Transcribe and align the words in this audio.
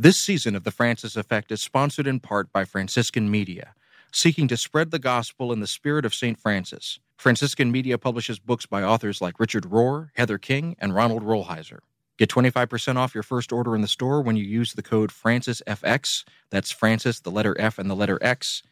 This 0.00 0.16
season 0.16 0.54
of 0.54 0.62
The 0.62 0.70
Francis 0.70 1.16
Effect 1.16 1.50
is 1.50 1.60
sponsored 1.60 2.06
in 2.06 2.20
part 2.20 2.52
by 2.52 2.64
Franciscan 2.64 3.28
Media, 3.28 3.74
seeking 4.12 4.46
to 4.46 4.56
spread 4.56 4.92
the 4.92 5.00
gospel 5.00 5.52
in 5.52 5.58
the 5.58 5.66
spirit 5.66 6.04
of 6.04 6.14
St. 6.14 6.38
Francis. 6.38 7.00
Franciscan 7.16 7.72
Media 7.72 7.98
publishes 7.98 8.38
books 8.38 8.64
by 8.64 8.84
authors 8.84 9.20
like 9.20 9.40
Richard 9.40 9.64
Rohr, 9.64 10.10
Heather 10.14 10.38
King, 10.38 10.76
and 10.78 10.94
Ronald 10.94 11.24
Rolheiser. 11.24 11.80
Get 12.16 12.30
25% 12.30 12.94
off 12.94 13.12
your 13.12 13.24
first 13.24 13.52
order 13.52 13.74
in 13.74 13.82
the 13.82 13.88
store 13.88 14.22
when 14.22 14.36
you 14.36 14.44
use 14.44 14.74
the 14.74 14.84
code 14.84 15.10
FrancisFX. 15.10 16.22
That's 16.50 16.70
Francis, 16.70 17.18
the 17.18 17.32
letter 17.32 17.56
F, 17.58 17.76
and 17.76 17.90
the 17.90 17.96
letter 17.96 18.20
X 18.22 18.62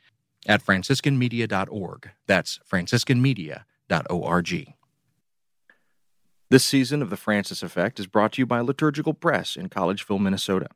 at 0.46 0.64
franciscanmedia.org. 0.64 2.10
That's 2.28 2.60
franciscanmedia.org. 2.70 4.74
This 6.48 6.64
season 6.64 7.02
of 7.02 7.10
The 7.10 7.16
Francis 7.16 7.64
Effect 7.64 7.98
is 7.98 8.06
brought 8.06 8.34
to 8.34 8.42
you 8.42 8.46
by 8.46 8.60
Liturgical 8.60 9.12
Press 9.12 9.56
in 9.56 9.68
Collegeville, 9.68 10.20
Minnesota. 10.20 10.68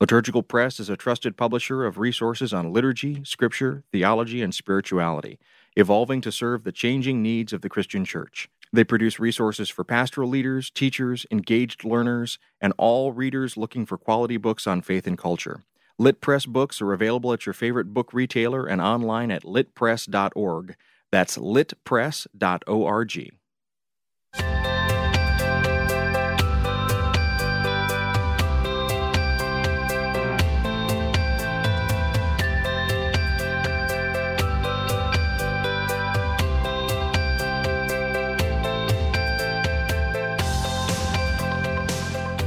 Liturgical 0.00 0.42
Press 0.42 0.80
is 0.80 0.90
a 0.90 0.96
trusted 0.96 1.36
publisher 1.36 1.84
of 1.84 1.98
resources 1.98 2.52
on 2.52 2.72
liturgy, 2.72 3.22
scripture, 3.24 3.84
theology, 3.92 4.42
and 4.42 4.52
spirituality, 4.52 5.38
evolving 5.76 6.20
to 6.20 6.32
serve 6.32 6.64
the 6.64 6.72
changing 6.72 7.22
needs 7.22 7.52
of 7.52 7.60
the 7.60 7.68
Christian 7.68 8.04
church. 8.04 8.48
They 8.72 8.82
produce 8.82 9.20
resources 9.20 9.70
for 9.70 9.84
pastoral 9.84 10.28
leaders, 10.28 10.68
teachers, 10.68 11.26
engaged 11.30 11.84
learners, 11.84 12.40
and 12.60 12.72
all 12.76 13.12
readers 13.12 13.56
looking 13.56 13.86
for 13.86 13.96
quality 13.96 14.36
books 14.36 14.66
on 14.66 14.82
faith 14.82 15.06
and 15.06 15.16
culture. 15.16 15.62
Lit 15.96 16.20
Press 16.20 16.44
books 16.44 16.82
are 16.82 16.92
available 16.92 17.32
at 17.32 17.46
your 17.46 17.52
favorite 17.52 17.94
book 17.94 18.12
retailer 18.12 18.66
and 18.66 18.80
online 18.80 19.30
at 19.30 19.44
litpress.org. 19.44 20.74
That's 21.12 21.38
litpress.org. 21.38 23.34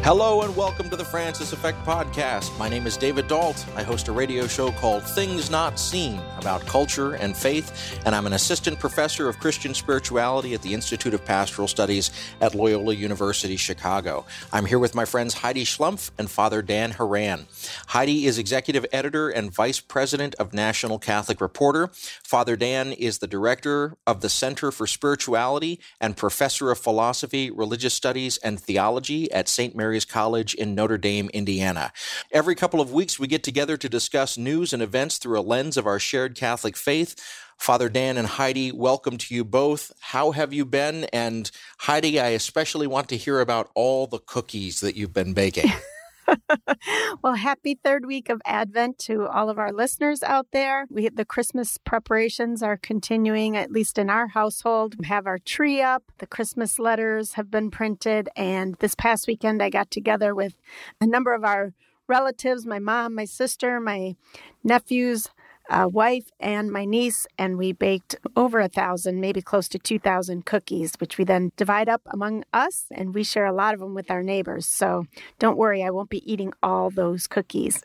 Hello 0.07 0.41
and 0.41 0.55
welcome 0.55 0.89
to 0.89 0.95
the 0.95 1.03
Francis 1.03 1.51
Effect 1.51 1.77
Podcast. 1.85 2.57
My 2.57 2.69
name 2.69 2.87
is 2.87 2.95
David 2.95 3.27
Dault. 3.27 3.65
I 3.75 3.83
host 3.83 4.07
a 4.07 4.13
radio 4.13 4.47
show 4.47 4.71
called 4.71 5.03
Things 5.03 5.51
Not 5.51 5.77
Seen 5.77 6.21
about 6.37 6.65
culture 6.65 7.15
and 7.15 7.35
faith, 7.35 7.99
and 8.05 8.15
I'm 8.15 8.25
an 8.25 8.31
assistant 8.31 8.79
professor 8.79 9.27
of 9.27 9.37
Christian 9.37 9.73
spirituality 9.73 10.53
at 10.53 10.61
the 10.61 10.73
Institute 10.73 11.13
of 11.13 11.25
Pastoral 11.25 11.67
Studies 11.67 12.11
at 12.39 12.55
Loyola 12.55 12.93
University 12.93 13.57
Chicago. 13.57 14.25
I'm 14.53 14.65
here 14.65 14.79
with 14.79 14.95
my 14.95 15.03
friends 15.03 15.33
Heidi 15.33 15.65
Schlumpf 15.65 16.11
and 16.17 16.31
Father 16.31 16.61
Dan 16.61 16.91
Horan. 16.91 17.45
Heidi 17.87 18.27
is 18.27 18.37
executive 18.37 18.85
editor 18.93 19.27
and 19.27 19.53
vice 19.53 19.81
president 19.81 20.35
of 20.35 20.53
National 20.53 20.99
Catholic 20.99 21.41
Reporter. 21.41 21.89
Father 22.23 22.55
Dan 22.55 22.93
is 22.93 23.17
the 23.17 23.27
director 23.27 23.97
of 24.07 24.21
the 24.21 24.29
Center 24.29 24.71
for 24.71 24.87
Spirituality 24.87 25.81
and 25.99 26.15
professor 26.15 26.71
of 26.71 26.79
philosophy, 26.79 27.51
religious 27.51 27.93
studies, 27.93 28.37
and 28.37 28.57
theology 28.57 29.29
at 29.33 29.49
St. 29.49 29.75
Mary's 29.75 29.96
College 30.05 30.53
in 30.53 30.75
Notre 30.75 30.97
Dame, 30.97 31.29
Indiana. 31.33 31.91
Every 32.31 32.55
couple 32.55 32.81
of 32.81 32.91
weeks, 32.91 33.19
we 33.19 33.27
get 33.27 33.43
together 33.43 33.77
to 33.77 33.89
discuss 33.89 34.37
news 34.37 34.73
and 34.73 34.81
events 34.81 35.17
through 35.17 35.39
a 35.39 35.41
lens 35.41 35.77
of 35.77 35.85
our 35.85 35.99
shared 35.99 36.35
Catholic 36.35 36.77
faith. 36.77 37.15
Father 37.57 37.89
Dan 37.89 38.17
and 38.17 38.27
Heidi, 38.27 38.71
welcome 38.71 39.17
to 39.17 39.33
you 39.33 39.43
both. 39.43 39.91
How 39.99 40.31
have 40.31 40.53
you 40.53 40.63
been? 40.63 41.05
And 41.05 41.49
Heidi, 41.79 42.19
I 42.19 42.29
especially 42.29 42.87
want 42.87 43.09
to 43.09 43.17
hear 43.17 43.39
about 43.39 43.71
all 43.73 44.07
the 44.07 44.19
cookies 44.19 44.79
that 44.81 44.95
you've 44.95 45.13
been 45.13 45.33
baking. 45.33 45.71
well, 47.23 47.35
happy 47.35 47.75
third 47.75 48.05
week 48.05 48.29
of 48.29 48.41
Advent 48.45 48.99
to 48.99 49.27
all 49.27 49.49
of 49.49 49.57
our 49.57 49.71
listeners 49.71 50.23
out 50.23 50.47
there. 50.51 50.85
We 50.89 51.09
the 51.09 51.25
Christmas 51.25 51.77
preparations 51.77 52.61
are 52.61 52.77
continuing, 52.77 53.55
at 53.55 53.71
least 53.71 53.97
in 53.97 54.09
our 54.09 54.27
household. 54.27 54.95
We 54.99 55.07
have 55.07 55.25
our 55.25 55.39
tree 55.39 55.81
up, 55.81 56.03
the 56.19 56.27
Christmas 56.27 56.79
letters 56.79 57.33
have 57.33 57.49
been 57.49 57.71
printed, 57.71 58.29
and 58.35 58.75
this 58.75 58.95
past 58.95 59.27
weekend 59.27 59.61
I 59.61 59.69
got 59.69 59.89
together 59.91 60.35
with 60.35 60.53
a 60.99 61.07
number 61.07 61.33
of 61.33 61.43
our 61.43 61.73
relatives, 62.07 62.65
my 62.65 62.79
mom, 62.79 63.15
my 63.15 63.25
sister, 63.25 63.79
my 63.79 64.15
nephews, 64.63 65.29
uh, 65.69 65.87
wife 65.91 66.31
and 66.39 66.71
my 66.71 66.85
niece, 66.85 67.27
and 67.37 67.57
we 67.57 67.71
baked 67.71 68.15
over 68.35 68.59
a 68.59 68.67
thousand, 68.67 69.19
maybe 69.19 69.41
close 69.41 69.67
to 69.69 69.79
2,000 69.79 70.45
cookies, 70.45 70.93
which 70.99 71.17
we 71.17 71.23
then 71.23 71.51
divide 71.57 71.89
up 71.89 72.01
among 72.07 72.43
us, 72.53 72.85
and 72.91 73.13
we 73.13 73.23
share 73.23 73.45
a 73.45 73.53
lot 73.53 73.73
of 73.73 73.79
them 73.79 73.93
with 73.93 74.09
our 74.09 74.23
neighbors. 74.23 74.65
So 74.65 75.05
don't 75.39 75.57
worry, 75.57 75.83
I 75.83 75.89
won't 75.89 76.09
be 76.09 76.31
eating 76.31 76.53
all 76.63 76.89
those 76.89 77.27
cookies. 77.27 77.81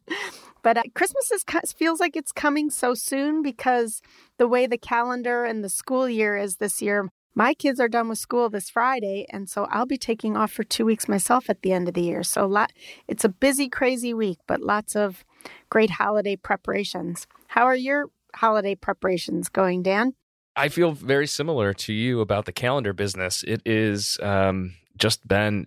but 0.62 0.76
uh, 0.76 0.82
Christmas 0.94 1.30
is, 1.30 1.44
feels 1.72 2.00
like 2.00 2.16
it's 2.16 2.32
coming 2.32 2.70
so 2.70 2.94
soon 2.94 3.42
because 3.42 4.02
the 4.38 4.48
way 4.48 4.66
the 4.66 4.78
calendar 4.78 5.44
and 5.44 5.64
the 5.64 5.68
school 5.68 6.08
year 6.08 6.36
is 6.36 6.56
this 6.56 6.82
year, 6.82 7.08
my 7.38 7.52
kids 7.52 7.78
are 7.80 7.88
done 7.88 8.08
with 8.08 8.18
school 8.18 8.48
this 8.48 8.70
Friday, 8.70 9.26
and 9.28 9.46
so 9.46 9.66
I'll 9.70 9.84
be 9.84 9.98
taking 9.98 10.38
off 10.38 10.50
for 10.50 10.64
two 10.64 10.86
weeks 10.86 11.06
myself 11.06 11.50
at 11.50 11.60
the 11.60 11.70
end 11.70 11.86
of 11.86 11.92
the 11.92 12.00
year. 12.00 12.22
So 12.22 12.46
lot, 12.46 12.72
it's 13.06 13.26
a 13.26 13.28
busy, 13.28 13.68
crazy 13.68 14.14
week, 14.14 14.38
but 14.46 14.62
lots 14.62 14.96
of 14.96 15.22
great 15.70 15.90
holiday 15.90 16.36
preparations. 16.36 17.26
How 17.48 17.64
are 17.64 17.76
your 17.76 18.06
holiday 18.34 18.74
preparations 18.74 19.48
going, 19.48 19.82
Dan? 19.82 20.14
I 20.56 20.68
feel 20.68 20.92
very 20.92 21.26
similar 21.26 21.74
to 21.74 21.92
you 21.92 22.20
about 22.20 22.46
the 22.46 22.52
calendar 22.52 22.92
business. 22.92 23.42
It 23.46 23.60
is 23.66 24.18
um, 24.22 24.74
just 24.96 25.26
been 25.28 25.66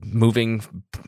moving 0.00 0.62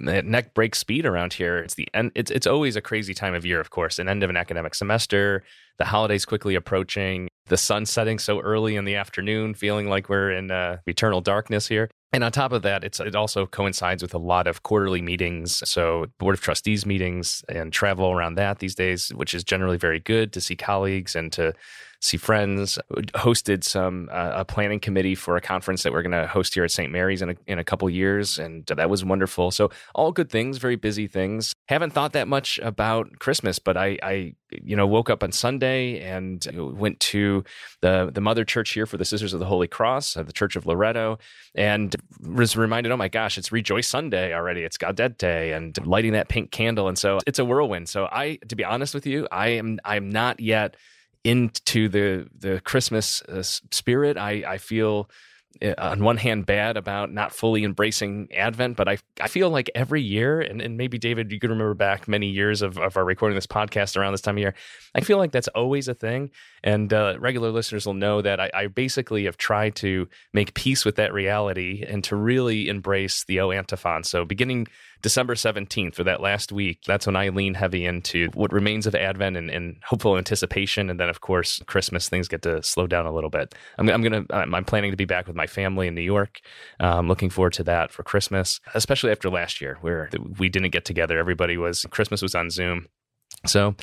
at 0.08 0.24
neck 0.24 0.54
break 0.54 0.74
speed 0.74 1.06
around 1.06 1.34
here. 1.34 1.58
It's 1.58 1.74
the 1.74 1.88
end. 1.94 2.12
It's 2.14 2.30
it's 2.30 2.46
always 2.46 2.76
a 2.76 2.80
crazy 2.80 3.14
time 3.14 3.34
of 3.34 3.44
year, 3.44 3.60
of 3.60 3.70
course, 3.70 3.98
an 3.98 4.08
end 4.08 4.22
of 4.22 4.30
an 4.30 4.36
academic 4.36 4.74
semester, 4.74 5.44
the 5.78 5.84
holidays 5.84 6.24
quickly 6.24 6.54
approaching, 6.54 7.28
the 7.46 7.56
sun 7.56 7.86
setting 7.86 8.18
so 8.18 8.40
early 8.40 8.76
in 8.76 8.84
the 8.84 8.96
afternoon, 8.96 9.54
feeling 9.54 9.88
like 9.88 10.08
we're 10.08 10.30
in 10.30 10.50
uh, 10.50 10.78
eternal 10.86 11.20
darkness 11.20 11.68
here. 11.68 11.90
And 12.12 12.24
on 12.24 12.32
top 12.32 12.52
of 12.52 12.62
that, 12.62 12.82
it 12.84 13.14
also 13.14 13.46
coincides 13.46 14.00
with 14.00 14.14
a 14.14 14.18
lot 14.18 14.46
of 14.46 14.62
quarterly 14.62 15.02
meetings. 15.02 15.62
So 15.68 16.06
board 16.18 16.34
of 16.34 16.40
trustees 16.40 16.86
meetings 16.86 17.44
and 17.48 17.72
travel 17.72 18.10
around 18.10 18.36
that 18.36 18.60
these 18.60 18.74
days, 18.74 19.10
which 19.10 19.34
is 19.34 19.44
generally 19.44 19.76
very 19.76 20.00
good 20.00 20.32
to 20.32 20.40
see 20.40 20.56
colleagues 20.56 21.14
and 21.14 21.32
to 21.32 21.52
see 22.00 22.16
friends. 22.16 22.78
Hosted 23.14 23.64
some 23.64 24.08
uh, 24.12 24.32
a 24.36 24.44
planning 24.44 24.80
committee 24.80 25.14
for 25.14 25.36
a 25.36 25.40
conference 25.40 25.82
that 25.82 25.92
we're 25.92 26.02
going 26.02 26.12
to 26.12 26.26
host 26.26 26.54
here 26.54 26.64
at 26.64 26.70
St. 26.70 26.90
Mary's 26.90 27.22
in 27.22 27.30
a, 27.30 27.34
in 27.46 27.58
a 27.58 27.64
couple 27.64 27.88
years, 27.90 28.38
and 28.38 28.66
that 28.66 28.90
was 28.90 29.04
wonderful. 29.04 29.50
So 29.50 29.70
all 29.94 30.12
good 30.12 30.30
things, 30.30 30.58
very 30.58 30.76
busy 30.76 31.06
things. 31.06 31.54
Haven't 31.68 31.92
thought 31.92 32.12
that 32.12 32.28
much 32.28 32.58
about 32.62 33.18
Christmas, 33.18 33.58
but 33.58 33.76
I, 33.76 33.98
I 34.02 34.34
you 34.50 34.76
know 34.76 34.86
woke 34.86 35.10
up 35.10 35.22
on 35.22 35.32
Sunday 35.32 36.00
and 36.00 36.46
went 36.54 37.00
to 37.00 37.44
the 37.80 38.10
the 38.12 38.20
mother 38.20 38.44
church 38.44 38.70
here 38.70 38.86
for 38.86 38.96
the 38.96 39.04
Sisters 39.04 39.32
of 39.32 39.40
the 39.40 39.46
Holy 39.46 39.68
Cross, 39.68 40.16
uh, 40.16 40.22
the 40.22 40.32
Church 40.32 40.56
of 40.56 40.66
Loretto, 40.66 41.18
and 41.54 41.94
was 42.22 42.56
reminded, 42.56 42.92
oh 42.92 42.96
my 42.96 43.08
gosh, 43.08 43.38
it's 43.38 43.52
Rejoice 43.52 43.88
Sunday 43.88 44.34
already. 44.34 44.62
It's 44.62 44.78
Gaudete, 44.78 45.56
and 45.56 45.76
lighting 45.86 46.12
that 46.12 46.28
pink 46.28 46.50
candle, 46.50 46.88
and 46.88 46.98
so 46.98 47.18
it's 47.26 47.38
a 47.38 47.44
whirlwind. 47.44 47.88
So 47.88 48.08
I, 48.10 48.38
to 48.48 48.56
be 48.56 48.64
honest 48.64 48.94
with 48.94 49.06
you, 49.06 49.26
I 49.30 49.48
am 49.48 49.78
I'm 49.84 50.10
not 50.10 50.40
yet 50.40 50.76
into 51.26 51.88
the 51.88 52.28
the 52.38 52.60
Christmas 52.60 53.20
uh, 53.22 53.42
spirit. 53.42 54.16
I 54.16 54.44
I 54.46 54.58
feel 54.58 55.10
uh, 55.60 55.74
on 55.78 56.04
one 56.04 56.18
hand 56.18 56.46
bad 56.46 56.76
about 56.76 57.12
not 57.12 57.32
fully 57.32 57.64
embracing 57.64 58.28
Advent, 58.32 58.76
but 58.76 58.88
I 58.88 58.98
I 59.20 59.26
feel 59.26 59.50
like 59.50 59.68
every 59.74 60.02
year, 60.02 60.40
and, 60.40 60.62
and 60.62 60.76
maybe 60.76 60.98
David, 60.98 61.32
you 61.32 61.40
could 61.40 61.50
remember 61.50 61.74
back 61.74 62.06
many 62.06 62.28
years 62.28 62.62
of, 62.62 62.78
of 62.78 62.96
our 62.96 63.04
recording 63.04 63.34
this 63.34 63.46
podcast 63.46 63.96
around 63.96 64.12
this 64.12 64.20
time 64.20 64.36
of 64.36 64.40
year. 64.40 64.54
I 64.94 65.00
feel 65.00 65.18
like 65.18 65.32
that's 65.32 65.48
always 65.48 65.88
a 65.88 65.94
thing, 65.94 66.30
and 66.62 66.92
uh, 66.92 67.16
regular 67.18 67.50
listeners 67.50 67.86
will 67.86 67.94
know 67.94 68.22
that 68.22 68.38
I, 68.38 68.50
I, 68.54 68.66
basically 68.68 69.24
have 69.24 69.36
tried 69.36 69.74
to 69.76 70.08
make 70.32 70.54
peace 70.54 70.84
with 70.84 70.94
that 70.96 71.12
reality 71.12 71.84
and 71.86 72.04
to 72.04 72.14
really 72.14 72.68
embrace 72.68 73.24
the 73.24 73.40
O 73.40 73.50
antiphon. 73.50 74.04
So 74.04 74.24
beginning 74.24 74.68
December 75.06 75.36
17th, 75.36 75.94
for 75.94 76.02
that 76.02 76.20
last 76.20 76.50
week, 76.50 76.80
that's 76.84 77.06
when 77.06 77.14
I 77.14 77.28
lean 77.28 77.54
heavy 77.54 77.84
into 77.84 78.28
what 78.34 78.52
remains 78.52 78.88
of 78.88 78.96
Advent 78.96 79.36
and, 79.36 79.48
and 79.48 79.76
hopeful 79.84 80.18
anticipation. 80.18 80.90
And 80.90 80.98
then, 80.98 81.08
of 81.08 81.20
course, 81.20 81.62
Christmas, 81.66 82.08
things 82.08 82.26
get 82.26 82.42
to 82.42 82.60
slow 82.64 82.88
down 82.88 83.06
a 83.06 83.12
little 83.12 83.30
bit. 83.30 83.54
I'm, 83.78 83.88
I'm 83.88 84.02
going 84.02 84.26
to, 84.26 84.34
I'm 84.34 84.64
planning 84.64 84.90
to 84.90 84.96
be 84.96 85.04
back 85.04 85.28
with 85.28 85.36
my 85.36 85.46
family 85.46 85.86
in 85.86 85.94
New 85.94 86.00
York. 86.00 86.40
I'm 86.80 86.98
um, 86.98 87.06
looking 87.06 87.30
forward 87.30 87.52
to 87.52 87.62
that 87.62 87.92
for 87.92 88.02
Christmas, 88.02 88.58
especially 88.74 89.12
after 89.12 89.30
last 89.30 89.60
year 89.60 89.78
where 89.80 90.10
we 90.40 90.48
didn't 90.48 90.70
get 90.70 90.84
together. 90.84 91.20
Everybody 91.20 91.56
was, 91.56 91.86
Christmas 91.90 92.20
was 92.20 92.34
on 92.34 92.50
Zoom. 92.50 92.88
So 93.46 93.76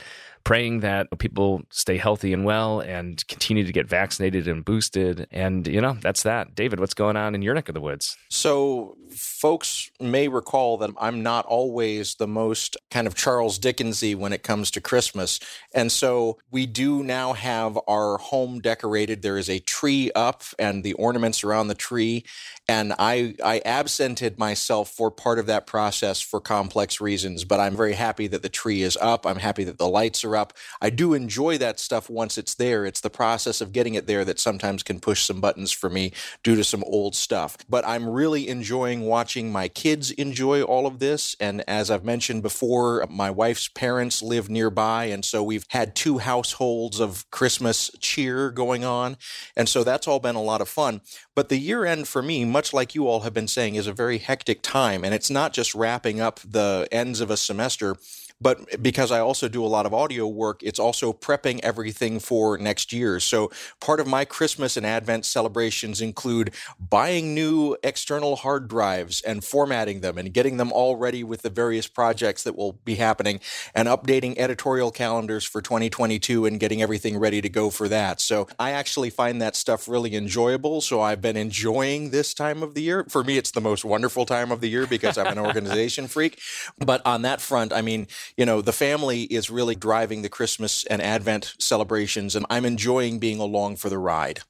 praying 0.44 0.82
that 0.82 1.08
people 1.20 1.62
stay 1.70 1.98
healthy 1.98 2.34
and 2.34 2.44
well 2.44 2.82
and 2.82 3.26
continue 3.28 3.64
to 3.64 3.72
get 3.72 3.88
vaccinated 3.88 4.48
and 4.48 4.66
boosted. 4.66 5.28
And, 5.32 5.68
you 5.68 5.80
know, 5.80 5.98
that's 6.02 6.24
that. 6.24 6.56
David, 6.56 6.80
what's 6.80 6.94
going 6.94 7.16
on 7.16 7.34
in 7.36 7.42
your 7.42 7.54
neck 7.54 7.70
of 7.70 7.76
the 7.76 7.82
woods? 7.82 8.18
So, 8.30 8.98
folks 9.16 9.92
may 10.00 10.28
recall 10.28 10.78
that 10.78 10.92
I'm 11.00 11.24
not 11.24 11.46
always 11.46 12.16
the 12.16 12.28
most 12.28 12.78
kind 12.92 13.08
of 13.08 13.16
Charles 13.16 13.60
Dickensy 13.60 14.16
when 14.16 14.34
it 14.34 14.44
comes 14.44 14.72
to 14.72 14.82
Christmas. 14.82 15.40
And 15.74 15.92
so 15.92 16.40
we 16.52 16.66
do 16.66 17.04
now 17.04 17.34
have 17.34 17.78
our 17.88 18.18
home 18.18 18.60
decorated. 18.60 19.22
There 19.22 19.38
is 19.38 19.50
a 19.50 19.60
tree 19.60 20.12
up 20.16 20.44
and 20.60 20.84
the 20.84 20.94
ornaments 20.94 21.44
around 21.44 21.68
the 21.68 21.76
tree. 21.76 22.26
And 22.68 22.94
I, 22.98 23.36
I 23.44 23.62
absented 23.66 24.40
myself 24.40 24.90
for 24.90 25.12
part 25.12 25.40
of 25.40 25.46
that 25.48 25.68
process 25.68 26.22
for 26.22 26.40
complex 26.40 27.02
reasons, 27.02 27.44
but 27.44 27.60
I'm 27.60 27.76
very 27.76 27.94
happy 27.94 28.28
that 28.28 28.42
the 28.42 28.50
tree 28.50 28.82
is 28.82 28.98
up. 28.98 29.26
I'm 29.26 29.38
happy 29.38 29.64
that 29.66 29.78
the 29.78 29.88
lights 29.88 30.24
are 30.24 30.33
up. 30.36 30.54
I 30.82 30.90
do 30.90 31.14
enjoy 31.14 31.58
that 31.58 31.80
stuff 31.80 32.10
once 32.10 32.38
it's 32.38 32.56
there. 32.56 32.86
It's 32.86 33.02
the 33.02 33.10
process 33.10 33.62
of 33.62 33.72
getting 33.72 33.96
it 33.96 34.08
there 34.08 34.26
that 34.26 34.40
sometimes 34.40 34.84
can 34.84 35.00
push 35.00 35.24
some 35.24 35.42
buttons 35.42 35.72
for 35.72 35.90
me 35.90 36.12
due 36.44 36.56
to 36.56 36.64
some 36.64 36.84
old 36.86 37.16
stuff. 37.16 37.58
But 37.70 37.88
I'm 37.88 38.08
really 38.08 38.48
enjoying 38.48 39.02
watching 39.02 39.52
my 39.52 39.68
kids 39.68 40.12
enjoy 40.12 40.64
all 40.64 40.88
of 40.88 41.00
this. 41.00 41.36
And 41.40 41.64
as 41.68 41.90
I've 41.90 42.06
mentioned 42.06 42.44
before, 42.44 43.06
my 43.10 43.30
wife's 43.30 43.68
parents 43.68 44.22
live 44.22 44.50
nearby. 44.50 45.06
And 45.06 45.24
so 45.24 45.44
we've 45.44 45.66
had 45.70 45.96
two 45.96 46.20
households 46.20 47.00
of 47.00 47.30
Christmas 47.32 47.92
cheer 48.00 48.52
going 48.52 48.84
on. 48.84 49.18
And 49.56 49.68
so 49.68 49.84
that's 49.84 50.08
all 50.08 50.20
been 50.20 50.36
a 50.36 50.42
lot 50.42 50.62
of 50.62 50.70
fun. 50.70 51.02
But 51.36 51.50
the 51.50 51.58
year 51.58 51.86
end 51.86 52.08
for 52.08 52.22
me, 52.22 52.46
much 52.46 52.74
like 52.74 52.96
you 52.96 53.08
all 53.08 53.22
have 53.22 53.34
been 53.34 53.48
saying, 53.48 53.76
is 53.76 53.88
a 53.88 53.94
very 53.94 54.20
hectic 54.20 54.62
time. 54.62 55.04
And 55.04 55.14
it's 55.14 55.30
not 55.30 55.54
just 55.54 55.74
wrapping 55.74 56.22
up 56.22 56.40
the 56.40 56.88
ends 56.92 57.22
of 57.22 57.30
a 57.30 57.38
semester 57.38 57.96
but 58.44 58.84
because 58.84 59.10
I 59.10 59.20
also 59.20 59.48
do 59.48 59.66
a 59.66 59.68
lot 59.68 59.86
of 59.86 59.94
audio 59.94 60.28
work, 60.28 60.62
it's 60.62 60.80
also 60.80 61.14
prepping 61.14 61.62
everything 61.62 62.20
for 62.20 62.58
next 62.58 62.92
year. 62.92 63.22
So 63.22 63.50
part 63.80 64.02
of 64.02 64.08
my 64.08 64.26
Christmas 64.26 64.76
and 64.76 64.86
Advent 64.86 65.26
celebrations 65.26 66.02
include 66.02 66.54
buying 66.78 67.34
new 67.34 67.78
external 67.84 68.36
hard 68.36 68.68
drives 68.68 69.22
and 69.22 69.44
formatting 69.44 70.02
them 70.02 70.18
and 70.18 70.34
getting 70.34 70.58
them 70.58 70.74
all 70.74 70.98
ready 70.98 71.24
with 71.24 71.42
the 71.42 71.50
various 71.50 71.88
projects 71.88 72.44
that 72.44 72.58
will 72.58 72.74
be 72.84 72.96
happening 72.96 73.40
and 73.74 73.88
updating 73.88 74.38
editorial 74.38 74.92
calendars 74.92 75.46
for 75.46 75.62
2022 75.62 76.46
and 76.46 76.60
getting 76.60 76.82
everything 76.82 77.18
ready 77.18 77.42
to 77.42 77.50
go 77.50 77.70
for 77.70 77.88
that. 77.88 78.20
So 78.20 78.48
I 78.60 78.72
actually 78.72 79.10
find 79.10 79.42
that 79.42 79.56
stuff 79.56 79.88
really 79.88 80.16
enjoyable. 80.16 80.82
So 80.82 81.02
I've 81.02 81.22
been 81.22 81.38
enjoying 81.38 82.10
this 82.10 82.34
time 82.34 82.62
of 82.62 82.74
the 82.74 82.82
year. 82.82 83.06
For 83.08 83.24
me, 83.24 83.38
it's 83.38 83.52
the 83.52 83.62
most 83.62 83.86
wonderful 83.86 84.26
time 84.26 84.52
of 84.52 84.60
the 84.60 84.70
year 84.70 84.86
because 84.86 85.18
I'm 85.18 85.28
an 85.28 85.40
organization 85.46 86.08
freak. 86.08 86.40
But 86.78 87.02
on 87.06 87.22
that 87.22 87.40
front, 87.40 87.72
I 87.72 87.82
mean, 87.82 88.08
you 88.38 88.46
know, 88.46 88.62
the 88.62 88.74
family 88.74 89.24
is 89.24 89.50
really 89.50 89.76
driving 89.76 90.22
the 90.22 90.30
Christmas 90.30 90.86
and 90.86 91.02
Advent 91.02 91.56
celebrations, 91.60 92.36
and 92.36 92.46
I'm 92.50 92.66
enjoying 92.66 93.20
being 93.20 93.40
along 93.40 93.78
for 93.78 93.90
the 93.90 93.98
ride. 93.98 94.42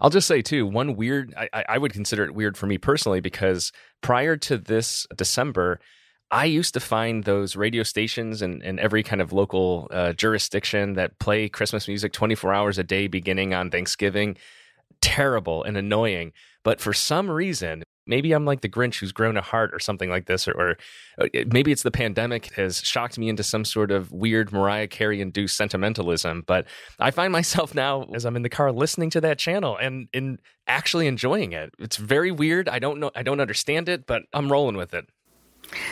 I'll 0.00 0.10
just 0.10 0.28
say 0.28 0.42
too, 0.42 0.66
one 0.66 0.94
weird 0.94 1.34
I, 1.36 1.64
I 1.68 1.78
would 1.78 1.92
consider 1.92 2.24
it 2.24 2.34
weird 2.34 2.56
for 2.56 2.66
me 2.66 2.76
personally 2.76 3.20
because 3.20 3.72
prior 4.02 4.36
to 4.36 4.58
this 4.58 5.06
December, 5.16 5.80
I 6.30 6.44
used 6.44 6.74
to 6.74 6.80
find 6.80 7.24
those 7.24 7.56
radio 7.56 7.82
stations 7.82 8.42
in, 8.42 8.60
in 8.62 8.78
every 8.78 9.02
kind 9.02 9.22
of 9.22 9.32
local 9.32 9.88
uh, 9.90 10.12
jurisdiction 10.12 10.94
that 10.94 11.18
play 11.18 11.48
Christmas 11.48 11.88
music 11.88 12.12
24 12.12 12.52
hours 12.52 12.78
a 12.78 12.84
day 12.84 13.06
beginning 13.06 13.54
on 13.54 13.70
Thanksgiving 13.70 14.36
terrible 15.00 15.62
and 15.62 15.76
annoying. 15.76 16.32
But 16.62 16.80
for 16.80 16.92
some 16.92 17.30
reason, 17.30 17.84
maybe 18.06 18.32
I'm 18.32 18.44
like 18.44 18.60
the 18.60 18.68
Grinch 18.68 19.00
who's 19.00 19.12
grown 19.12 19.36
a 19.36 19.42
heart 19.42 19.74
or 19.74 19.78
something 19.78 20.10
like 20.10 20.26
this, 20.26 20.46
or, 20.46 20.52
or, 20.52 20.76
uh, 21.18 21.28
maybe 21.52 21.72
it's 21.72 21.82
the 21.82 21.90
pandemic 21.90 22.54
has 22.54 22.80
shocked 22.80 23.18
me 23.18 23.28
into 23.28 23.42
some 23.42 23.64
sort 23.64 23.90
of 23.90 24.12
weird 24.12 24.52
Mariah 24.52 24.88
Carey 24.88 25.20
induced 25.20 25.56
sentimentalism. 25.56 26.44
But 26.46 26.66
I 26.98 27.10
find 27.10 27.32
myself 27.32 27.74
now 27.74 28.06
as 28.14 28.24
I'm 28.24 28.36
in 28.36 28.42
the 28.42 28.48
car 28.48 28.72
listening 28.72 29.10
to 29.10 29.20
that 29.22 29.38
channel 29.38 29.76
and 29.76 30.08
in 30.12 30.38
actually 30.66 31.06
enjoying 31.06 31.52
it. 31.52 31.72
It's 31.78 31.96
very 31.96 32.30
weird. 32.32 32.68
I 32.68 32.78
don't 32.78 32.98
know. 33.00 33.10
I 33.14 33.22
don't 33.22 33.40
understand 33.40 33.88
it, 33.88 34.06
but 34.06 34.22
I'm 34.32 34.50
rolling 34.50 34.76
with 34.76 34.94
it. 34.94 35.06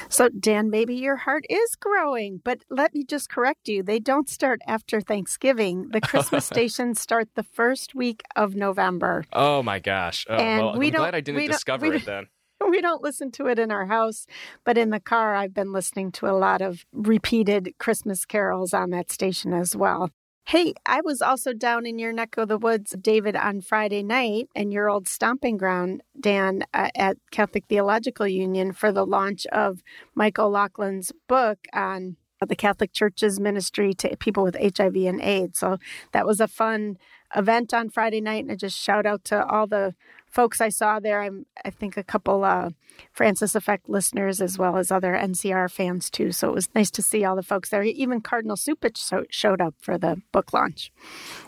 So, 0.09 0.29
Dan, 0.29 0.71
maybe 0.71 0.95
your 0.95 1.17
heart 1.17 1.45
is 1.49 1.75
growing, 1.77 2.41
but 2.45 2.63
let 2.71 2.95
me 2.95 3.05
just 3.05 3.29
correct 3.29 3.69
you. 3.69 3.83
They 3.83 3.99
don't 3.99 4.29
start 4.29 4.61
after 4.67 5.01
Thanksgiving. 5.01 5.89
The 5.91 6.01
Christmas 6.01 6.45
stations 6.55 7.01
start 7.01 7.29
the 7.35 7.43
first 7.43 7.95
week 7.95 8.23
of 8.37 8.55
November. 8.55 9.25
Oh 9.33 9.63
my 9.63 9.79
gosh! 9.79 10.27
Oh, 10.29 10.37
and 10.37 10.65
well, 10.65 10.79
we 10.79 10.87
I'm 10.87 10.93
don't, 10.93 11.01
glad 11.03 11.15
I 11.15 11.21
didn't 11.21 11.47
discover 11.47 11.93
it 11.93 12.05
then. 12.05 12.27
We 12.67 12.81
don't 12.81 13.03
listen 13.03 13.31
to 13.33 13.49
it 13.49 13.59
in 13.59 13.71
our 13.71 13.85
house, 13.85 14.27
but 14.65 14.79
in 14.79 14.89
the 14.89 15.01
car, 15.01 15.35
I've 15.35 15.53
been 15.53 15.73
listening 15.73 16.13
to 16.13 16.29
a 16.29 16.33
lot 16.33 16.63
of 16.63 16.87
repeated 16.93 17.75
Christmas 17.79 18.25
carols 18.25 18.73
on 18.73 18.89
that 18.91 19.13
station 19.13 19.53
as 19.53 19.77
well. 19.77 20.11
Hey, 20.47 20.75
I 20.85 21.01
was 21.01 21.23
also 21.23 21.55
down 21.55 21.87
in 21.87 21.99
your 21.99 22.13
neck 22.13 22.37
of 22.37 22.49
the 22.49 22.59
woods, 22.59 22.95
David, 23.01 23.35
on 23.35 23.63
Friday 23.63 24.03
night 24.03 24.51
and 24.55 24.75
your 24.75 24.91
old 24.91 25.09
stomping 25.09 25.57
ground, 25.57 26.03
Dan, 26.21 26.65
uh, 26.75 26.91
at 26.95 27.17
Catholic 27.31 27.65
Theological 27.67 28.29
Union 28.29 28.73
for 28.73 28.93
the 28.93 29.07
launch 29.07 29.47
of 29.47 29.83
Michael 30.15 30.49
O'Loughlin's 30.49 31.13
book 31.29 31.61
on 31.73 32.17
the 32.47 32.55
Catholic 32.55 32.93
Church's 32.93 33.41
ministry 33.41 33.95
to 33.95 34.19
people 34.19 34.45
with 34.45 34.57
HIV 34.61 34.97
and 34.97 35.19
AIDS. 35.23 35.61
So 35.61 35.79
that 36.13 36.27
was 36.27 36.41
a 36.41 36.49
fun 36.49 36.99
event 37.35 37.73
on 37.73 37.89
Friday 37.89 38.21
night. 38.21 38.45
And 38.45 38.53
I 38.53 38.57
just 38.57 38.79
shout 38.79 39.07
out 39.07 39.25
to 39.25 39.47
all 39.47 39.67
the 39.67 39.95
folks 40.35 40.61
I 40.61 40.69
saw 40.69 40.99
there. 40.99 41.23
I'm, 41.23 41.47
I 41.65 41.71
think 41.71 41.97
a 41.97 42.03
couple 42.03 42.45
uh, 42.45 42.71
Francis 43.13 43.55
Effect 43.55 43.89
listeners 43.89 44.41
as 44.41 44.59
well 44.59 44.77
as 44.77 44.91
other 44.91 45.13
NCR 45.13 45.71
fans 45.71 46.11
too. 46.11 46.33
So 46.33 46.49
it 46.49 46.55
was 46.55 46.69
nice 46.75 46.91
to 46.93 47.03
see 47.03 47.25
all 47.25 47.37
the 47.37 47.43
folks 47.43 47.71
there. 47.71 47.85
Even 47.85 48.21
Cardinal 48.21 48.57
Cupich 48.57 48.97
so, 48.97 49.25
showed 49.31 49.61
up 49.61 49.75
for 49.81 49.97
the 49.97 50.21
book 50.33 50.53
launch. 50.53 50.93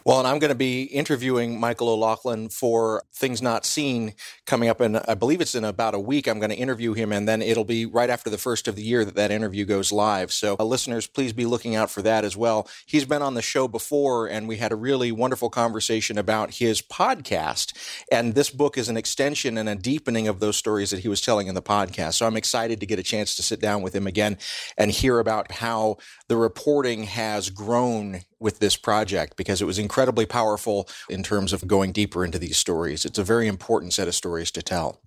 Well, 0.05 0.21
and 0.21 0.29
I'm 0.29 0.38
going 0.38 0.50
to 0.50 0.55
be 0.55 0.85
interviewing 0.85 1.59
Michael 1.59 1.88
O'Loughlin 1.88 2.49
for 2.49 3.03
Things 3.12 3.43
Not 3.43 3.67
Seen 3.67 4.15
coming 4.47 4.69
up 4.69 4.81
in, 4.81 4.97
I 4.97 5.15
believe 5.15 5.41
it's 5.41 5.56
in 5.56 5.65
about 5.65 5.94
a 5.94 5.99
week. 5.99 6.29
I'm 6.29 6.38
going 6.38 6.50
to 6.50 6.56
interview 6.56 6.94
him, 6.94 7.11
and 7.11 7.29
then 7.29 7.43
it'll 7.43 7.65
be 7.65 7.87
right 7.87 8.09
after 8.09 8.31
the 8.31 8.38
first 8.38 8.69
of 8.69 8.77
the 8.77 8.83
year 8.83 9.05
that 9.05 9.17
that 9.17 9.33
interview 9.33 9.65
goes 9.65 9.91
live. 9.91 10.31
So, 10.33 10.56
uh, 10.61 10.65
listeners, 10.65 11.09
please 11.09 11.33
be 11.33 11.47
looking 11.47 11.75
out 11.75 11.91
for 11.91 12.03
that 12.03 12.25
as 12.25 12.37
well. 12.37 12.69
He's 12.87 13.05
been 13.05 13.23
on 13.23 13.35
the 13.35 13.43
show 13.43 13.67
before, 13.67 14.29
and 14.29 14.47
we 14.47 14.59
had 14.59 14.71
a 14.71 14.77
really 14.77 15.11
wonderful 15.11 15.50
conversation 15.50 16.19
about 16.19 16.55
his 16.55 16.81
podcast. 16.81 17.73
And 18.12 18.35
this 18.35 18.50
book 18.50 18.75
is 18.76 18.88
an 18.88 18.96
extension 18.96 19.58
and 19.58 19.69
a 19.69 19.75
deepening 19.75 20.28
of 20.28 20.40
those 20.40 20.56
stories 20.56 20.90
that 20.90 21.00
he 21.00 21.08
was 21.08 21.20
telling 21.20 21.46
in 21.46 21.55
the 21.55 21.62
podcast. 21.62 22.14
So 22.14 22.26
I'm 22.26 22.37
excited 22.37 22.81
to 22.81 22.87
get 22.87 22.99
a 22.99 23.02
chance 23.02 23.37
to 23.37 23.43
sit 23.43 23.61
down 23.61 23.82
with 23.82 23.94
him 23.94 24.06
again 24.06 24.38
and 24.76 24.90
hear 24.90 25.19
about 25.19 25.52
how 25.52 25.99
the 26.28 26.37
reporting 26.37 27.05
has 27.05 27.50
grown 27.50 28.20
with 28.38 28.58
this 28.58 28.76
project 28.76 29.37
because 29.37 29.62
it 29.62 29.67
was 29.67 29.78
incredibly 29.78 30.26
powerful 30.26 30.88
in 31.08 31.23
terms 31.23 31.52
of 31.52 31.67
going 31.67 31.93
deeper 31.93 32.25
into 32.25 32.38
these 32.38 32.56
stories. 32.56 33.05
It's 33.05 33.19
a 33.19 33.25
very 33.25 33.46
important 33.46 33.93
set 33.93 34.08
of 34.08 34.14
stories 34.14 34.50
to 34.52 34.62
tell. 34.62 35.00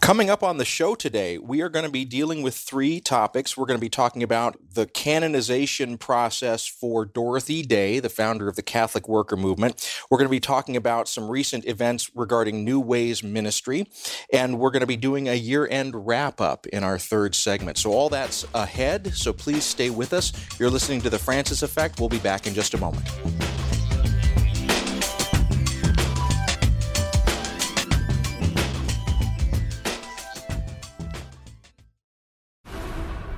Coming 0.00 0.30
up 0.30 0.42
on 0.42 0.58
the 0.58 0.64
show 0.64 0.94
today, 0.94 1.38
we 1.38 1.60
are 1.60 1.68
going 1.68 1.84
to 1.84 1.90
be 1.90 2.04
dealing 2.04 2.42
with 2.42 2.54
three 2.54 3.00
topics. 3.00 3.56
We're 3.56 3.66
going 3.66 3.78
to 3.78 3.84
be 3.84 3.90
talking 3.90 4.22
about 4.22 4.56
the 4.72 4.86
canonization 4.86 5.98
process 5.98 6.66
for 6.66 7.04
Dorothy 7.04 7.62
Day, 7.62 7.98
the 7.98 8.08
founder 8.08 8.48
of 8.48 8.56
the 8.56 8.62
Catholic 8.62 9.08
Worker 9.08 9.36
Movement. 9.36 9.90
We're 10.08 10.18
going 10.18 10.28
to 10.28 10.30
be 10.30 10.40
talking 10.40 10.76
about 10.76 11.08
some 11.08 11.28
recent 11.28 11.66
events 11.66 12.10
regarding 12.14 12.64
New 12.64 12.80
Ways 12.80 13.22
Ministry, 13.22 13.86
and 14.32 14.58
we're 14.58 14.70
going 14.70 14.80
to 14.80 14.86
be 14.86 14.96
doing 14.96 15.28
a 15.28 15.34
year 15.34 15.66
end 15.68 16.06
wrap 16.06 16.40
up 16.40 16.66
in 16.66 16.84
our 16.84 16.98
third 16.98 17.34
segment. 17.34 17.76
So, 17.76 17.92
all 17.92 18.08
that's 18.08 18.46
ahead, 18.54 19.14
so 19.14 19.32
please 19.32 19.64
stay 19.64 19.90
with 19.90 20.12
us. 20.12 20.32
You're 20.58 20.70
listening 20.70 21.00
to 21.02 21.10
The 21.10 21.18
Francis 21.18 21.62
Effect. 21.62 21.98
We'll 21.98 22.08
be 22.08 22.18
back 22.18 22.46
in 22.46 22.54
just 22.54 22.74
a 22.74 22.78
moment. 22.78 23.08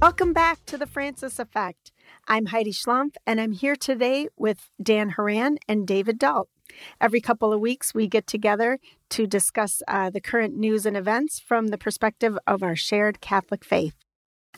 Welcome 0.00 0.32
back 0.32 0.64
to 0.66 0.78
the 0.78 0.86
Francis 0.86 1.40
Effect. 1.40 1.90
I'm 2.28 2.46
Heidi 2.46 2.70
Schlumpf, 2.70 3.16
and 3.26 3.40
I'm 3.40 3.50
here 3.50 3.74
today 3.74 4.28
with 4.36 4.70
Dan 4.80 5.10
Horan 5.10 5.58
and 5.66 5.88
David 5.88 6.20
Dault. 6.20 6.48
Every 7.00 7.20
couple 7.20 7.52
of 7.52 7.58
weeks, 7.58 7.92
we 7.94 8.06
get 8.06 8.24
together 8.24 8.78
to 9.10 9.26
discuss 9.26 9.82
uh, 9.88 10.08
the 10.10 10.20
current 10.20 10.56
news 10.56 10.86
and 10.86 10.96
events 10.96 11.40
from 11.40 11.68
the 11.68 11.78
perspective 11.78 12.38
of 12.46 12.62
our 12.62 12.76
shared 12.76 13.20
Catholic 13.20 13.64
faith. 13.64 13.96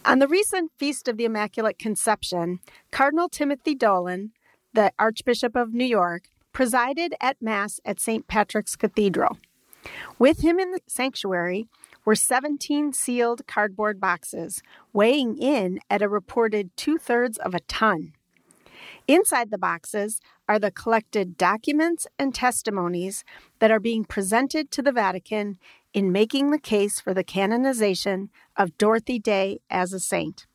On 0.05 0.19
the 0.19 0.29
recent 0.29 0.73
Feast 0.79 1.09
of 1.09 1.17
the 1.17 1.25
Immaculate 1.25 1.79
Conception, 1.79 2.61
Cardinal 2.91 3.31
Timothy 3.31 3.75
Dolan, 3.75 4.33
the 4.75 4.93
Archbishop 4.99 5.57
of 5.57 5.73
New 5.73 5.87
York, 5.87 6.25
presided 6.53 7.15
at 7.19 7.41
Mass 7.41 7.81
at 7.87 7.99
St. 7.99 8.29
Patrick's 8.29 8.77
Cathedral. 8.77 9.39
With 10.19 10.41
him 10.43 10.59
in 10.59 10.73
the 10.73 10.81
sanctuary 10.87 11.67
were 12.11 12.17
17 12.17 12.93
sealed 12.93 13.47
cardboard 13.47 14.01
boxes, 14.01 14.65
weighing 14.93 15.39
in 15.39 15.79
at 15.89 16.03
a 16.03 16.09
reported 16.09 16.77
two 16.77 16.99
thirds 16.99 17.39
of 17.39 17.55
a 17.55 17.61
ton. 17.61 18.15
Inside 19.07 19.53
the 19.53 19.59
boxes 19.59 20.21
are 20.49 20.59
the 20.59 20.73
collected 20.73 21.39
documents 21.39 22.09
and 22.19 22.35
testimonies 22.35 23.23
that 23.61 23.71
are 23.71 23.79
being 23.79 24.05
presented 24.05 24.73
to 24.73 24.83
the 24.83 24.91
Vatican 24.91 25.57
in 25.95 26.11
making 26.11 26.51
the 26.51 26.59
case 26.59 26.99
for 26.99 27.15
the 27.15 27.23
canonization 27.23 28.29
of 28.57 28.77
Dorothy 28.77 29.21
Day 29.21 29.61
as 29.71 29.93
a 29.93 30.01
saint. 30.01 30.49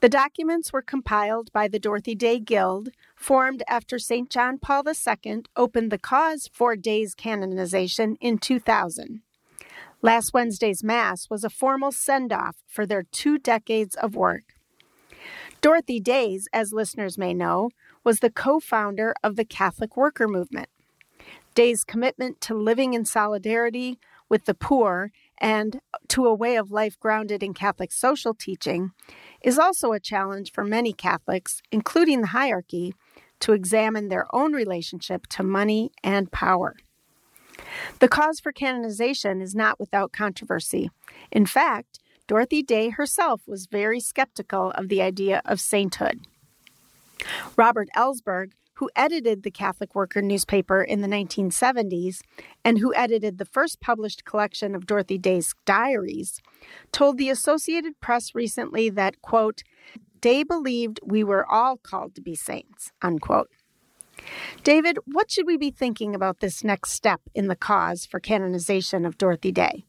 The 0.00 0.08
documents 0.08 0.72
were 0.72 0.82
compiled 0.82 1.52
by 1.52 1.68
the 1.68 1.78
Dorothy 1.78 2.16
Day 2.16 2.40
Guild, 2.40 2.88
formed 3.14 3.62
after 3.68 3.96
St. 4.00 4.28
John 4.28 4.58
Paul 4.58 4.82
II 4.88 5.42
opened 5.54 5.92
the 5.92 5.98
cause 5.98 6.50
for 6.52 6.74
Day's 6.74 7.14
canonization 7.14 8.16
in 8.20 8.38
2000. 8.38 9.22
Last 10.00 10.32
Wednesday's 10.32 10.84
Mass 10.84 11.28
was 11.28 11.42
a 11.42 11.50
formal 11.50 11.90
send 11.90 12.32
off 12.32 12.56
for 12.68 12.86
their 12.86 13.02
two 13.02 13.36
decades 13.36 13.96
of 13.96 14.14
work. 14.14 14.54
Dorothy 15.60 15.98
Days, 15.98 16.48
as 16.52 16.72
listeners 16.72 17.18
may 17.18 17.34
know, 17.34 17.70
was 18.04 18.20
the 18.20 18.30
co 18.30 18.60
founder 18.60 19.12
of 19.24 19.34
the 19.34 19.44
Catholic 19.44 19.96
Worker 19.96 20.28
Movement. 20.28 20.68
Day's 21.56 21.82
commitment 21.82 22.40
to 22.42 22.54
living 22.54 22.94
in 22.94 23.04
solidarity 23.04 23.98
with 24.28 24.44
the 24.44 24.54
poor 24.54 25.10
and 25.38 25.80
to 26.06 26.26
a 26.26 26.34
way 26.34 26.54
of 26.54 26.70
life 26.70 26.98
grounded 27.00 27.42
in 27.42 27.52
Catholic 27.52 27.90
social 27.90 28.34
teaching 28.34 28.92
is 29.42 29.58
also 29.58 29.90
a 29.90 29.98
challenge 29.98 30.52
for 30.52 30.62
many 30.62 30.92
Catholics, 30.92 31.60
including 31.72 32.20
the 32.20 32.28
hierarchy, 32.28 32.94
to 33.40 33.52
examine 33.52 34.08
their 34.08 34.26
own 34.32 34.52
relationship 34.52 35.26
to 35.26 35.42
money 35.42 35.90
and 36.04 36.30
power. 36.30 36.76
The 37.98 38.08
cause 38.08 38.40
for 38.40 38.52
canonization 38.52 39.40
is 39.40 39.54
not 39.54 39.78
without 39.80 40.12
controversy. 40.12 40.90
In 41.30 41.46
fact, 41.46 41.98
Dorothy 42.26 42.62
Day 42.62 42.90
herself 42.90 43.42
was 43.46 43.66
very 43.66 44.00
skeptical 44.00 44.70
of 44.72 44.88
the 44.88 45.00
idea 45.00 45.40
of 45.44 45.60
sainthood. 45.60 46.20
Robert 47.56 47.88
Ellsberg, 47.96 48.52
who 48.74 48.90
edited 48.94 49.42
the 49.42 49.50
Catholic 49.50 49.94
Worker 49.94 50.22
newspaper 50.22 50.82
in 50.82 51.00
the 51.00 51.08
1970s 51.08 52.20
and 52.64 52.78
who 52.78 52.94
edited 52.94 53.38
the 53.38 53.44
first 53.44 53.80
published 53.80 54.24
collection 54.24 54.74
of 54.74 54.86
Dorothy 54.86 55.18
Day's 55.18 55.52
diaries, 55.64 56.40
told 56.92 57.18
the 57.18 57.28
Associated 57.28 58.00
Press 58.00 58.34
recently 58.34 58.88
that, 58.90 59.20
quote, 59.20 59.62
Day 60.20 60.42
believed 60.42 61.00
we 61.04 61.24
were 61.24 61.46
all 61.50 61.76
called 61.76 62.14
to 62.14 62.20
be 62.20 62.34
saints, 62.34 62.92
unquote. 63.02 63.48
David, 64.64 64.98
what 65.06 65.30
should 65.30 65.46
we 65.46 65.56
be 65.56 65.70
thinking 65.70 66.14
about 66.14 66.40
this 66.40 66.64
next 66.64 66.92
step 66.92 67.20
in 67.34 67.48
the 67.48 67.56
cause 67.56 68.06
for 68.06 68.20
canonization 68.20 69.04
of 69.04 69.18
Dorothy 69.18 69.52
Day? 69.52 69.84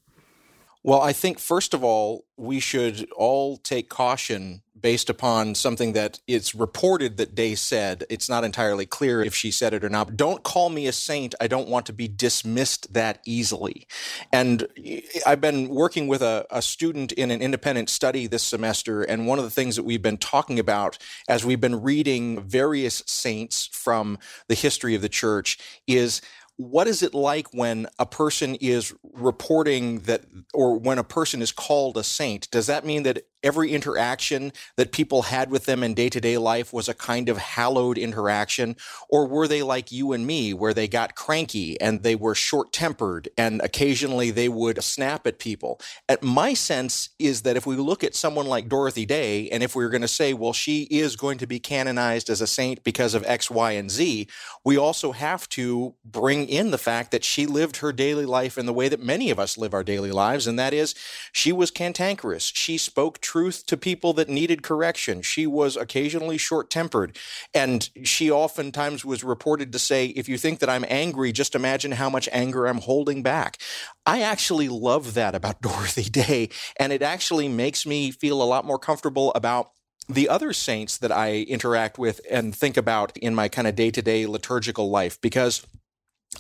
Well, 0.82 1.02
I 1.02 1.12
think 1.12 1.40
first 1.40 1.74
of 1.74 1.84
all, 1.84 2.26
we 2.38 2.62
should 2.62 3.10
all 3.18 3.58
take 3.58 3.90
caution 3.90 4.62
based 4.80 5.10
upon 5.10 5.56
something 5.56 5.92
that 5.92 6.22
it's 6.26 6.56
reported 6.56 7.18
that 7.18 7.36
Day 7.36 7.56
said. 7.56 8.06
It's 8.10 8.30
not 8.30 8.46
entirely 8.46 8.86
clear 8.86 9.22
if 9.22 9.36
she 9.36 9.52
said 9.52 9.74
it 9.74 9.84
or 9.84 9.90
not. 9.90 10.16
Don't 10.16 10.42
call 10.42 10.70
me 10.70 10.88
a 10.88 10.94
saint. 10.94 11.36
I 11.42 11.48
don't 11.48 11.68
want 11.68 11.86
to 11.88 11.94
be 11.94 12.08
dismissed 12.08 12.94
that 12.94 13.20
easily. 13.26 13.88
And 14.32 14.68
eh, 14.82 15.02
I've 15.26 15.42
been 15.42 15.68
working 15.68 16.08
with 16.08 16.22
a, 16.22 16.46
a 16.50 16.62
student 16.62 17.12
in 17.12 17.30
an 17.30 17.42
independent 17.42 17.90
study 17.90 18.28
this 18.28 18.44
semester. 18.44 19.02
And 19.02 19.28
one 19.28 19.38
of 19.38 19.44
the 19.44 19.52
things 19.52 19.76
that 19.76 19.84
we've 19.84 20.02
been 20.02 20.18
talking 20.18 20.60
about 20.60 20.98
as 21.28 21.44
we've 21.44 21.60
been 21.60 21.82
reading 21.82 22.42
various 22.42 23.04
saints 23.06 23.70
from 23.74 24.18
the 24.48 24.56
history 24.56 24.96
of 24.96 25.02
the 25.02 25.10
church 25.10 25.58
is 25.88 26.22
what 26.60 26.90
is 26.90 27.02
it 27.02 27.14
like 27.14 27.48
when 27.54 27.88
a 28.00 28.06
person 28.06 28.56
is 28.56 28.94
reporting 29.14 30.00
that 30.02 30.26
or 30.54 30.78
when 30.78 30.98
a 30.98 31.06
person 31.06 31.42
is 31.42 31.54
called 31.54 31.96
a 31.96 32.04
saint? 32.04 32.52
Does 32.52 32.68
that 32.68 32.86
mean 32.86 33.04
that 33.04 33.24
every 33.44 33.72
interaction 33.72 34.52
that 34.76 34.92
people 34.92 35.24
had 35.24 35.50
with 35.50 35.66
them 35.66 35.84
in 35.84 35.94
day-to-day 35.94 36.38
life 36.38 36.74
was 36.74 36.88
a 36.88 36.94
kind 36.94 37.30
of 37.30 37.38
hallowed 37.38 37.98
interaction? 37.98 38.76
Or 39.10 39.28
were 39.28 39.48
they 39.48 39.64
like 39.64 39.92
you 39.92 40.14
and 40.14 40.26
me 40.26 40.54
where 40.54 40.74
they 40.74 40.88
got 40.88 41.16
cranky 41.16 41.80
and 41.80 42.04
they 42.04 42.16
were 42.16 42.36
short-tempered 42.36 43.30
and 43.38 43.62
occasionally 43.62 44.32
they 44.32 44.50
would 44.50 44.84
snap 44.84 45.26
at 45.26 45.40
people? 45.40 45.80
At 46.08 46.24
my 46.24 46.54
sense 46.54 47.10
is 47.20 47.44
that 47.44 47.58
if 47.58 47.66
we 47.66 47.76
look 47.76 48.04
at 48.04 48.16
someone 48.16 48.46
like 48.46 48.70
dorothy 48.70 49.06
day 49.06 49.50
and 49.50 49.64
if 49.64 49.76
we 49.76 49.84
are 49.84 49.90
going 49.90 50.02
to 50.02 50.08
say 50.08 50.34
well 50.34 50.54
she 50.54 50.84
is 50.84 51.16
going 51.16 51.38
to 51.38 51.48
be 51.48 51.60
canonized 51.60 52.30
as 52.30 52.42
a 52.42 52.48
saint 52.48 52.84
because 52.84 53.14
of 53.14 53.24
x 53.26 53.50
y 53.50 53.72
and 53.72 53.92
z 53.92 54.28
we 54.66 54.78
also 54.78 55.12
have 55.12 55.48
to 55.50 55.96
bring 56.04 56.48
in 56.48 56.72
the 56.72 56.78
fact 56.78 57.12
that 57.12 57.24
she 57.24 57.46
lived 57.46 57.78
her 57.78 57.92
daily 57.92 58.26
life 58.26 58.58
in 58.58 58.66
the 58.66 58.74
way 58.74 58.90
that 58.90 59.00
many 59.00 59.30
of 59.30 59.40
us 59.40 59.58
live 59.58 59.74
our 59.74 59.84
daily 59.84 60.12
lives 60.12 60.48
and 60.48 60.58
that 60.58 60.74
is 60.74 60.96
she 61.32 61.52
was 61.52 61.72
cantankerous. 61.72 62.52
She 62.54 62.78
spoke 62.78 63.20
truth 63.30 63.64
to 63.68 63.78
people 63.78 64.12
that 64.14 64.28
needed 64.28 64.64
correction. 64.64 65.22
She 65.22 65.46
was 65.46 65.78
occasionally 65.78 66.40
short 66.40 66.72
tempered. 66.72 67.16
And 67.54 67.88
she 68.04 68.32
oftentimes 68.32 69.06
was 69.06 69.24
reported 69.24 69.72
to 69.72 69.78
say, 69.78 70.08
If 70.08 70.28
you 70.28 70.40
think 70.40 70.58
that 70.60 70.70
I'm 70.70 70.84
angry, 70.88 71.32
just 71.32 71.54
imagine 71.54 71.92
how 71.92 72.10
much 72.10 72.28
anger 72.32 72.66
I'm 72.66 72.80
holding 72.80 73.22
back. 73.22 73.62
I 74.04 74.22
actually 74.22 74.68
love 74.68 75.14
that 75.14 75.36
about 75.36 75.62
Dorothy 75.70 76.10
Day. 76.10 76.50
And 76.80 76.92
it 76.92 77.04
actually 77.04 77.48
makes 77.48 77.86
me 77.86 78.10
feel 78.10 78.42
a 78.42 78.50
lot 78.54 78.66
more 78.66 78.80
comfortable 78.80 79.32
about 79.36 79.74
the 80.08 80.28
other 80.28 80.52
saints 80.52 80.98
that 80.98 81.12
I 81.12 81.42
interact 81.44 82.00
with 82.00 82.22
and 82.32 82.56
think 82.56 82.78
about 82.78 83.16
in 83.16 83.36
my 83.36 83.48
kind 83.48 83.68
of 83.68 83.76
day 83.76 83.92
to 83.92 84.02
day 84.02 84.26
liturgical 84.26 84.90
life 84.90 85.22
because 85.22 85.64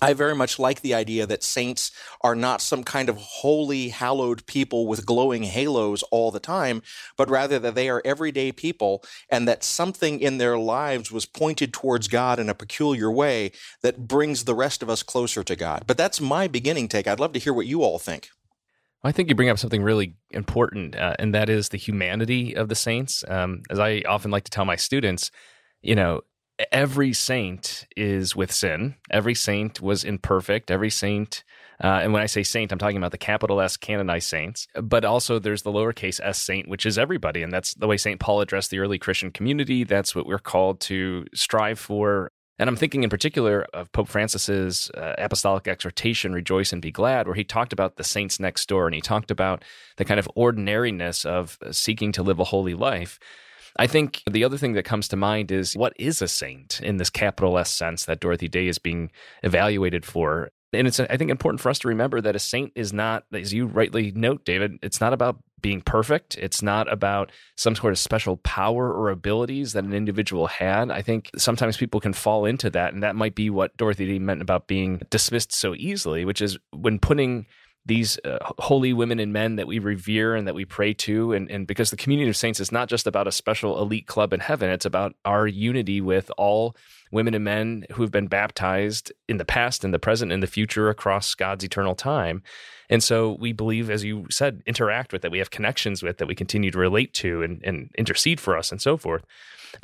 I 0.01 0.13
very 0.13 0.35
much 0.35 0.59
like 0.59 0.81
the 0.81 0.93
idea 0.93 1.25
that 1.25 1.43
saints 1.43 1.91
are 2.21 2.35
not 2.35 2.61
some 2.61 2.83
kind 2.83 3.09
of 3.09 3.17
holy, 3.17 3.89
hallowed 3.89 4.45
people 4.45 4.85
with 4.85 5.05
glowing 5.05 5.43
halos 5.43 6.03
all 6.03 6.31
the 6.31 6.39
time, 6.39 6.83
but 7.17 7.29
rather 7.29 7.57
that 7.59 7.75
they 7.75 7.89
are 7.89 8.01
everyday 8.05 8.51
people 8.51 9.03
and 9.29 9.47
that 9.47 9.63
something 9.63 10.19
in 10.19 10.37
their 10.37 10.57
lives 10.57 11.11
was 11.11 11.25
pointed 11.25 11.73
towards 11.73 12.07
God 12.07 12.39
in 12.39 12.49
a 12.49 12.53
peculiar 12.53 13.11
way 13.11 13.51
that 13.81 14.07
brings 14.07 14.45
the 14.45 14.55
rest 14.55 14.83
of 14.83 14.89
us 14.89 15.01
closer 15.01 15.43
to 15.43 15.55
God. 15.55 15.83
But 15.87 15.97
that's 15.97 16.21
my 16.21 16.47
beginning 16.47 16.87
take. 16.87 17.07
I'd 17.07 17.19
love 17.19 17.33
to 17.33 17.39
hear 17.39 17.53
what 17.53 17.65
you 17.65 17.81
all 17.81 17.99
think. 17.99 18.29
I 19.03 19.11
think 19.11 19.29
you 19.29 19.35
bring 19.35 19.49
up 19.49 19.57
something 19.57 19.81
really 19.81 20.15
important, 20.31 20.95
uh, 20.95 21.15
and 21.19 21.33
that 21.33 21.49
is 21.49 21.69
the 21.69 21.77
humanity 21.77 22.53
of 22.53 22.67
the 22.67 22.75
saints. 22.75 23.23
Um, 23.27 23.63
as 23.69 23.79
I 23.79 24.03
often 24.07 24.29
like 24.29 24.43
to 24.43 24.51
tell 24.51 24.65
my 24.65 24.75
students, 24.75 25.31
you 25.81 25.95
know, 25.95 26.21
every 26.71 27.13
saint 27.13 27.87
is 27.95 28.35
with 28.35 28.51
sin. 28.51 28.95
Every 29.09 29.35
saint 29.35 29.81
was 29.81 30.03
imperfect. 30.03 30.69
Every 30.69 30.89
saint, 30.89 31.43
uh, 31.83 32.01
and 32.03 32.13
when 32.13 32.21
I 32.21 32.25
say 32.25 32.43
saint, 32.43 32.71
I'm 32.71 32.77
talking 32.77 32.97
about 32.97 33.11
the 33.11 33.17
capital 33.17 33.61
S 33.61 33.77
canonized 33.77 34.27
saints. 34.27 34.67
But 34.75 35.05
also, 35.05 35.39
there's 35.39 35.63
the 35.63 35.71
lowercase 35.71 36.19
s 36.21 36.39
saint, 36.41 36.67
which 36.67 36.85
is 36.85 36.97
everybody, 36.97 37.43
and 37.43 37.51
that's 37.51 37.73
the 37.75 37.87
way 37.87 37.97
Saint 37.97 38.19
Paul 38.19 38.41
addressed 38.41 38.71
the 38.71 38.79
early 38.79 38.99
Christian 38.99 39.31
community. 39.31 39.83
That's 39.83 40.13
what 40.13 40.25
we're 40.25 40.39
called 40.39 40.79
to 40.81 41.25
strive 41.33 41.79
for. 41.79 42.31
And 42.57 42.69
I'm 42.69 42.75
thinking 42.75 43.03
in 43.05 43.09
particular 43.09 43.65
of 43.73 43.89
Pope 43.93 44.09
Francis's 44.09 44.91
uh, 44.91 45.15
apostolic 45.17 45.65
exhortation, 45.65 46.33
"Rejoice 46.33 46.73
and 46.73 46.81
be 46.81 46.91
glad," 46.91 47.25
where 47.25 47.35
he 47.35 47.45
talked 47.45 47.71
about 47.71 47.95
the 47.95 48.03
saints 48.03 48.37
next 48.37 48.67
door, 48.67 48.85
and 48.85 48.93
he 48.93 48.99
talked 48.99 49.31
about 49.31 49.63
the 49.95 50.03
kind 50.03 50.19
of 50.19 50.27
ordinariness 50.35 51.23
of 51.23 51.57
seeking 51.71 52.11
to 52.11 52.23
live 52.23 52.39
a 52.39 52.43
holy 52.43 52.73
life. 52.73 53.17
I 53.79 53.87
think 53.87 54.21
the 54.29 54.43
other 54.43 54.57
thing 54.57 54.73
that 54.73 54.83
comes 54.83 55.07
to 55.07 55.15
mind 55.15 55.51
is 55.51 55.75
what 55.75 55.93
is 55.97 56.21
a 56.21 56.27
saint 56.27 56.81
in 56.81 56.97
this 56.97 57.09
capital 57.09 57.57
S 57.57 57.71
sense 57.71 58.03
that 58.05 58.19
Dorothy 58.19 58.49
Day 58.49 58.67
is 58.67 58.77
being 58.77 59.09
evaluated 59.41 60.05
for? 60.05 60.49
And 60.73 60.85
it's, 60.85 60.99
I 60.99 61.15
think, 61.15 61.31
important 61.31 61.61
for 61.61 61.69
us 61.69 61.79
to 61.79 61.87
remember 61.87 62.19
that 62.19 62.35
a 62.35 62.39
saint 62.39 62.73
is 62.75 62.91
not, 62.91 63.23
as 63.33 63.53
you 63.53 63.67
rightly 63.67 64.11
note, 64.11 64.43
David, 64.43 64.73
it's 64.83 64.99
not 64.99 65.13
about 65.13 65.37
being 65.61 65.79
perfect. 65.79 66.37
It's 66.37 66.61
not 66.61 66.91
about 66.91 67.31
some 67.55 67.73
sort 67.73 67.93
of 67.93 67.99
special 67.99 68.35
power 68.37 68.91
or 68.91 69.09
abilities 69.09 69.71
that 69.73 69.85
an 69.85 69.93
individual 69.93 70.47
had. 70.47 70.91
I 70.91 71.01
think 71.01 71.31
sometimes 71.37 71.77
people 71.77 72.01
can 72.01 72.13
fall 72.13 72.43
into 72.45 72.69
that. 72.71 72.93
And 72.93 73.01
that 73.01 73.15
might 73.15 73.33
be 73.33 73.49
what 73.49 73.77
Dorothy 73.77 74.05
Day 74.05 74.19
meant 74.19 74.41
about 74.41 74.67
being 74.67 75.01
dismissed 75.09 75.53
so 75.53 75.73
easily, 75.73 76.25
which 76.25 76.41
is 76.41 76.57
when 76.71 76.99
putting 76.99 77.45
these 77.89 78.17
uh, 78.23 78.37
holy 78.59 78.93
women 78.93 79.19
and 79.19 79.33
men 79.33 79.57
that 79.57 79.67
we 79.67 79.79
revere 79.79 80.35
and 80.35 80.47
that 80.47 80.55
we 80.55 80.63
pray 80.63 80.93
to. 80.93 81.33
And, 81.33 81.51
and 81.51 81.67
because 81.67 81.89
the 81.89 81.97
community 81.97 82.29
of 82.29 82.37
saints 82.37 82.61
is 82.61 82.71
not 82.71 82.87
just 82.87 83.07
about 83.07 83.27
a 83.27 83.31
special 83.31 83.81
elite 83.81 84.07
club 84.07 84.31
in 84.31 84.39
heaven, 84.39 84.69
it's 84.69 84.85
about 84.85 85.15
our 85.25 85.45
unity 85.47 85.99
with 85.99 86.31
all 86.37 86.75
women 87.11 87.33
and 87.33 87.43
men 87.43 87.85
who 87.91 88.03
have 88.03 88.11
been 88.11 88.27
baptized 88.27 89.11
in 89.27 89.37
the 89.37 89.45
past, 89.45 89.83
in 89.83 89.91
the 89.91 89.99
present, 89.99 90.31
in 90.31 90.39
the 90.39 90.47
future 90.47 90.89
across 90.89 91.35
God's 91.35 91.65
eternal 91.65 91.95
time. 91.95 92.43
And 92.89 93.03
so 93.03 93.33
we 93.39 93.53
believe, 93.53 93.89
as 93.89 94.03
you 94.03 94.25
said, 94.29 94.63
interact 94.65 95.13
with 95.13 95.21
that, 95.21 95.31
we 95.31 95.39
have 95.39 95.51
connections 95.51 96.01
with 96.01 96.17
that 96.17 96.27
we 96.27 96.35
continue 96.35 96.71
to 96.71 96.77
relate 96.77 97.13
to 97.15 97.43
and, 97.43 97.61
and 97.63 97.89
intercede 97.97 98.39
for 98.39 98.57
us 98.57 98.71
and 98.71 98.81
so 98.81 98.97
forth. 98.97 99.23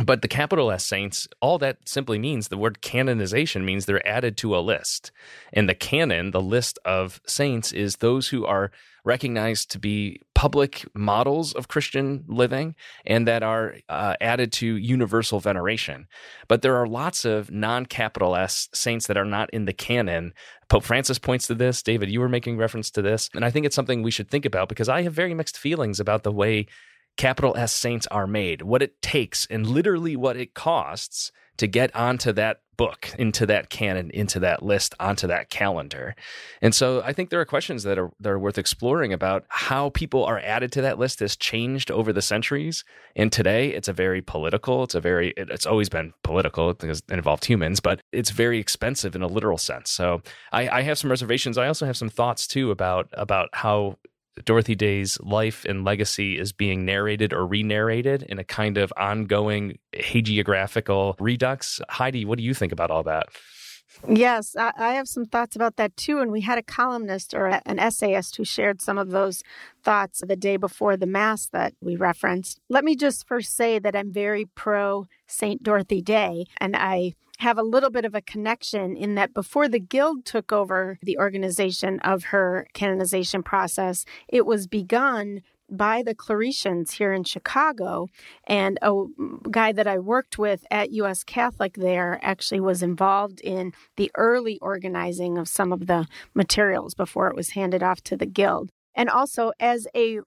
But 0.04 0.22
the 0.22 0.28
capital 0.28 0.72
S 0.72 0.86
saints, 0.86 1.28
all 1.42 1.58
that 1.60 1.78
simply 1.88 2.18
means 2.18 2.48
the 2.48 2.58
word 2.58 2.82
canonization 2.82 3.66
means 3.66 3.86
they're 3.86 4.08
added 4.08 4.36
to 4.38 4.56
a 4.56 4.60
list. 4.60 5.12
And 5.54 5.70
the 5.70 5.76
canon, 5.76 6.32
the 6.32 6.42
list 6.42 6.80
of 6.86 7.22
saints, 7.28 7.72
is 7.72 7.98
those 7.98 8.30
who 8.30 8.46
are 8.46 8.72
recognized 9.06 9.70
to 9.72 9.80
be 9.80 10.20
public 10.34 10.84
models 10.96 11.54
of 11.54 11.68
Christian 11.68 12.26
living 12.28 12.76
and 13.06 13.28
that 13.28 13.44
are 13.44 13.76
uh, 13.88 14.16
added 14.20 14.52
to 14.52 14.76
universal 14.76 15.40
veneration. 15.40 16.08
But 16.48 16.64
there 16.64 16.76
are 16.76 16.88
lots 16.88 17.24
of 17.24 17.52
non 17.52 17.86
capital 17.86 18.36
S 18.36 18.68
saints 18.74 19.08
that 19.08 19.18
are 19.18 19.26
not 19.26 19.50
in 19.52 19.66
the 19.66 19.74
canon. 19.74 20.34
Pope 20.68 20.84
Francis 20.84 21.20
points 21.20 21.48
to 21.48 21.56
this. 21.56 21.84
David, 21.84 22.10
you 22.10 22.20
were 22.20 22.30
making 22.30 22.58
reference 22.58 22.90
to 22.92 23.02
this. 23.02 23.30
And 23.34 23.46
I 23.46 23.52
think 23.52 23.66
it's 23.66 23.76
something 23.76 24.02
we 24.02 24.12
should 24.12 24.30
think 24.30 24.46
about 24.46 24.70
because 24.70 24.90
I 24.90 25.04
have 25.04 25.14
very 25.14 25.34
mixed 25.34 25.58
feelings 25.58 26.00
about 26.00 26.24
the 26.24 26.32
way 26.32 26.68
capital 27.18 27.56
S 27.56 27.72
saints 27.72 28.08
are 28.08 28.28
made, 28.28 28.62
what 28.62 28.82
it 28.82 29.02
takes, 29.02 29.46
and 29.50 29.66
literally 29.66 30.16
what 30.16 30.38
it 30.38 30.54
costs 30.54 31.32
to 31.58 31.68
get 31.68 31.96
onto 31.96 32.32
that 32.34 32.62
book, 32.78 33.14
into 33.18 33.46
that 33.46 33.70
canon, 33.70 34.12
into 34.12 34.40
that 34.40 34.64
list, 34.64 34.94
onto 35.00 35.28
that 35.28 35.50
calendar. 35.50 36.16
And 36.62 36.76
so 36.76 37.02
I 37.04 37.14
think 37.14 37.30
there 37.30 37.40
are 37.40 37.46
questions 37.46 37.84
that 37.84 37.98
are 37.98 38.12
that 38.20 38.30
are 38.30 38.40
worth 38.40 38.58
exploring 38.58 39.14
about 39.14 39.46
how 39.50 39.90
people 39.90 40.26
are 40.26 40.40
added 40.40 40.72
to 40.74 40.82
that 40.82 41.00
list 41.00 41.20
has 41.20 41.36
changed 41.36 41.90
over 41.92 42.12
the 42.12 42.22
centuries. 42.22 42.84
And 43.16 43.32
today 43.32 43.70
it's 43.70 43.88
a 43.88 43.94
very 43.94 44.22
political, 44.22 44.84
it's 44.84 44.96
a 44.96 45.02
very 45.02 45.34
it's 45.38 45.66
always 45.66 45.90
been 45.90 46.14
political 46.24 46.74
because 46.74 47.00
it 47.10 47.14
involved 47.14 47.46
humans, 47.46 47.80
but 47.80 48.02
it's 48.12 48.32
very 48.32 48.60
expensive 48.60 49.16
in 49.16 49.22
a 49.22 49.28
literal 49.28 49.58
sense. 49.58 49.92
So 49.92 50.22
I, 50.52 50.68
I 50.70 50.82
have 50.82 50.98
some 50.98 51.10
reservations. 51.10 51.58
I 51.58 51.68
also 51.68 51.86
have 51.86 51.98
some 51.98 52.10
thoughts 52.10 52.48
too 52.48 52.72
about 52.72 53.08
about 53.14 53.50
how 53.54 53.98
Dorothy 54.44 54.76
Day's 54.76 55.20
life 55.22 55.64
and 55.66 55.86
legacy 55.86 56.38
is 56.38 56.52
being 56.52 56.84
narrated 56.84 57.32
or 57.32 57.46
re-narrated 57.46 58.24
in 58.24 58.38
a 58.38 58.44
kind 58.44 58.78
of 58.78 58.92
ongoing 58.98 59.80
hagiographical 59.94 61.16
redux. 61.20 61.80
Heidi, 61.90 62.26
what 62.26 62.38
do 62.38 62.44
you 62.44 62.54
think 62.54 62.74
about 62.74 62.92
all 62.92 63.04
that? 63.04 63.28
Yes, 64.08 64.56
I 64.58 64.94
have 64.94 65.08
some 65.08 65.26
thoughts 65.26 65.56
about 65.56 65.78
that 65.78 65.96
too. 65.98 66.20
And 66.20 66.32
we 66.32 66.42
had 66.42 66.58
a 66.58 66.64
columnist 66.64 67.34
or 67.34 67.48
an 67.48 67.80
essayist 67.80 68.36
who 68.36 68.46
shared 68.46 68.82
some 68.82 68.98
of 68.98 69.10
those 69.10 69.44
thoughts 69.84 70.22
the 70.26 70.36
day 70.36 70.58
before 70.58 70.98
the 70.98 71.06
Mass 71.06 71.48
that 71.48 71.74
we 71.82 71.96
referenced. 71.96 72.60
Let 72.70 72.84
me 72.84 72.96
just 72.96 73.28
first 73.28 73.56
say 73.56 73.80
that 73.80 73.96
I'm 73.96 74.12
very 74.12 74.46
pro 74.46 75.08
St. 75.28 75.64
Dorothy 75.64 76.02
Day, 76.02 76.46
and 76.60 76.76
I 76.76 77.14
have 77.40 77.58
a 77.58 77.64
little 77.64 77.90
bit 77.90 78.06
of 78.06 78.16
a 78.16 78.22
connection 78.22 78.96
in 78.96 79.16
that 79.16 79.34
before 79.34 79.68
the 79.68 79.80
Guild 79.80 80.24
took 80.24 80.54
over 80.54 80.98
the 81.02 81.18
organization 81.18 82.00
of 82.00 82.26
her 82.26 82.68
canonization 82.74 83.44
process, 83.44 84.06
it 84.30 84.46
was 84.46 84.68
begun 84.68 85.42
by 85.70 86.04
the 86.04 86.16
Claretians 86.16 86.94
here 86.94 87.14
in 87.14 87.24
Chicago. 87.24 88.08
And 88.48 88.78
a 88.82 89.04
guy 89.50 89.72
that 89.72 89.88
I 89.88 90.00
worked 90.00 90.38
with 90.38 90.66
at 90.70 90.92
US 90.92 91.24
Catholic 91.24 91.76
there 91.76 92.20
actually 92.22 92.60
was 92.60 92.84
involved 92.84 93.42
in 93.42 93.74
the 93.98 94.12
early 94.16 94.60
organizing 94.62 95.38
of 95.38 95.48
some 95.48 95.72
of 95.72 95.88
the 95.88 96.08
materials 96.34 96.94
before 96.94 97.28
it 97.30 97.36
was 97.36 97.52
handed 97.52 97.84
off 97.84 98.02
to 98.04 98.18
the 98.18 98.26
Guild. 98.26 98.70
And 98.96 99.10
also, 99.10 99.52
as 99.60 99.88
a 99.96 100.20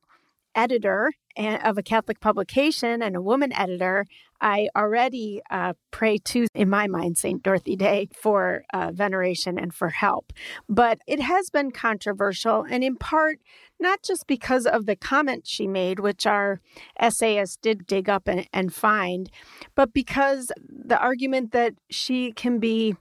editor 0.54 1.12
of 1.36 1.78
a 1.78 1.82
Catholic 1.82 2.20
publication 2.20 3.00
and 3.00 3.14
a 3.14 3.22
woman 3.22 3.52
editor, 3.52 4.06
I 4.40 4.68
already 4.76 5.40
uh, 5.50 5.74
pray 5.90 6.18
to, 6.18 6.46
in 6.54 6.68
my 6.68 6.86
mind, 6.86 7.16
St. 7.16 7.42
Dorothy 7.42 7.76
Day 7.76 8.08
for 8.14 8.64
uh, 8.72 8.90
veneration 8.92 9.58
and 9.58 9.72
for 9.72 9.90
help. 9.90 10.32
But 10.68 10.98
it 11.06 11.20
has 11.20 11.50
been 11.50 11.70
controversial, 11.70 12.64
and 12.68 12.82
in 12.82 12.96
part, 12.96 13.38
not 13.80 14.02
just 14.02 14.26
because 14.26 14.66
of 14.66 14.86
the 14.86 14.96
comments 14.96 15.48
she 15.48 15.66
made, 15.66 16.00
which 16.00 16.26
our 16.26 16.60
essayist 16.98 17.60
did 17.60 17.86
dig 17.86 18.08
up 18.08 18.28
and, 18.28 18.48
and 18.52 18.74
find, 18.74 19.30
but 19.74 19.92
because 19.92 20.52
the 20.68 20.98
argument 20.98 21.52
that 21.52 21.74
she 21.90 22.32
can 22.32 22.58
be 22.58 22.96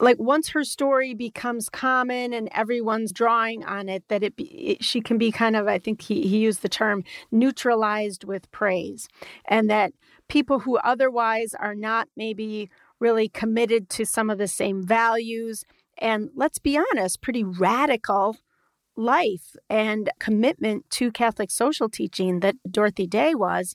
like 0.00 0.18
once 0.18 0.48
her 0.48 0.64
story 0.64 1.14
becomes 1.14 1.68
common 1.68 2.32
and 2.32 2.48
everyone's 2.52 3.12
drawing 3.12 3.64
on 3.64 3.88
it 3.88 4.02
that 4.08 4.22
it, 4.22 4.36
be, 4.36 4.44
it, 4.44 4.84
she 4.84 5.00
can 5.00 5.18
be 5.18 5.30
kind 5.30 5.56
of 5.56 5.68
i 5.68 5.78
think 5.78 6.02
he, 6.02 6.26
he 6.26 6.38
used 6.38 6.62
the 6.62 6.68
term 6.68 7.04
neutralized 7.30 8.24
with 8.24 8.50
praise. 8.50 9.08
And 9.44 9.70
that 9.70 9.92
people 10.28 10.60
who 10.60 10.78
otherwise 10.78 11.54
are 11.58 11.74
not 11.74 12.08
maybe 12.16 12.70
really 12.98 13.28
committed 13.28 13.88
to 13.90 14.06
some 14.06 14.30
of 14.30 14.38
the 14.38 14.48
same 14.48 14.82
values 14.82 15.64
and 15.98 16.30
let's 16.34 16.58
be 16.58 16.78
honest 16.78 17.20
pretty 17.20 17.44
radical 17.44 18.36
life 18.96 19.56
and 19.68 20.10
commitment 20.18 20.88
to 20.90 21.10
Catholic 21.10 21.50
social 21.50 21.88
teaching 21.88 22.40
that 22.40 22.56
Dorothy 22.70 23.06
Day 23.06 23.34
was 23.34 23.74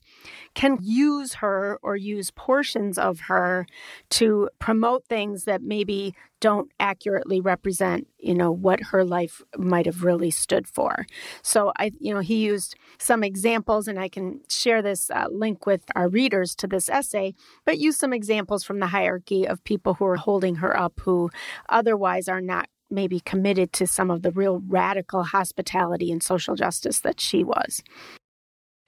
can 0.54 0.78
use 0.80 1.34
her 1.34 1.78
or 1.82 1.96
use 1.96 2.30
portions 2.30 2.98
of 2.98 3.20
her 3.20 3.66
to 4.10 4.48
promote 4.58 5.04
things 5.06 5.44
that 5.44 5.62
maybe 5.62 6.14
don't 6.40 6.72
accurately 6.80 7.38
represent 7.38 8.06
you 8.18 8.34
know 8.34 8.50
what 8.50 8.80
her 8.84 9.04
life 9.04 9.42
might 9.58 9.86
have 9.86 10.02
really 10.02 10.30
stood 10.30 10.66
for. 10.66 11.06
So 11.42 11.72
i 11.76 11.92
you 12.00 12.14
know 12.14 12.20
he 12.20 12.36
used 12.36 12.76
some 12.98 13.22
examples 13.22 13.88
and 13.88 13.98
i 13.98 14.08
can 14.08 14.40
share 14.48 14.82
this 14.82 15.10
uh, 15.10 15.26
link 15.30 15.66
with 15.66 15.82
our 15.94 16.08
readers 16.08 16.54
to 16.56 16.66
this 16.66 16.88
essay 16.88 17.34
but 17.64 17.78
use 17.78 17.96
some 17.96 18.12
examples 18.12 18.64
from 18.64 18.80
the 18.80 18.88
hierarchy 18.88 19.46
of 19.46 19.62
people 19.64 19.94
who 19.94 20.06
are 20.06 20.16
holding 20.16 20.56
her 20.56 20.76
up 20.76 21.00
who 21.00 21.30
otherwise 21.68 22.28
are 22.28 22.40
not 22.40 22.68
maybe 22.90 23.20
committed 23.20 23.72
to 23.74 23.86
some 23.86 24.10
of 24.10 24.22
the 24.22 24.30
real 24.30 24.62
radical 24.68 25.24
hospitality 25.24 26.10
and 26.10 26.22
social 26.22 26.54
justice 26.54 27.00
that 27.00 27.20
she 27.20 27.44
was. 27.44 27.82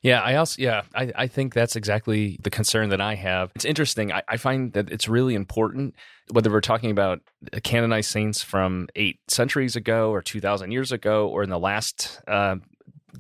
Yeah, 0.03 0.21
I 0.21 0.35
also 0.35 0.61
yeah, 0.61 0.83
I, 0.95 1.13
I 1.15 1.27
think 1.29 1.55
that's 1.55 1.77
exactly 1.77 2.39
the 2.43 2.51
concern 2.51 2.89
that 2.89 3.01
I 3.01 3.15
have. 3.15 3.53
It's 3.55 3.65
interesting. 3.65 4.13
I, 4.13 4.23
I 4.29 4.37
find 4.37 4.73
that 4.73 4.91
it's 4.91 5.09
really 5.09 5.37
important 5.37 5.95
whether 6.33 6.51
we're 6.51 6.61
talking 6.61 6.91
about 6.91 7.21
canonized 7.63 8.11
saints 8.11 8.43
from 8.43 8.89
eight 8.97 9.21
centuries 9.29 9.77
ago 9.77 10.11
or 10.11 10.21
two 10.21 10.41
thousand 10.41 10.73
years 10.73 10.91
ago 10.91 11.29
or 11.29 11.45
in 11.45 11.51
the 11.51 11.59
last 11.59 12.21
uh, 12.27 12.57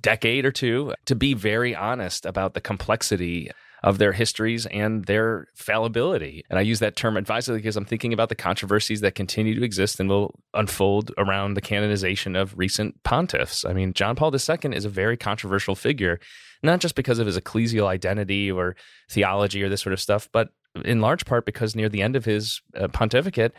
decade 0.00 0.44
or 0.44 0.50
two 0.50 0.92
to 1.06 1.14
be 1.14 1.34
very 1.34 1.74
honest 1.74 2.26
about 2.26 2.54
the 2.54 2.60
complexity 2.60 3.50
of 3.82 3.98
their 3.98 4.12
histories 4.12 4.66
and 4.66 5.04
their 5.06 5.48
fallibility. 5.54 6.44
And 6.48 6.58
I 6.58 6.62
use 6.62 6.78
that 6.78 6.96
term 6.96 7.16
advisedly 7.16 7.58
because 7.58 7.76
I'm 7.76 7.84
thinking 7.84 8.12
about 8.12 8.28
the 8.28 8.34
controversies 8.34 9.00
that 9.00 9.14
continue 9.14 9.54
to 9.54 9.64
exist 9.64 9.98
and 9.98 10.08
will 10.08 10.38
unfold 10.54 11.10
around 11.18 11.54
the 11.54 11.60
canonization 11.60 12.36
of 12.36 12.56
recent 12.56 13.02
pontiffs. 13.02 13.68
I 13.68 13.72
mean, 13.72 13.92
John 13.92 14.14
Paul 14.14 14.32
II 14.32 14.76
is 14.76 14.84
a 14.84 14.88
very 14.88 15.16
controversial 15.16 15.74
figure, 15.74 16.20
not 16.62 16.80
just 16.80 16.94
because 16.94 17.18
of 17.18 17.26
his 17.26 17.38
ecclesial 17.38 17.86
identity 17.86 18.50
or 18.50 18.76
theology 19.10 19.62
or 19.62 19.68
this 19.68 19.80
sort 19.80 19.92
of 19.92 20.00
stuff, 20.00 20.28
but 20.32 20.50
in 20.84 21.00
large 21.00 21.24
part 21.24 21.44
because 21.44 21.74
near 21.74 21.88
the 21.88 22.02
end 22.02 22.16
of 22.16 22.24
his 22.24 22.62
uh, 22.76 22.88
pontificate, 22.88 23.52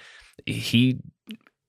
he 0.45 0.99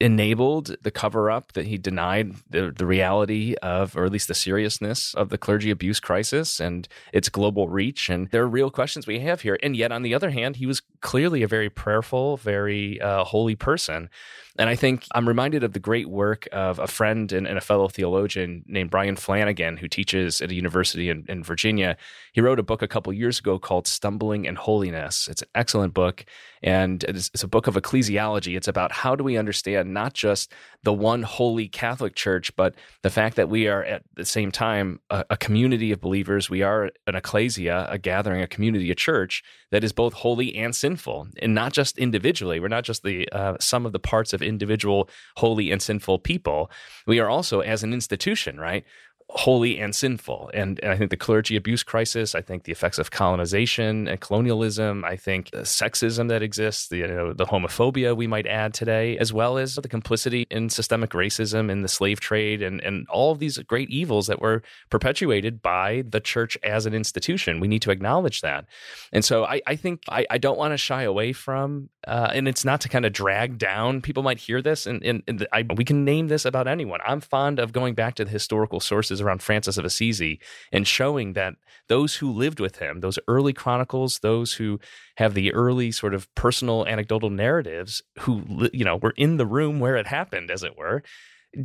enabled 0.04 0.76
the 0.82 0.90
cover 0.90 1.30
up 1.30 1.52
that 1.54 1.64
he 1.64 1.78
denied 1.78 2.34
the, 2.50 2.70
the 2.70 2.84
reality 2.84 3.54
of 3.62 3.96
or 3.96 4.04
at 4.04 4.12
least 4.12 4.28
the 4.28 4.34
seriousness 4.34 5.14
of 5.14 5.30
the 5.30 5.38
clergy 5.38 5.70
abuse 5.70 5.98
crisis 5.98 6.60
and 6.60 6.86
its 7.14 7.30
global 7.30 7.70
reach. 7.70 8.10
And 8.10 8.28
there 8.28 8.42
are 8.42 8.46
real 8.46 8.70
questions 8.70 9.06
we 9.06 9.20
have 9.20 9.40
here. 9.40 9.58
And 9.62 9.74
yet 9.74 9.92
on 9.92 10.02
the 10.02 10.12
other 10.12 10.28
hand 10.28 10.56
he 10.56 10.66
was 10.66 10.82
clearly 11.00 11.42
a 11.42 11.48
very 11.48 11.70
prayerful 11.70 12.36
very 12.36 13.00
uh, 13.00 13.24
holy 13.24 13.56
person 13.56 14.10
and 14.56 14.70
I 14.70 14.76
think 14.76 15.06
I'm 15.12 15.26
reminded 15.26 15.64
of 15.64 15.72
the 15.72 15.80
great 15.80 16.08
work 16.08 16.46
of 16.52 16.78
a 16.78 16.86
friend 16.86 17.32
and, 17.32 17.46
and, 17.46 17.58
a 17.58 17.60
fellow 17.60 17.88
theologian 17.88 18.62
named 18.66 18.90
Brian 18.90 19.16
Flanagan, 19.16 19.76
who 19.76 19.88
teaches 19.88 20.40
at 20.40 20.50
a 20.50 20.54
university 20.54 21.10
in, 21.10 21.24
in 21.28 21.42
Virginia. 21.42 21.96
He 22.32 22.40
wrote 22.40 22.60
a 22.60 22.62
book 22.62 22.80
a 22.80 22.86
couple 22.86 23.12
years 23.12 23.40
ago 23.40 23.58
called 23.58 23.88
Stumbling 23.88 24.44
in 24.44 24.54
Holiness. 24.54 25.26
It's 25.28 25.42
an 25.42 25.48
excellent 25.56 25.92
book, 25.92 26.24
and 26.62 27.02
it's, 27.04 27.30
it's 27.34 27.42
a 27.42 27.48
book 27.48 27.66
of 27.66 27.74
ecclesiology. 27.74 28.56
It's 28.56 28.68
about 28.68 28.92
how 28.92 29.16
do 29.16 29.24
we 29.24 29.36
understand 29.36 29.92
not 29.92 30.14
just 30.14 30.52
the 30.84 30.92
one 30.92 31.24
holy 31.24 31.66
Catholic 31.66 32.14
Church, 32.14 32.54
but 32.54 32.76
the 33.02 33.10
fact 33.10 33.34
that 33.36 33.48
we 33.48 33.66
are 33.66 33.82
at 33.82 34.02
the 34.14 34.24
same 34.24 34.52
time 34.52 35.00
a, 35.10 35.24
a 35.30 35.36
community 35.36 35.90
of 35.90 36.00
believers. 36.00 36.48
We 36.48 36.62
are 36.62 36.90
an 37.08 37.16
ecclesia, 37.16 37.88
a 37.90 37.98
gathering, 37.98 38.40
a 38.40 38.46
community, 38.46 38.90
a 38.92 38.94
church 38.94 39.42
that 39.70 39.82
is 39.82 39.92
both 39.92 40.12
holy 40.12 40.54
and 40.54 40.76
sinful 40.76 41.26
and 41.42 41.52
not 41.54 41.72
just 41.72 41.98
individually. 41.98 42.60
We're 42.60 42.68
not 42.68 42.84
just 42.84 43.02
the 43.02 43.28
uh, 43.32 43.56
sum 43.58 43.86
of 43.86 43.92
the 43.92 43.98
parts 43.98 44.32
of 44.32 44.43
individual 44.44 45.08
holy 45.36 45.70
and 45.70 45.82
sinful 45.82 46.20
people. 46.20 46.70
We 47.06 47.18
are 47.20 47.28
also, 47.28 47.60
as 47.60 47.82
an 47.82 47.92
institution, 47.92 48.58
right? 48.58 48.84
Holy 49.30 49.80
and 49.80 49.94
sinful. 49.94 50.50
And, 50.54 50.78
and, 50.82 50.92
I 50.92 50.96
think 50.96 51.10
the 51.10 51.16
clergy 51.16 51.56
abuse 51.56 51.82
crisis, 51.82 52.34
I 52.34 52.40
think 52.40 52.64
the 52.64 52.72
effects 52.72 52.98
of 52.98 53.10
colonization 53.10 54.06
and 54.06 54.20
colonialism, 54.20 55.04
I 55.04 55.16
think 55.16 55.50
the 55.50 55.62
sexism 55.62 56.28
that 56.28 56.42
exists, 56.42 56.88
the, 56.88 56.98
you 56.98 57.06
know, 57.06 57.32
the 57.32 57.46
homophobia 57.46 58.16
we 58.16 58.26
might 58.26 58.46
add 58.46 58.74
today, 58.74 59.18
as 59.18 59.32
well 59.32 59.58
as 59.58 59.74
the 59.74 59.88
complicity 59.88 60.46
in 60.50 60.68
systemic 60.68 61.10
racism 61.10 61.70
and 61.70 61.82
the 61.82 61.88
slave 61.88 62.20
trade 62.20 62.62
and, 62.62 62.80
and 62.82 63.08
all 63.08 63.32
of 63.32 63.38
these 63.38 63.58
great 63.58 63.90
evils 63.90 64.26
that 64.28 64.40
were 64.40 64.62
perpetuated 64.90 65.62
by 65.62 66.04
the 66.06 66.20
church 66.20 66.56
as 66.62 66.86
an 66.86 66.94
institution. 66.94 67.60
We 67.60 67.68
need 67.68 67.82
to 67.82 67.90
acknowledge 67.90 68.42
that. 68.42 68.66
And 69.12 69.24
so 69.24 69.44
I, 69.44 69.62
I 69.66 69.74
think 69.74 70.02
I, 70.08 70.26
I 70.30 70.38
don't 70.38 70.58
want 70.58 70.72
to 70.72 70.78
shy 70.78 71.02
away 71.02 71.32
from, 71.32 71.88
uh, 72.06 72.30
and 72.32 72.46
it's 72.46 72.64
not 72.64 72.82
to 72.82 72.88
kind 72.88 73.04
of 73.06 73.12
drag 73.12 73.58
down. 73.58 74.00
People 74.00 74.22
might 74.22 74.38
hear 74.38 74.62
this, 74.62 74.86
and, 74.86 75.02
and, 75.02 75.22
and 75.26 75.46
I, 75.52 75.64
we 75.74 75.84
can 75.84 76.04
name 76.04 76.28
this 76.28 76.44
about 76.44 76.68
anyone. 76.68 77.00
I'm 77.04 77.20
fond 77.20 77.58
of 77.58 77.72
going 77.72 77.94
back 77.94 78.14
to 78.16 78.24
the 78.24 78.30
historical 78.30 78.78
sources 78.78 79.13
around 79.20 79.42
Francis 79.42 79.78
of 79.78 79.84
Assisi 79.84 80.40
and 80.72 80.86
showing 80.86 81.32
that 81.34 81.54
those 81.88 82.16
who 82.16 82.30
lived 82.30 82.60
with 82.60 82.78
him, 82.78 83.00
those 83.00 83.18
early 83.28 83.52
chronicles, 83.52 84.20
those 84.20 84.54
who 84.54 84.80
have 85.16 85.34
the 85.34 85.52
early 85.52 85.92
sort 85.92 86.14
of 86.14 86.32
personal 86.34 86.86
anecdotal 86.86 87.30
narratives, 87.30 88.02
who 88.20 88.68
you 88.72 88.84
know 88.84 88.96
were 88.96 89.14
in 89.16 89.36
the 89.36 89.46
room 89.46 89.80
where 89.80 89.96
it 89.96 90.06
happened, 90.06 90.50
as 90.50 90.62
it 90.62 90.76
were, 90.76 91.02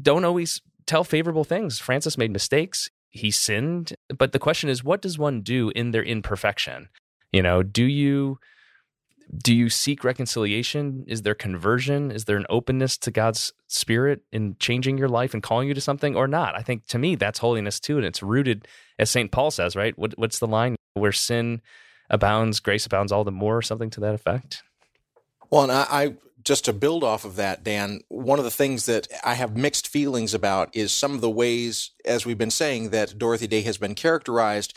don't 0.02 0.26
always 0.26 0.62
tell 0.86 1.04
favorable 1.04 1.44
things. 1.44 1.80
Francis 1.80 2.18
made 2.18 2.32
mistakes. 2.32 2.90
He 3.10 3.32
sinned. 3.32 3.94
But 4.16 4.34
the 4.34 4.40
question 4.40 4.70
is, 4.70 4.84
what 4.84 5.02
does 5.02 5.18
one 5.18 5.42
do 5.42 5.72
in 5.76 5.92
their 5.92 6.04
imperfection? 6.04 6.90
You 7.32 7.42
know, 7.42 7.64
do 7.64 7.84
you 7.84 8.40
do 9.36 9.54
you 9.54 9.70
seek 9.70 10.04
reconciliation? 10.04 11.06
Is 11.08 11.22
there 11.22 11.36
conversion? 11.36 12.12
Is 12.12 12.26
there 12.26 12.38
an 12.38 12.48
openness 12.50 12.98
to 12.98 13.12
God's 13.12 13.54
spirit 13.68 14.22
in 14.32 14.56
changing 14.60 14.98
your 14.98 15.10
life 15.10 15.34
and 15.34 15.44
calling 15.44 15.68
you 15.68 15.74
to 15.76 15.82
something 15.82 16.16
or 16.16 16.28
not? 16.28 16.56
I 16.56 16.62
think 16.62 16.88
to 16.88 16.98
me 16.98 17.16
that's 17.16 17.40
holiness 17.40 17.80
too. 17.80 17.98
And 17.98 18.06
it's 18.06 18.24
rooted, 18.24 18.68
as 18.98 19.12
St. 19.12 19.32
Paul 19.32 19.52
says, 19.52 19.76
right? 19.76 19.98
What, 19.98 20.18
what's 20.18 20.40
the 20.40 20.48
line? 20.48 20.76
Where 20.94 21.12
sin 21.12 21.62
abounds, 22.10 22.60
grace 22.60 22.88
abounds 22.88 23.12
all 23.12 23.24
the 23.24 23.32
more, 23.32 23.58
or 23.58 23.62
something 23.62 23.92
to 23.92 24.00
that 24.00 24.16
effect? 24.16 24.64
Well, 25.52 25.64
and 25.64 25.72
I, 25.72 25.86
I 25.90 26.14
just 26.44 26.66
to 26.66 26.74
build 26.74 27.04
off 27.04 27.26
of 27.26 27.36
that, 27.36 27.64
Dan, 27.64 28.02
one 28.08 28.40
of 28.40 28.46
the 28.46 28.52
things 28.52 28.86
that 28.88 29.08
I 29.24 29.36
have 29.36 29.56
mixed 29.56 29.88
feelings 29.88 30.34
about 30.34 30.76
is 30.76 30.92
some 30.92 31.14
of 31.14 31.22
the 31.22 31.30
ways, 31.30 31.92
as 32.06 32.26
we've 32.26 32.38
been 32.38 32.50
saying, 32.50 32.90
that 32.90 33.18
Dorothy 33.18 33.48
Day 33.48 33.62
has 33.62 33.78
been 33.78 33.94
characterized 33.94 34.76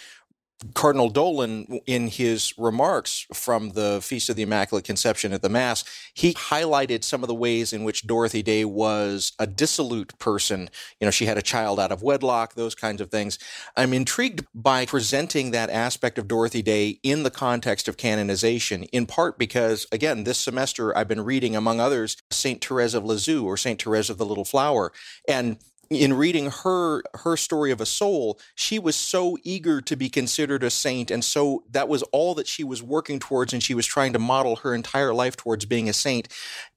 Cardinal 0.74 1.10
Dolan, 1.10 1.80
in 1.86 2.08
his 2.08 2.54
remarks 2.56 3.26
from 3.32 3.70
the 3.70 4.00
Feast 4.02 4.28
of 4.28 4.36
the 4.36 4.42
Immaculate 4.42 4.84
Conception 4.84 5.32
at 5.32 5.42
the 5.42 5.48
Mass, 5.48 5.84
he 6.14 6.34
highlighted 6.34 7.04
some 7.04 7.22
of 7.22 7.28
the 7.28 7.34
ways 7.34 7.72
in 7.72 7.84
which 7.84 8.06
Dorothy 8.06 8.42
Day 8.42 8.64
was 8.64 9.32
a 9.38 9.46
dissolute 9.46 10.18
person. 10.18 10.70
You 11.00 11.06
know, 11.06 11.10
she 11.10 11.26
had 11.26 11.38
a 11.38 11.42
child 11.42 11.80
out 11.80 11.92
of 11.92 12.02
wedlock, 12.02 12.54
those 12.54 12.74
kinds 12.74 13.00
of 13.00 13.10
things. 13.10 13.38
I'm 13.76 13.92
intrigued 13.92 14.46
by 14.54 14.86
presenting 14.86 15.50
that 15.50 15.70
aspect 15.70 16.18
of 16.18 16.28
Dorothy 16.28 16.62
Day 16.62 17.00
in 17.02 17.22
the 17.22 17.30
context 17.30 17.88
of 17.88 17.96
canonization, 17.96 18.84
in 18.84 19.06
part 19.06 19.38
because, 19.38 19.86
again, 19.92 20.24
this 20.24 20.38
semester 20.38 20.96
I've 20.96 21.08
been 21.08 21.24
reading, 21.24 21.56
among 21.56 21.80
others, 21.80 22.16
St. 22.30 22.64
Therese 22.64 22.94
of 22.94 23.04
Lisieux 23.04 23.44
or 23.44 23.56
St. 23.56 23.82
Therese 23.82 24.10
of 24.10 24.18
the 24.18 24.26
Little 24.26 24.44
Flower. 24.44 24.92
And 25.28 25.58
in 25.90 26.14
reading 26.14 26.50
her 26.50 27.02
her 27.16 27.36
story 27.36 27.70
of 27.70 27.80
a 27.80 27.86
soul 27.86 28.38
she 28.54 28.78
was 28.78 28.96
so 28.96 29.36
eager 29.42 29.80
to 29.80 29.96
be 29.96 30.08
considered 30.08 30.62
a 30.62 30.70
saint 30.70 31.10
and 31.10 31.24
so 31.24 31.64
that 31.70 31.88
was 31.88 32.02
all 32.04 32.34
that 32.34 32.46
she 32.46 32.64
was 32.64 32.82
working 32.82 33.18
towards 33.18 33.52
and 33.52 33.62
she 33.62 33.74
was 33.74 33.86
trying 33.86 34.12
to 34.12 34.18
model 34.18 34.56
her 34.56 34.74
entire 34.74 35.14
life 35.14 35.36
towards 35.36 35.64
being 35.64 35.88
a 35.88 35.92
saint. 35.92 36.28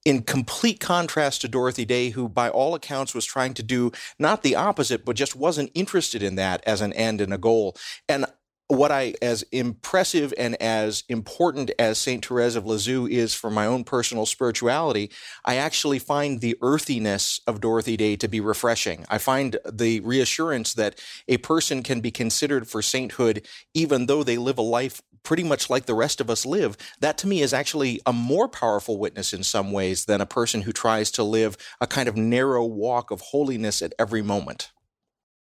In 0.03 0.21
complete 0.21 0.79
contrast 0.79 1.41
to 1.41 1.47
Dorothy 1.47 1.85
Day 1.85 2.09
who 2.09 2.29
by 2.29 2.49
all 2.49 2.75
accounts 2.75 3.15
was 3.15 3.25
trying 3.25 3.53
to 3.55 3.63
do 3.63 3.91
not 4.19 4.43
the 4.43 4.55
opposite 4.55 5.05
but 5.05 5.15
just 5.15 5.35
wasn't 5.35 5.71
interested 5.73 6.21
in 6.21 6.35
that 6.35 6.63
as 6.65 6.81
an 6.81 6.93
end 6.93 7.21
and 7.21 7.33
a 7.33 7.37
goal. 7.37 7.75
And 8.07 8.25
what 8.67 8.91
I, 8.91 9.13
as 9.21 9.43
impressive 9.51 10.34
and 10.38 10.60
as 10.62 11.04
important 11.08 11.71
as 11.78 11.99
St. 11.99 12.25
Therese 12.25 12.56
of 12.56 12.65
Lisieux 12.65 13.06
is 13.06 13.36
for 13.36 13.51
my 13.51 13.67
own 13.67 13.84
personal 13.84 14.25
spirituality, 14.25 15.12
I 15.45 15.58
actually 15.58 15.99
find 15.99 16.41
the 16.41 16.58
earthiness 16.62 17.39
of 17.45 17.62
Dorothy 17.62 17.95
Day 17.95 18.15
to 18.15 18.28
be 18.28 18.39
refreshing. 18.39 19.06
I 19.10 19.19
find 19.19 19.58
the 19.71 19.99
reassurance 19.99 20.73
that 20.73 20.99
a 21.28 21.38
person 21.38 21.84
can 21.84 22.01
be 22.01 22.12
considered 22.12 22.67
for 22.67 22.82
sainthood 22.82 23.45
even 23.73 24.08
though 24.08 24.23
they 24.23 24.38
live 24.38 24.58
a 24.58 24.63
life 24.63 25.01
pretty 25.21 25.43
much 25.43 25.69
like 25.69 25.86
the 25.86 25.93
rest 25.93 26.21
of 26.21 26.30
us 26.30 26.45
live. 26.45 26.78
That 27.01 27.17
to 27.19 27.28
me 27.28 27.41
is 27.41 27.54
actually 27.54 27.99
a 28.06 28.13
more 28.13 28.47
powerful 28.47 28.97
witness 28.97 29.34
in 29.34 29.43
some 29.43 29.71
ways 29.71 30.06
than 30.06 30.21
a 30.21 30.25
person 30.25 30.62
who 30.62 30.71
tries 30.71 31.12
to 31.12 31.23
live 31.23 31.58
a 31.82 31.88
kind 31.88 32.08
of 32.08 32.15
narrow 32.15 32.63
walk 32.63 33.12
of 33.12 33.21
holiness 33.21 33.82
at 33.82 33.93
every 33.99 34.21
moment. 34.21 34.71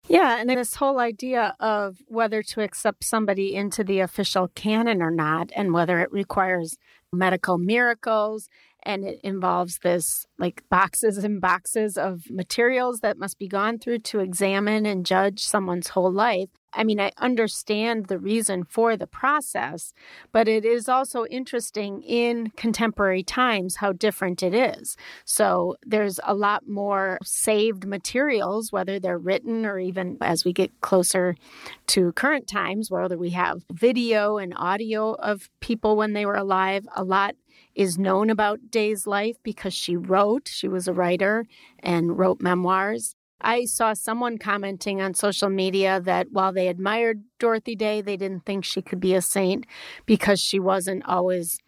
Yeah, 0.08 0.38
and 0.38 0.50
this 0.50 0.74
whole 0.74 0.98
idea 0.98 1.54
of 1.60 1.98
whether 2.08 2.42
to 2.42 2.60
accept 2.60 3.04
somebody 3.04 3.54
into 3.54 3.84
the 3.84 4.00
official 4.00 4.48
canon 4.48 5.00
or 5.00 5.10
not, 5.10 5.50
and 5.54 5.72
whether 5.72 6.00
it 6.00 6.12
requires 6.12 6.76
medical 7.12 7.56
miracles 7.58 8.48
and 8.82 9.04
it 9.04 9.20
involves 9.22 9.78
this 9.78 10.26
like 10.38 10.62
boxes 10.68 11.18
and 11.18 11.40
boxes 11.40 11.96
of 11.96 12.30
materials 12.30 13.00
that 13.00 13.18
must 13.18 13.38
be 13.38 13.48
gone 13.48 13.78
through 13.78 13.98
to 13.98 14.20
examine 14.20 14.86
and 14.86 15.06
judge 15.06 15.44
someone's 15.44 15.88
whole 15.88 16.12
life. 16.12 16.48
I 16.74 16.84
mean, 16.84 17.00
I 17.00 17.12
understand 17.18 18.06
the 18.06 18.18
reason 18.18 18.64
for 18.64 18.96
the 18.96 19.06
process, 19.06 19.92
but 20.32 20.48
it 20.48 20.64
is 20.64 20.88
also 20.88 21.26
interesting 21.26 22.02
in 22.02 22.50
contemporary 22.56 23.22
times 23.22 23.76
how 23.76 23.92
different 23.92 24.42
it 24.42 24.54
is. 24.54 24.96
So 25.24 25.76
there's 25.84 26.18
a 26.24 26.34
lot 26.34 26.66
more 26.66 27.18
saved 27.22 27.86
materials, 27.86 28.72
whether 28.72 28.98
they're 28.98 29.18
written 29.18 29.66
or 29.66 29.78
even 29.78 30.16
as 30.22 30.44
we 30.44 30.52
get 30.52 30.80
closer 30.80 31.36
to 31.88 32.12
current 32.12 32.48
times, 32.48 32.90
whether 32.90 33.18
we 33.18 33.30
have 33.30 33.64
video 33.70 34.38
and 34.38 34.54
audio 34.56 35.12
of 35.12 35.50
people 35.60 35.96
when 35.96 36.14
they 36.14 36.24
were 36.24 36.36
alive, 36.36 36.86
a 36.96 37.04
lot 37.04 37.34
is 37.74 37.98
known 37.98 38.30
about 38.30 38.70
Day's 38.70 39.06
life 39.06 39.37
because 39.42 39.74
she 39.74 39.96
wrote, 39.96 40.48
she 40.48 40.68
was 40.68 40.88
a 40.88 40.92
writer 40.92 41.46
and 41.78 42.18
wrote 42.18 42.40
memoirs. 42.40 43.14
I 43.40 43.64
saw 43.64 43.92
someone 43.92 44.38
commenting 44.38 45.00
on 45.00 45.14
social 45.14 45.48
media 45.48 46.00
that 46.00 46.28
while 46.30 46.52
they 46.52 46.68
admired 46.68 47.24
Dorothy 47.38 47.74
Day, 47.74 48.00
they 48.00 48.16
didn't 48.16 48.44
think 48.46 48.64
she 48.64 48.82
could 48.82 49.00
be 49.00 49.14
a 49.14 49.22
saint 49.22 49.66
because 50.06 50.40
she 50.40 50.61
wasn't 50.61 51.04
always 51.06 51.58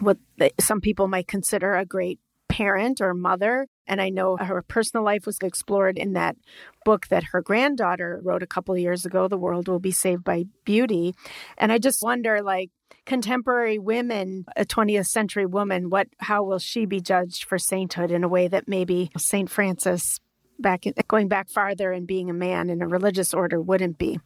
what 0.00 0.18
some 0.60 0.80
people 0.80 1.08
might 1.08 1.28
consider 1.28 1.74
a 1.74 1.86
great 1.86 2.18
parent 2.48 3.00
or 3.00 3.14
mother. 3.14 3.66
And 3.86 4.00
I 4.00 4.10
know 4.10 4.36
her 4.36 4.62
personal 4.62 5.04
life 5.04 5.24
was 5.24 5.38
explored 5.42 5.96
in 5.96 6.12
that 6.12 6.36
book 6.84 7.08
that 7.08 7.24
her 7.32 7.40
granddaughter 7.40 8.20
wrote 8.22 8.42
a 8.42 8.46
couple 8.46 8.76
years 8.76 9.06
ago, 9.06 9.26
The 9.26 9.38
World 9.38 9.68
Will 9.68 9.78
Be 9.78 9.90
Saved 9.90 10.24
by 10.24 10.44
Beauty. 10.64 11.14
And 11.56 11.72
I 11.72 11.78
just 11.78 12.02
wonder, 12.02 12.42
like, 12.42 12.70
contemporary 13.04 13.78
women, 13.78 14.44
a 14.56 14.64
20th 14.64 15.06
century 15.06 15.46
woman, 15.46 15.90
what 15.90 16.08
how 16.18 16.42
will 16.42 16.58
she 16.58 16.86
be 16.86 17.00
judged 17.00 17.44
for 17.44 17.58
sainthood 17.58 18.10
in 18.10 18.24
a 18.24 18.28
way 18.28 18.48
that 18.48 18.68
maybe 18.68 19.10
Saint 19.16 19.50
Francis 19.50 20.18
back 20.58 20.86
in, 20.86 20.94
going 21.08 21.28
back 21.28 21.48
farther 21.48 21.92
and 21.92 22.06
being 22.06 22.30
a 22.30 22.34
man 22.34 22.70
in 22.70 22.80
a 22.80 22.88
religious 22.88 23.34
order 23.34 23.60
wouldn't 23.60 23.98
be. 23.98 24.18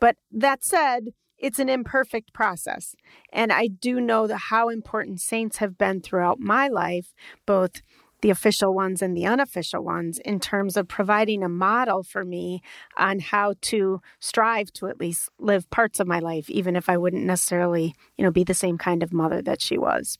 But 0.00 0.16
that 0.30 0.64
said, 0.64 1.08
it's 1.40 1.58
an 1.58 1.68
imperfect 1.68 2.32
process. 2.32 2.94
And 3.32 3.52
I 3.52 3.66
do 3.66 4.00
know 4.00 4.28
how 4.34 4.68
important 4.68 5.20
saints 5.20 5.56
have 5.56 5.78
been 5.78 6.00
throughout 6.00 6.38
my 6.38 6.68
life, 6.68 7.14
both 7.46 7.82
the 8.22 8.30
official 8.30 8.74
ones 8.74 9.02
and 9.02 9.16
the 9.16 9.26
unofficial 9.26 9.82
ones 9.82 10.18
in 10.24 10.40
terms 10.40 10.76
of 10.76 10.88
providing 10.88 11.42
a 11.42 11.48
model 11.48 12.02
for 12.02 12.24
me 12.24 12.62
on 12.96 13.18
how 13.18 13.54
to 13.62 14.00
strive 14.18 14.72
to 14.74 14.86
at 14.88 15.00
least 15.00 15.28
live 15.38 15.68
parts 15.70 16.00
of 16.00 16.06
my 16.06 16.18
life 16.18 16.48
even 16.50 16.76
if 16.76 16.88
I 16.88 16.96
wouldn't 16.96 17.24
necessarily, 17.24 17.94
you 18.16 18.24
know, 18.24 18.30
be 18.30 18.44
the 18.44 18.54
same 18.54 18.78
kind 18.78 19.02
of 19.02 19.12
mother 19.12 19.42
that 19.42 19.60
she 19.60 19.78
was. 19.78 20.18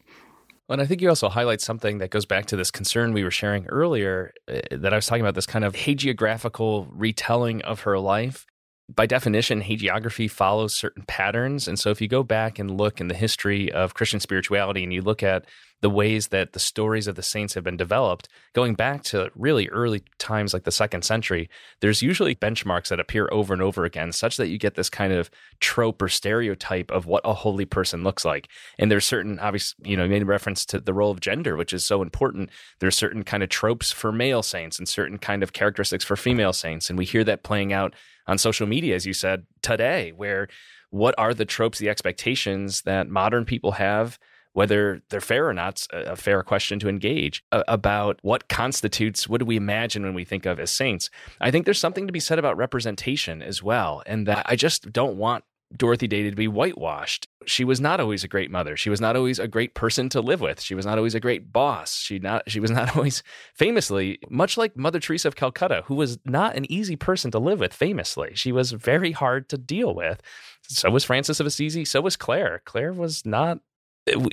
And 0.68 0.80
I 0.80 0.86
think 0.86 1.00
you 1.00 1.08
also 1.08 1.28
highlight 1.28 1.60
something 1.60 1.98
that 1.98 2.10
goes 2.10 2.26
back 2.26 2.46
to 2.46 2.56
this 2.56 2.70
concern 2.70 3.12
we 3.12 3.24
were 3.24 3.30
sharing 3.32 3.66
earlier 3.66 4.32
uh, 4.46 4.60
that 4.70 4.92
I 4.92 4.96
was 4.96 5.06
talking 5.06 5.22
about 5.22 5.34
this 5.34 5.46
kind 5.46 5.64
of 5.64 5.74
hagiographical 5.74 6.86
retelling 6.92 7.60
of 7.62 7.80
her 7.80 7.98
life 7.98 8.46
by 8.94 9.06
definition, 9.06 9.62
hagiography 9.62 10.30
follows 10.30 10.74
certain 10.74 11.04
patterns. 11.06 11.68
And 11.68 11.78
so 11.78 11.90
if 11.90 12.00
you 12.00 12.08
go 12.08 12.22
back 12.22 12.58
and 12.58 12.76
look 12.76 13.00
in 13.00 13.08
the 13.08 13.14
history 13.14 13.70
of 13.72 13.94
Christian 13.94 14.20
spirituality 14.20 14.82
and 14.82 14.92
you 14.92 15.02
look 15.02 15.22
at 15.22 15.44
the 15.80 15.90
ways 15.90 16.28
that 16.28 16.52
the 16.52 16.58
stories 16.58 17.06
of 17.06 17.14
the 17.14 17.22
saints 17.22 17.54
have 17.54 17.64
been 17.64 17.76
developed, 17.76 18.28
going 18.52 18.74
back 18.74 19.02
to 19.02 19.30
really 19.34 19.68
early 19.68 20.02
times 20.18 20.52
like 20.52 20.64
the 20.64 20.70
second 20.70 21.02
century, 21.02 21.48
there's 21.80 22.02
usually 22.02 22.34
benchmarks 22.34 22.88
that 22.88 23.00
appear 23.00 23.28
over 23.32 23.52
and 23.52 23.62
over 23.62 23.84
again, 23.84 24.12
such 24.12 24.36
that 24.36 24.48
you 24.48 24.58
get 24.58 24.74
this 24.74 24.90
kind 24.90 25.12
of 25.12 25.30
trope 25.58 26.02
or 26.02 26.08
stereotype 26.08 26.90
of 26.90 27.06
what 27.06 27.22
a 27.24 27.32
holy 27.32 27.64
person 27.64 28.04
looks 28.04 28.24
like. 28.24 28.48
And 28.78 28.90
there's 28.90 29.06
certain, 29.06 29.38
obvious, 29.38 29.74
you 29.82 29.96
know, 29.96 30.04
you 30.04 30.10
made 30.10 30.24
reference 30.24 30.66
to 30.66 30.80
the 30.80 30.94
role 30.94 31.10
of 31.10 31.20
gender, 31.20 31.56
which 31.56 31.72
is 31.72 31.84
so 31.84 32.02
important. 32.02 32.50
There's 32.80 32.96
certain 32.96 33.22
kind 33.22 33.42
of 33.42 33.48
tropes 33.48 33.90
for 33.90 34.12
male 34.12 34.42
saints 34.42 34.78
and 34.78 34.88
certain 34.88 35.18
kind 35.18 35.42
of 35.42 35.52
characteristics 35.52 36.04
for 36.04 36.16
female 36.16 36.52
saints. 36.52 36.90
And 36.90 36.98
we 36.98 37.06
hear 37.06 37.24
that 37.24 37.42
playing 37.42 37.72
out 37.72 37.94
on 38.26 38.36
social 38.38 38.66
media, 38.66 38.94
as 38.94 39.06
you 39.06 39.14
said 39.14 39.46
today, 39.62 40.12
where 40.14 40.48
what 40.90 41.14
are 41.18 41.32
the 41.32 41.44
tropes, 41.44 41.78
the 41.78 41.88
expectations 41.88 42.82
that 42.82 43.08
modern 43.08 43.44
people 43.44 43.72
have 43.72 44.18
whether 44.52 45.02
they're 45.10 45.20
fair 45.20 45.48
or 45.48 45.54
not, 45.54 45.86
a 45.92 46.16
fair 46.16 46.42
question 46.42 46.78
to 46.80 46.88
engage 46.88 47.42
about 47.52 48.18
what 48.22 48.48
constitutes 48.48 49.28
what 49.28 49.38
do 49.38 49.44
we 49.44 49.56
imagine 49.56 50.02
when 50.02 50.14
we 50.14 50.24
think 50.24 50.46
of 50.46 50.58
as 50.58 50.70
saints. 50.70 51.10
I 51.40 51.50
think 51.50 51.64
there's 51.64 51.78
something 51.78 52.06
to 52.06 52.12
be 52.12 52.20
said 52.20 52.38
about 52.38 52.56
representation 52.56 53.42
as 53.42 53.62
well, 53.62 54.02
and 54.06 54.26
that 54.26 54.46
I 54.48 54.56
just 54.56 54.92
don't 54.92 55.16
want 55.16 55.44
Dorothy 55.76 56.08
Day 56.08 56.28
to 56.28 56.34
be 56.34 56.48
whitewashed. 56.48 57.28
She 57.46 57.64
was 57.64 57.80
not 57.80 58.00
always 58.00 58.24
a 58.24 58.28
great 58.28 58.50
mother. 58.50 58.76
She 58.76 58.90
was 58.90 59.00
not 59.00 59.14
always 59.14 59.38
a 59.38 59.46
great 59.46 59.74
person 59.74 60.08
to 60.10 60.20
live 60.20 60.40
with. 60.40 60.60
She 60.60 60.74
was 60.74 60.84
not 60.84 60.98
always 60.98 61.14
a 61.14 61.20
great 61.20 61.52
boss. 61.52 61.96
She 61.96 62.18
not 62.18 62.50
she 62.50 62.58
was 62.58 62.72
not 62.72 62.96
always 62.96 63.22
famously 63.54 64.18
much 64.28 64.56
like 64.56 64.76
Mother 64.76 64.98
Teresa 64.98 65.28
of 65.28 65.36
Calcutta, 65.36 65.84
who 65.86 65.94
was 65.94 66.18
not 66.24 66.56
an 66.56 66.70
easy 66.70 66.96
person 66.96 67.30
to 67.30 67.38
live 67.38 67.60
with 67.60 67.72
famously. 67.72 68.32
She 68.34 68.50
was 68.50 68.72
very 68.72 69.12
hard 69.12 69.48
to 69.50 69.58
deal 69.58 69.94
with. 69.94 70.20
So 70.62 70.90
was 70.90 71.04
Francis 71.04 71.40
of 71.40 71.46
Assisi, 71.46 71.84
so 71.84 72.00
was 72.00 72.16
Clare. 72.16 72.62
Clare 72.64 72.92
was 72.92 73.24
not 73.24 73.60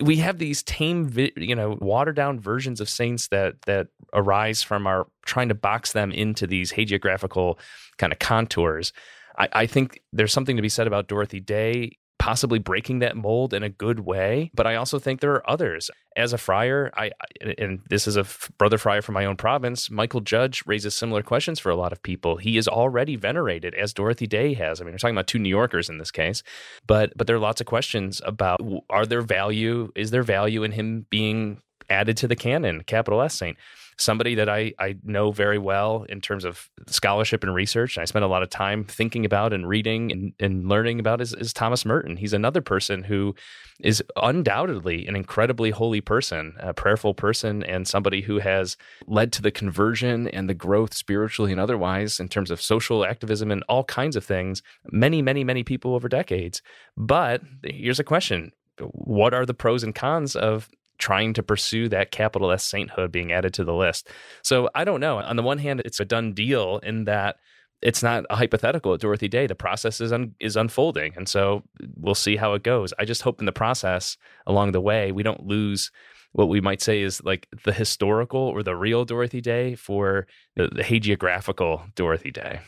we 0.01 0.17
have 0.17 0.37
these 0.37 0.63
tame, 0.63 1.11
you 1.35 1.55
know, 1.55 1.77
watered 1.79 2.15
down 2.15 2.39
versions 2.39 2.81
of 2.81 2.89
saints 2.89 3.27
that 3.29 3.61
that 3.63 3.87
arise 4.13 4.63
from 4.63 4.87
our 4.87 5.07
trying 5.25 5.49
to 5.49 5.55
box 5.55 5.91
them 5.91 6.11
into 6.11 6.47
these 6.47 6.71
hagiographical 6.71 7.59
kind 7.97 8.13
of 8.13 8.19
contours. 8.19 8.93
I, 9.37 9.49
I 9.51 9.65
think 9.67 10.01
there's 10.13 10.33
something 10.33 10.55
to 10.55 10.61
be 10.61 10.69
said 10.69 10.87
about 10.87 11.07
Dorothy 11.07 11.39
Day 11.39 11.97
possibly 12.19 12.59
breaking 12.59 12.99
that 12.99 13.15
mold 13.15 13.53
in 13.53 13.63
a 13.63 13.69
good 13.69 14.01
way. 14.01 14.51
But 14.53 14.67
I 14.67 14.75
also 14.75 14.99
think 14.99 15.21
there 15.21 15.33
are 15.33 15.49
others. 15.49 15.89
As 16.15 16.33
a 16.33 16.37
friar, 16.37 16.91
I 16.95 17.11
and 17.57 17.79
this 17.89 18.07
is 18.07 18.17
a 18.17 18.25
brother 18.57 18.77
friar 18.77 19.01
from 19.01 19.13
my 19.13 19.25
own 19.25 19.37
province. 19.37 19.89
Mychal 19.89 20.23
Judge 20.23 20.63
raises 20.65 20.95
similar 20.95 21.21
questions 21.21 21.59
for 21.59 21.69
a 21.69 21.75
lot 21.75 21.91
of 21.91 22.01
people. 22.01 22.37
He 22.37 22.57
is 22.57 22.67
already 22.67 23.15
venerated 23.15 23.75
as 23.75 23.93
Dorothy 23.93 24.25
Day 24.25 24.53
has. 24.55 24.81
I 24.81 24.83
mean, 24.83 24.93
we're 24.93 24.97
talking 24.97 25.15
about 25.15 25.27
two 25.27 25.39
New 25.39 25.49
Yorkers 25.49 25.89
in 25.89 25.99
this 25.99 26.11
case, 26.11 26.43
but 26.87 27.13
but 27.15 27.27
there 27.27 27.35
are 27.35 27.39
lots 27.39 27.61
of 27.61 27.67
questions 27.67 28.21
about 28.25 28.61
are 28.89 29.05
there 29.05 29.21
value? 29.21 29.91
Is 29.95 30.11
there 30.11 30.23
value 30.23 30.63
in 30.63 30.71
him 30.71 31.05
being 31.09 31.61
added 31.89 32.17
to 32.17 32.27
the 32.27 32.35
canon, 32.35 32.83
capital 32.83 33.21
S 33.21 33.35
Saint? 33.35 33.57
Somebody 33.97 34.35
that 34.35 34.47
I, 34.47 34.73
I 34.79 34.95
know 35.03 35.31
very 35.31 35.57
well 35.57 36.05
in 36.07 36.21
terms 36.21 36.45
of 36.45 36.69
scholarship 36.87 37.43
and 37.43 37.53
research. 37.53 37.97
And 37.97 38.03
I 38.03 38.05
spend 38.05 38.23
a 38.23 38.27
lot 38.27 38.43
of 38.43 38.49
time 38.49 38.83
thinking 38.83 39.25
about 39.25 39.53
and 39.53 39.67
reading 39.67 40.11
and, 40.11 40.33
and 40.39 40.69
learning 40.69 40.99
about 40.99 41.19
is, 41.19 41.33
is 41.33 41.51
Thomas 41.51 41.85
Merton. 41.85 42.17
He's 42.17 42.33
another 42.33 42.61
person 42.61 43.03
who 43.03 43.33
is 43.79 44.03
undoubtedly 44.15 45.07
an 45.07 45.15
incredibly 45.15 45.71
holy 45.71 46.01
person, 46.01 46.55
a 46.59 46.73
prayerful 46.73 47.13
person, 47.13 47.63
and 47.63 47.87
somebody 47.87 48.21
who 48.21 48.39
has 48.39 48.77
led 49.07 49.31
to 49.33 49.41
the 49.41 49.51
conversion 49.51 50.27
and 50.27 50.49
the 50.49 50.53
growth 50.53 50.93
spiritually 50.93 51.51
and 51.51 51.61
otherwise 51.61 52.19
in 52.19 52.27
terms 52.27 52.51
of 52.51 52.61
social 52.61 53.05
activism 53.05 53.51
and 53.51 53.63
all 53.67 53.83
kinds 53.83 54.15
of 54.15 54.23
things. 54.23 54.61
Many, 54.91 55.21
many, 55.21 55.43
many 55.43 55.63
people 55.63 55.95
over 55.95 56.07
decades. 56.07 56.61
But 56.95 57.41
here's 57.63 57.99
a 57.99 58.03
question 58.03 58.51
what 58.79 59.33
are 59.33 59.45
the 59.45 59.55
pros 59.55 59.83
and 59.83 59.95
cons 59.95 60.35
of 60.35 60.69
trying 60.97 61.33
to 61.33 61.43
pursue 61.43 61.89
that 61.89 62.11
capital 62.11 62.51
S 62.51 62.63
sainthood 62.63 63.11
being 63.11 63.31
added 63.31 63.53
to 63.55 63.63
the 63.63 63.73
list. 63.73 64.09
So 64.41 64.69
I 64.75 64.83
don't 64.83 64.99
know. 64.99 65.19
On 65.19 65.35
the 65.35 65.43
one 65.43 65.57
hand, 65.57 65.81
it's 65.85 65.99
a 65.99 66.05
done 66.05 66.33
deal 66.33 66.79
in 66.83 67.05
that 67.05 67.37
it's 67.81 68.01
not 68.01 68.25
a 68.29 68.35
hypothetical 68.35 68.93
at 68.93 69.01
Dorothy 69.01 69.27
Day. 69.27 69.45
The 69.45 69.55
process 69.55 70.01
is 70.01 70.11
un- 70.11 70.33
is 70.39 70.55
unfolding, 70.55 71.13
and 71.15 71.29
so 71.29 71.63
we'll 71.95 72.15
see 72.15 72.35
how 72.35 72.53
it 72.53 72.63
goes. 72.63 72.93
I 72.97 73.05
just 73.05 73.21
hope 73.21 73.39
in 73.39 73.45
the 73.45 73.51
process 73.51 74.17
along 74.47 74.71
the 74.71 74.81
way 74.81 75.11
we 75.11 75.23
don't 75.23 75.45
lose 75.45 75.91
what 76.31 76.49
we 76.49 76.61
might 76.61 76.81
say 76.81 77.01
is 77.01 77.23
like 77.23 77.47
the 77.63 77.73
historical 77.73 78.39
or 78.39 78.63
the 78.63 78.75
real 78.75 79.05
Dorothy 79.05 79.41
Day 79.41 79.75
for 79.75 80.27
the, 80.55 80.67
the 80.67 80.83
hagiographical 80.83 81.93
Dorothy 81.95 82.31
Day. 82.31 82.59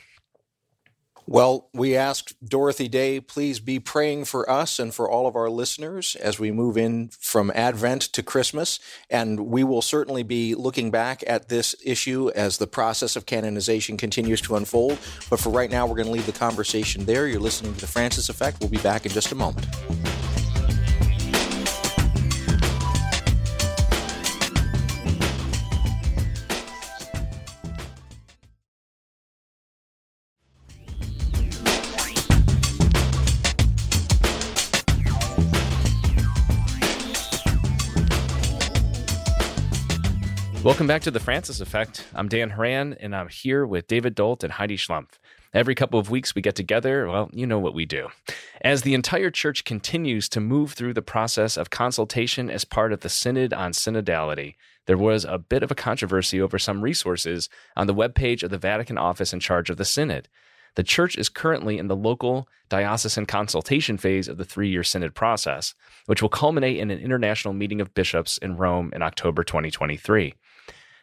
Well, 1.31 1.69
we 1.75 1.95
asked 1.95 2.43
Dorothy 2.43 2.87
Day, 2.87 3.19
please 3.19 3.59
be 3.59 3.79
praying 3.79 4.25
for 4.25 4.49
us 4.49 4.79
and 4.79 4.91
for 4.91 5.07
all 5.07 5.27
of 5.27 5.35
our 5.35 5.47
listeners 5.47 6.15
as 6.15 6.39
we 6.39 6.51
move 6.51 6.75
in 6.75 7.09
from 7.19 7.51
Advent 7.53 8.01
to 8.13 8.23
Christmas. 8.23 8.79
And 9.11 9.41
we 9.41 9.63
will 9.63 9.83
certainly 9.83 10.23
be 10.23 10.55
looking 10.55 10.89
back 10.89 11.23
at 11.27 11.47
this 11.47 11.75
issue 11.85 12.31
as 12.33 12.57
the 12.57 12.65
process 12.65 13.15
of 13.15 13.27
canonization 13.27 13.95
continues 13.95 14.41
to 14.41 14.55
unfold. 14.55 14.97
But 15.29 15.39
for 15.39 15.51
right 15.51 15.69
now, 15.69 15.85
we're 15.85 15.97
going 15.97 16.07
to 16.07 16.11
leave 16.11 16.25
the 16.25 16.31
conversation 16.31 17.05
there. 17.05 17.27
You're 17.27 17.39
listening 17.39 17.75
to 17.75 17.81
The 17.81 17.85
Francis 17.85 18.29
Effect. 18.29 18.59
We'll 18.59 18.69
be 18.69 18.79
back 18.79 19.05
in 19.05 19.11
just 19.11 19.31
a 19.31 19.35
moment. 19.35 19.67
Welcome 40.69 40.85
back 40.85 41.01
to 41.01 41.11
the 41.11 41.19
Francis 41.19 41.61
Effect. 41.61 42.05
I'm 42.13 42.27
Dan 42.27 42.51
Horan, 42.51 42.93
and 42.99 43.15
I'm 43.15 43.27
here 43.27 43.65
with 43.65 43.87
David 43.87 44.13
Dault 44.13 44.43
and 44.43 44.53
Heidi 44.53 44.77
Schlumpf. 44.77 45.17
Every 45.51 45.73
couple 45.73 45.99
of 45.99 46.11
weeks, 46.11 46.35
we 46.35 46.43
get 46.43 46.53
together. 46.53 47.07
Well, 47.07 47.27
you 47.33 47.47
know 47.47 47.57
what 47.57 47.73
we 47.73 47.87
do. 47.87 48.09
As 48.61 48.83
the 48.83 48.93
entire 48.93 49.31
church 49.31 49.63
continues 49.63 50.29
to 50.29 50.39
move 50.39 50.73
through 50.73 50.93
the 50.93 51.01
process 51.01 51.57
of 51.57 51.71
consultation 51.71 52.51
as 52.51 52.65
part 52.65 52.93
of 52.93 52.99
the 52.99 53.09
Synod 53.09 53.51
on 53.51 53.71
Synodality, 53.71 54.57
there 54.85 54.95
was 54.95 55.25
a 55.25 55.39
bit 55.39 55.63
of 55.63 55.71
a 55.71 55.75
controversy 55.75 56.39
over 56.39 56.59
some 56.59 56.83
resources 56.83 57.49
on 57.75 57.87
the 57.87 57.95
webpage 57.95 58.43
of 58.43 58.51
the 58.51 58.59
Vatican 58.59 58.99
office 58.99 59.33
in 59.33 59.39
charge 59.39 59.71
of 59.71 59.77
the 59.77 59.85
Synod. 59.85 60.29
The 60.75 60.83
church 60.83 61.17
is 61.17 61.29
currently 61.29 61.79
in 61.79 61.87
the 61.87 61.95
local 61.95 62.47
diocesan 62.69 63.25
consultation 63.25 63.97
phase 63.97 64.27
of 64.27 64.37
the 64.37 64.45
three 64.45 64.69
year 64.69 64.83
synod 64.83 65.15
process, 65.15 65.73
which 66.05 66.21
will 66.21 66.29
culminate 66.29 66.77
in 66.77 66.91
an 66.91 66.99
international 66.99 67.55
meeting 67.55 67.81
of 67.81 67.95
bishops 67.95 68.37
in 68.37 68.55
Rome 68.55 68.91
in 68.93 69.01
October 69.01 69.43
2023. 69.43 70.35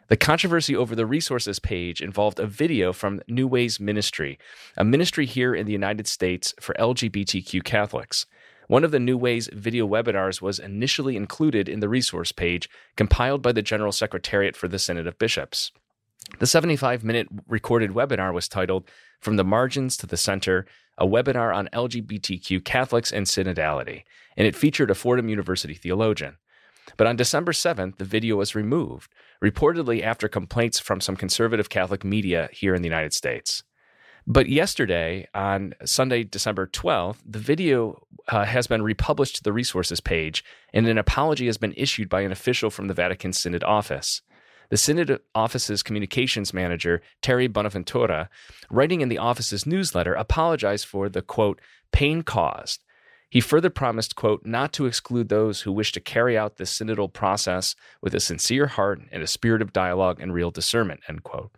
The 0.08 0.16
controversy 0.16 0.76
over 0.76 0.94
the 0.94 1.04
resources 1.04 1.58
page 1.58 2.00
involved 2.00 2.38
a 2.38 2.46
video 2.46 2.92
from 2.92 3.22
New 3.26 3.48
Ways 3.48 3.80
Ministry, 3.80 4.38
a 4.76 4.84
ministry 4.84 5.26
here 5.26 5.52
in 5.52 5.66
the 5.66 5.72
United 5.72 6.06
States 6.06 6.54
for 6.60 6.76
LGBTQ 6.78 7.64
Catholics. 7.64 8.24
One 8.68 8.84
of 8.84 8.92
the 8.92 9.00
New 9.00 9.18
Ways 9.18 9.50
video 9.52 9.84
webinars 9.84 10.40
was 10.40 10.60
initially 10.60 11.16
included 11.16 11.68
in 11.68 11.80
the 11.80 11.88
resource 11.88 12.30
page 12.30 12.70
compiled 12.96 13.42
by 13.42 13.50
the 13.50 13.62
General 13.62 13.90
Secretariat 13.90 14.54
for 14.56 14.68
the 14.68 14.78
Synod 14.78 15.08
of 15.08 15.18
Bishops. 15.18 15.72
The 16.38 16.46
75 16.46 17.02
minute 17.02 17.26
recorded 17.48 17.90
webinar 17.90 18.32
was 18.32 18.48
titled 18.48 18.88
From 19.20 19.34
the 19.34 19.44
Margins 19.44 19.96
to 19.96 20.06
the 20.06 20.16
Center 20.16 20.66
A 20.98 21.06
Webinar 21.06 21.52
on 21.52 21.68
LGBTQ 21.72 22.64
Catholics 22.64 23.12
and 23.12 23.26
Synodality, 23.26 24.04
and 24.36 24.46
it 24.46 24.54
featured 24.54 24.90
a 24.92 24.94
Fordham 24.94 25.28
University 25.28 25.74
theologian. 25.74 26.36
But 26.96 27.08
on 27.08 27.16
December 27.16 27.50
7th, 27.50 27.96
the 27.96 28.04
video 28.04 28.36
was 28.36 28.54
removed, 28.54 29.10
reportedly 29.42 30.02
after 30.02 30.28
complaints 30.28 30.78
from 30.78 31.00
some 31.00 31.16
conservative 31.16 31.68
Catholic 31.68 32.04
media 32.04 32.48
here 32.52 32.74
in 32.74 32.82
the 32.82 32.88
United 32.88 33.12
States. 33.12 33.62
But 34.26 34.48
yesterday, 34.48 35.28
on 35.34 35.74
Sunday, 35.84 36.24
December 36.24 36.66
12th, 36.66 37.18
the 37.24 37.38
video 37.38 38.02
uh, 38.28 38.44
has 38.44 38.66
been 38.66 38.82
republished 38.82 39.36
to 39.36 39.42
the 39.42 39.52
resources 39.52 40.00
page, 40.00 40.44
and 40.72 40.88
an 40.88 40.98
apology 40.98 41.46
has 41.46 41.58
been 41.58 41.74
issued 41.76 42.08
by 42.08 42.22
an 42.22 42.32
official 42.32 42.70
from 42.70 42.88
the 42.88 42.94
Vatican 42.94 43.32
Synod 43.32 43.62
office. 43.62 44.22
The 44.68 44.76
Synod 44.76 45.20
office's 45.32 45.84
communications 45.84 46.52
manager, 46.52 47.02
Thierry 47.22 47.46
Bonaventura, 47.46 48.28
writing 48.68 49.00
in 49.00 49.08
the 49.08 49.18
office's 49.18 49.64
newsletter, 49.64 50.14
apologized 50.14 50.86
for 50.86 51.08
the 51.08 51.22
quote, 51.22 51.60
pain 51.92 52.22
caused 52.22 52.82
he 53.28 53.40
further 53.40 53.70
promised, 53.70 54.16
quote, 54.16 54.46
not 54.46 54.72
to 54.74 54.86
exclude 54.86 55.28
those 55.28 55.62
who 55.62 55.72
wish 55.72 55.92
to 55.92 56.00
carry 56.00 56.38
out 56.38 56.56
this 56.56 56.76
synodal 56.76 57.12
process 57.12 57.74
with 58.00 58.14
a 58.14 58.20
sincere 58.20 58.66
heart 58.66 59.00
and 59.10 59.22
a 59.22 59.26
spirit 59.26 59.62
of 59.62 59.72
dialogue 59.72 60.20
and 60.20 60.32
real 60.32 60.50
discernment, 60.50 61.00
end 61.08 61.24
quote. 61.24 61.50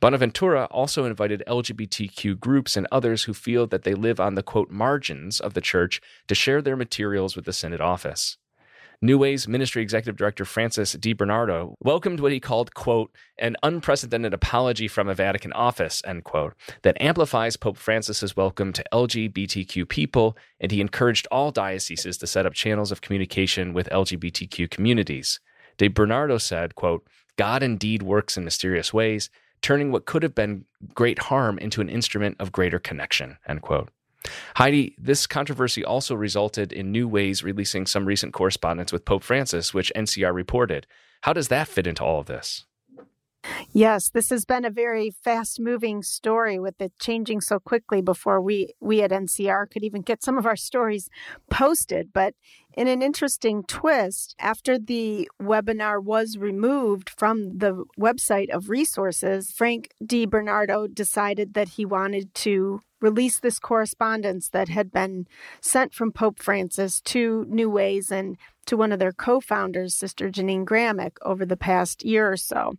Bonaventura 0.00 0.64
also 0.70 1.04
invited 1.04 1.42
LGBTQ 1.46 2.40
groups 2.40 2.76
and 2.76 2.88
others 2.90 3.24
who 3.24 3.34
feel 3.34 3.66
that 3.66 3.82
they 3.82 3.94
live 3.94 4.18
on 4.18 4.34
the 4.34 4.42
quote 4.42 4.70
margins 4.70 5.40
of 5.40 5.52
the 5.52 5.60
church 5.60 6.00
to 6.26 6.34
share 6.34 6.62
their 6.62 6.76
materials 6.76 7.36
with 7.36 7.44
the 7.44 7.52
Synod 7.52 7.82
office. 7.82 8.38
New 9.02 9.16
Ways 9.16 9.48
Ministry 9.48 9.80
Executive 9.80 10.16
Director 10.16 10.44
Francis 10.44 10.94
DeBernardo 10.94 11.72
welcomed 11.80 12.20
what 12.20 12.32
he 12.32 12.38
called, 12.38 12.74
quote, 12.74 13.10
an 13.38 13.56
unprecedented 13.62 14.34
apology 14.34 14.88
from 14.88 15.08
a 15.08 15.14
Vatican 15.14 15.54
office, 15.54 16.02
end 16.04 16.24
quote, 16.24 16.52
that 16.82 17.00
amplifies 17.00 17.56
Pope 17.56 17.78
Francis's 17.78 18.36
welcome 18.36 18.74
to 18.74 18.84
LGBTQ 18.92 19.88
people, 19.88 20.36
and 20.60 20.70
he 20.70 20.82
encouraged 20.82 21.26
all 21.30 21.50
dioceses 21.50 22.18
to 22.18 22.26
set 22.26 22.44
up 22.44 22.52
channels 22.52 22.92
of 22.92 23.00
communication 23.00 23.72
with 23.72 23.88
LGBTQ 23.88 24.68
communities. 24.68 25.40
DeBernardo 25.78 26.38
said, 26.38 26.74
quote, 26.74 27.06
God 27.38 27.62
indeed 27.62 28.02
works 28.02 28.36
in 28.36 28.44
mysterious 28.44 28.92
ways, 28.92 29.30
turning 29.62 29.90
what 29.90 30.04
could 30.04 30.22
have 30.22 30.34
been 30.34 30.66
great 30.94 31.20
harm 31.20 31.58
into 31.58 31.80
an 31.80 31.88
instrument 31.88 32.36
of 32.38 32.52
greater 32.52 32.78
connection, 32.78 33.38
end 33.48 33.62
quote. 33.62 33.88
Heidi, 34.56 34.94
this 34.98 35.26
controversy 35.26 35.84
also 35.84 36.14
resulted 36.14 36.72
in 36.72 36.92
New 36.92 37.08
Ways 37.08 37.42
releasing 37.42 37.86
some 37.86 38.04
recent 38.04 38.32
correspondence 38.32 38.92
with 38.92 39.04
Pope 39.04 39.22
Francis, 39.22 39.72
which 39.72 39.92
NCR 39.96 40.34
reported. 40.34 40.86
How 41.22 41.32
does 41.32 41.48
that 41.48 41.68
fit 41.68 41.86
into 41.86 42.04
all 42.04 42.20
of 42.20 42.26
this? 42.26 42.64
Yes, 43.72 44.10
this 44.10 44.28
has 44.30 44.44
been 44.44 44.64
a 44.64 44.70
very 44.70 45.10
fast 45.10 45.58
moving 45.58 46.02
story 46.02 46.58
with 46.58 46.80
it 46.80 46.92
changing 46.98 47.40
so 47.40 47.58
quickly 47.58 48.02
before 48.02 48.40
we, 48.40 48.74
we 48.80 49.02
at 49.02 49.10
NCR 49.10 49.70
could 49.70 49.82
even 49.82 50.02
get 50.02 50.22
some 50.22 50.36
of 50.36 50.44
our 50.44 50.56
stories 50.56 51.08
posted. 51.48 52.12
But 52.12 52.34
in 52.74 52.86
an 52.86 53.00
interesting 53.00 53.62
twist, 53.64 54.34
after 54.38 54.78
the 54.78 55.30
webinar 55.40 56.02
was 56.02 56.36
removed 56.36 57.10
from 57.10 57.58
the 57.58 57.84
website 57.98 58.50
of 58.50 58.68
resources, 58.68 59.50
Frank 59.50 59.88
DeBernardo 60.04 60.92
decided 60.92 61.54
that 61.54 61.70
he 61.70 61.86
wanted 61.86 62.34
to 62.34 62.82
release 63.00 63.38
this 63.38 63.58
correspondence 63.58 64.48
that 64.48 64.68
had 64.68 64.92
been 64.92 65.26
sent 65.60 65.94
from 65.94 66.12
Pope 66.12 66.38
Francis 66.38 67.00
to 67.02 67.46
New 67.48 67.70
Ways 67.70 68.10
and 68.10 68.36
to 68.66 68.76
one 68.76 68.92
of 68.92 68.98
their 68.98 69.12
co 69.12 69.40
founders, 69.40 69.96
Sister 69.96 70.30
Jeannine 70.30 70.64
Gramick, 70.64 71.16
over 71.22 71.44
the 71.44 71.56
past 71.56 72.04
year 72.04 72.30
or 72.30 72.36
so. 72.36 72.74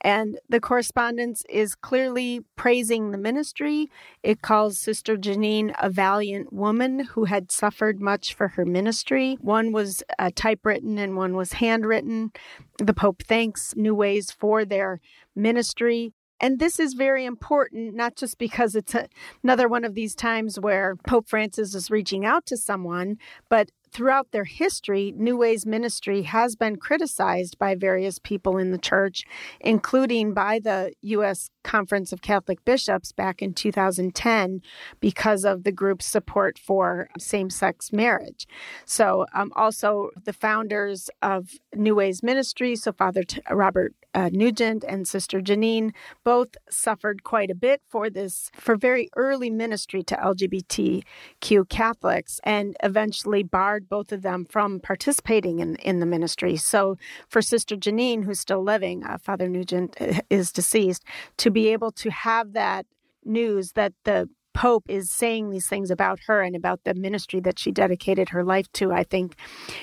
And 0.00 0.40
the 0.48 0.58
correspondence 0.58 1.44
is 1.48 1.76
clearly 1.76 2.40
praising 2.56 3.10
the 3.10 3.18
ministry. 3.18 3.88
It 4.24 4.42
calls 4.42 4.80
Sister 4.80 5.16
Jeannine 5.16 5.72
a 5.80 5.88
valiant 5.88 6.52
woman 6.52 7.00
who 7.00 7.26
had 7.26 7.52
suffered 7.52 8.00
much 8.00 8.34
for 8.34 8.48
her 8.48 8.64
ministry. 8.64 9.36
One 9.40 9.70
was 9.70 10.02
uh, 10.18 10.30
typewritten 10.34 10.98
and 10.98 11.16
one 11.16 11.36
was 11.36 11.52
handwritten. 11.54 12.32
The 12.78 12.94
Pope 12.94 13.22
thanks 13.22 13.74
New 13.76 13.94
Ways 13.94 14.32
for 14.32 14.64
their 14.64 15.00
ministry. 15.36 16.12
And 16.40 16.58
this 16.58 16.78
is 16.78 16.94
very 16.94 17.24
important, 17.24 17.94
not 17.94 18.16
just 18.16 18.38
because 18.38 18.74
it's 18.74 18.94
a, 18.94 19.08
another 19.42 19.68
one 19.68 19.84
of 19.84 19.94
these 19.94 20.14
times 20.14 20.60
where 20.60 20.96
Pope 21.06 21.28
Francis 21.28 21.74
is 21.74 21.90
reaching 21.90 22.24
out 22.26 22.46
to 22.46 22.56
someone, 22.56 23.16
but 23.48 23.70
throughout 23.92 24.30
their 24.30 24.44
history, 24.44 25.12
New 25.16 25.38
Ways 25.38 25.64
Ministry 25.64 26.22
has 26.22 26.54
been 26.54 26.76
criticized 26.76 27.58
by 27.58 27.74
various 27.74 28.18
people 28.18 28.58
in 28.58 28.70
the 28.70 28.78
church, 28.78 29.24
including 29.60 30.34
by 30.34 30.58
the 30.58 30.92
U.S. 31.00 31.48
Conference 31.64 32.12
of 32.12 32.20
Catholic 32.20 32.62
Bishops 32.66 33.12
back 33.12 33.40
in 33.40 33.54
2010 33.54 34.60
because 35.00 35.46
of 35.46 35.64
the 35.64 35.72
group's 35.72 36.04
support 36.04 36.58
for 36.58 37.08
same 37.18 37.48
sex 37.48 37.92
marriage. 37.92 38.46
So, 38.84 39.24
um, 39.32 39.50
also 39.56 40.10
the 40.24 40.34
founders 40.34 41.08
of 41.22 41.52
New 41.74 41.94
Ways 41.94 42.22
Ministry, 42.22 42.76
so 42.76 42.92
Father 42.92 43.22
T- 43.22 43.40
Robert 43.50 43.94
uh, 44.16 44.30
Nugent 44.32 44.82
and 44.88 45.06
Sister 45.06 45.42
Jeannine 45.42 45.92
both 46.24 46.56
suffered 46.70 47.22
quite 47.22 47.50
a 47.50 47.54
bit 47.54 47.82
for 47.86 48.08
this, 48.08 48.50
for 48.54 48.74
very 48.74 49.10
early 49.14 49.50
ministry 49.50 50.02
to 50.04 50.16
LGBTQ 50.16 51.68
Catholics, 51.68 52.40
and 52.42 52.74
eventually 52.82 53.42
barred 53.42 53.90
both 53.90 54.12
of 54.12 54.22
them 54.22 54.46
from 54.46 54.80
participating 54.80 55.58
in, 55.58 55.76
in 55.76 56.00
the 56.00 56.06
ministry. 56.06 56.56
So, 56.56 56.96
for 57.28 57.42
Sister 57.42 57.76
Jeannine, 57.76 58.22
who's 58.22 58.40
still 58.40 58.62
living, 58.62 59.04
uh, 59.04 59.18
Father 59.18 59.48
Nugent 59.48 60.00
uh, 60.00 60.20
is 60.30 60.50
deceased, 60.50 61.04
to 61.36 61.50
be 61.50 61.68
able 61.68 61.92
to 61.92 62.10
have 62.10 62.54
that 62.54 62.86
news 63.22 63.72
that 63.72 63.92
the 64.04 64.30
Pope 64.56 64.84
is 64.88 65.10
saying 65.10 65.50
these 65.50 65.68
things 65.68 65.90
about 65.90 66.18
her 66.26 66.40
and 66.40 66.56
about 66.56 66.84
the 66.84 66.94
ministry 66.94 67.40
that 67.40 67.58
she 67.58 67.70
dedicated 67.70 68.30
her 68.30 68.42
life 68.42 68.72
to, 68.72 68.90
I 68.90 69.04
think 69.04 69.36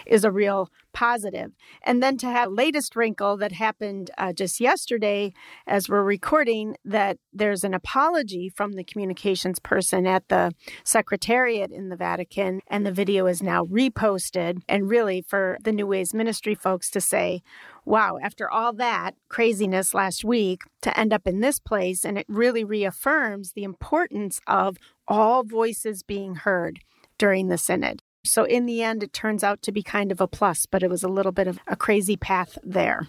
is 0.07 0.23
a 0.23 0.31
real 0.31 0.71
positive. 0.93 1.51
And 1.83 2.01
then 2.01 2.17
to 2.17 2.25
have 2.27 2.51
latest 2.51 2.95
wrinkle 2.95 3.37
that 3.37 3.51
happened 3.51 4.09
uh, 4.17 4.33
just 4.33 4.59
yesterday 4.59 5.33
as 5.67 5.89
we're 5.89 6.03
recording 6.03 6.75
that 6.83 7.17
there's 7.31 7.63
an 7.63 7.75
apology 7.75 8.49
from 8.49 8.73
the 8.73 8.83
communications 8.83 9.59
person 9.59 10.07
at 10.07 10.27
the 10.29 10.51
secretariat 10.83 11.71
in 11.71 11.89
the 11.89 11.95
Vatican 11.95 12.61
and 12.67 12.83
the 12.83 12.91
video 12.91 13.27
is 13.27 13.43
now 13.43 13.65
reposted 13.65 14.61
and 14.67 14.89
really 14.89 15.21
for 15.21 15.57
the 15.63 15.71
New 15.71 15.85
Ways 15.85 16.15
ministry 16.15 16.55
folks 16.55 16.89
to 16.91 17.01
say 17.01 17.43
wow, 17.85 18.17
after 18.21 18.49
all 18.49 18.73
that 18.73 19.15
craziness 19.29 19.93
last 19.93 20.23
week 20.23 20.61
to 20.81 20.97
end 20.97 21.13
up 21.13 21.27
in 21.27 21.39
this 21.39 21.59
place 21.59 22.05
and 22.05 22.17
it 22.17 22.25
really 22.27 22.63
reaffirms 22.63 23.53
the 23.53 23.63
importance 23.63 24.39
of 24.47 24.77
all 25.07 25.43
voices 25.43 26.03
being 26.03 26.35
heard 26.35 26.79
during 27.17 27.47
the 27.47 27.57
synod. 27.57 28.01
So 28.25 28.45
in 28.45 28.65
the 28.65 28.81
end, 28.81 29.03
it 29.03 29.11
turns 29.11 29.43
out 29.43 29.61
to 29.63 29.71
be 29.71 29.83
kind 29.83 30.11
of 30.11 30.21
a 30.21 30.27
plus, 30.27 30.65
but 30.65 30.81
it 30.81 30.89
was 30.89 31.03
a 31.03 31.09
little 31.09 31.33
bit 31.33 31.47
of 31.47 31.59
a 31.67 31.75
crazy 31.75 32.15
path 32.15 32.57
there. 32.63 33.07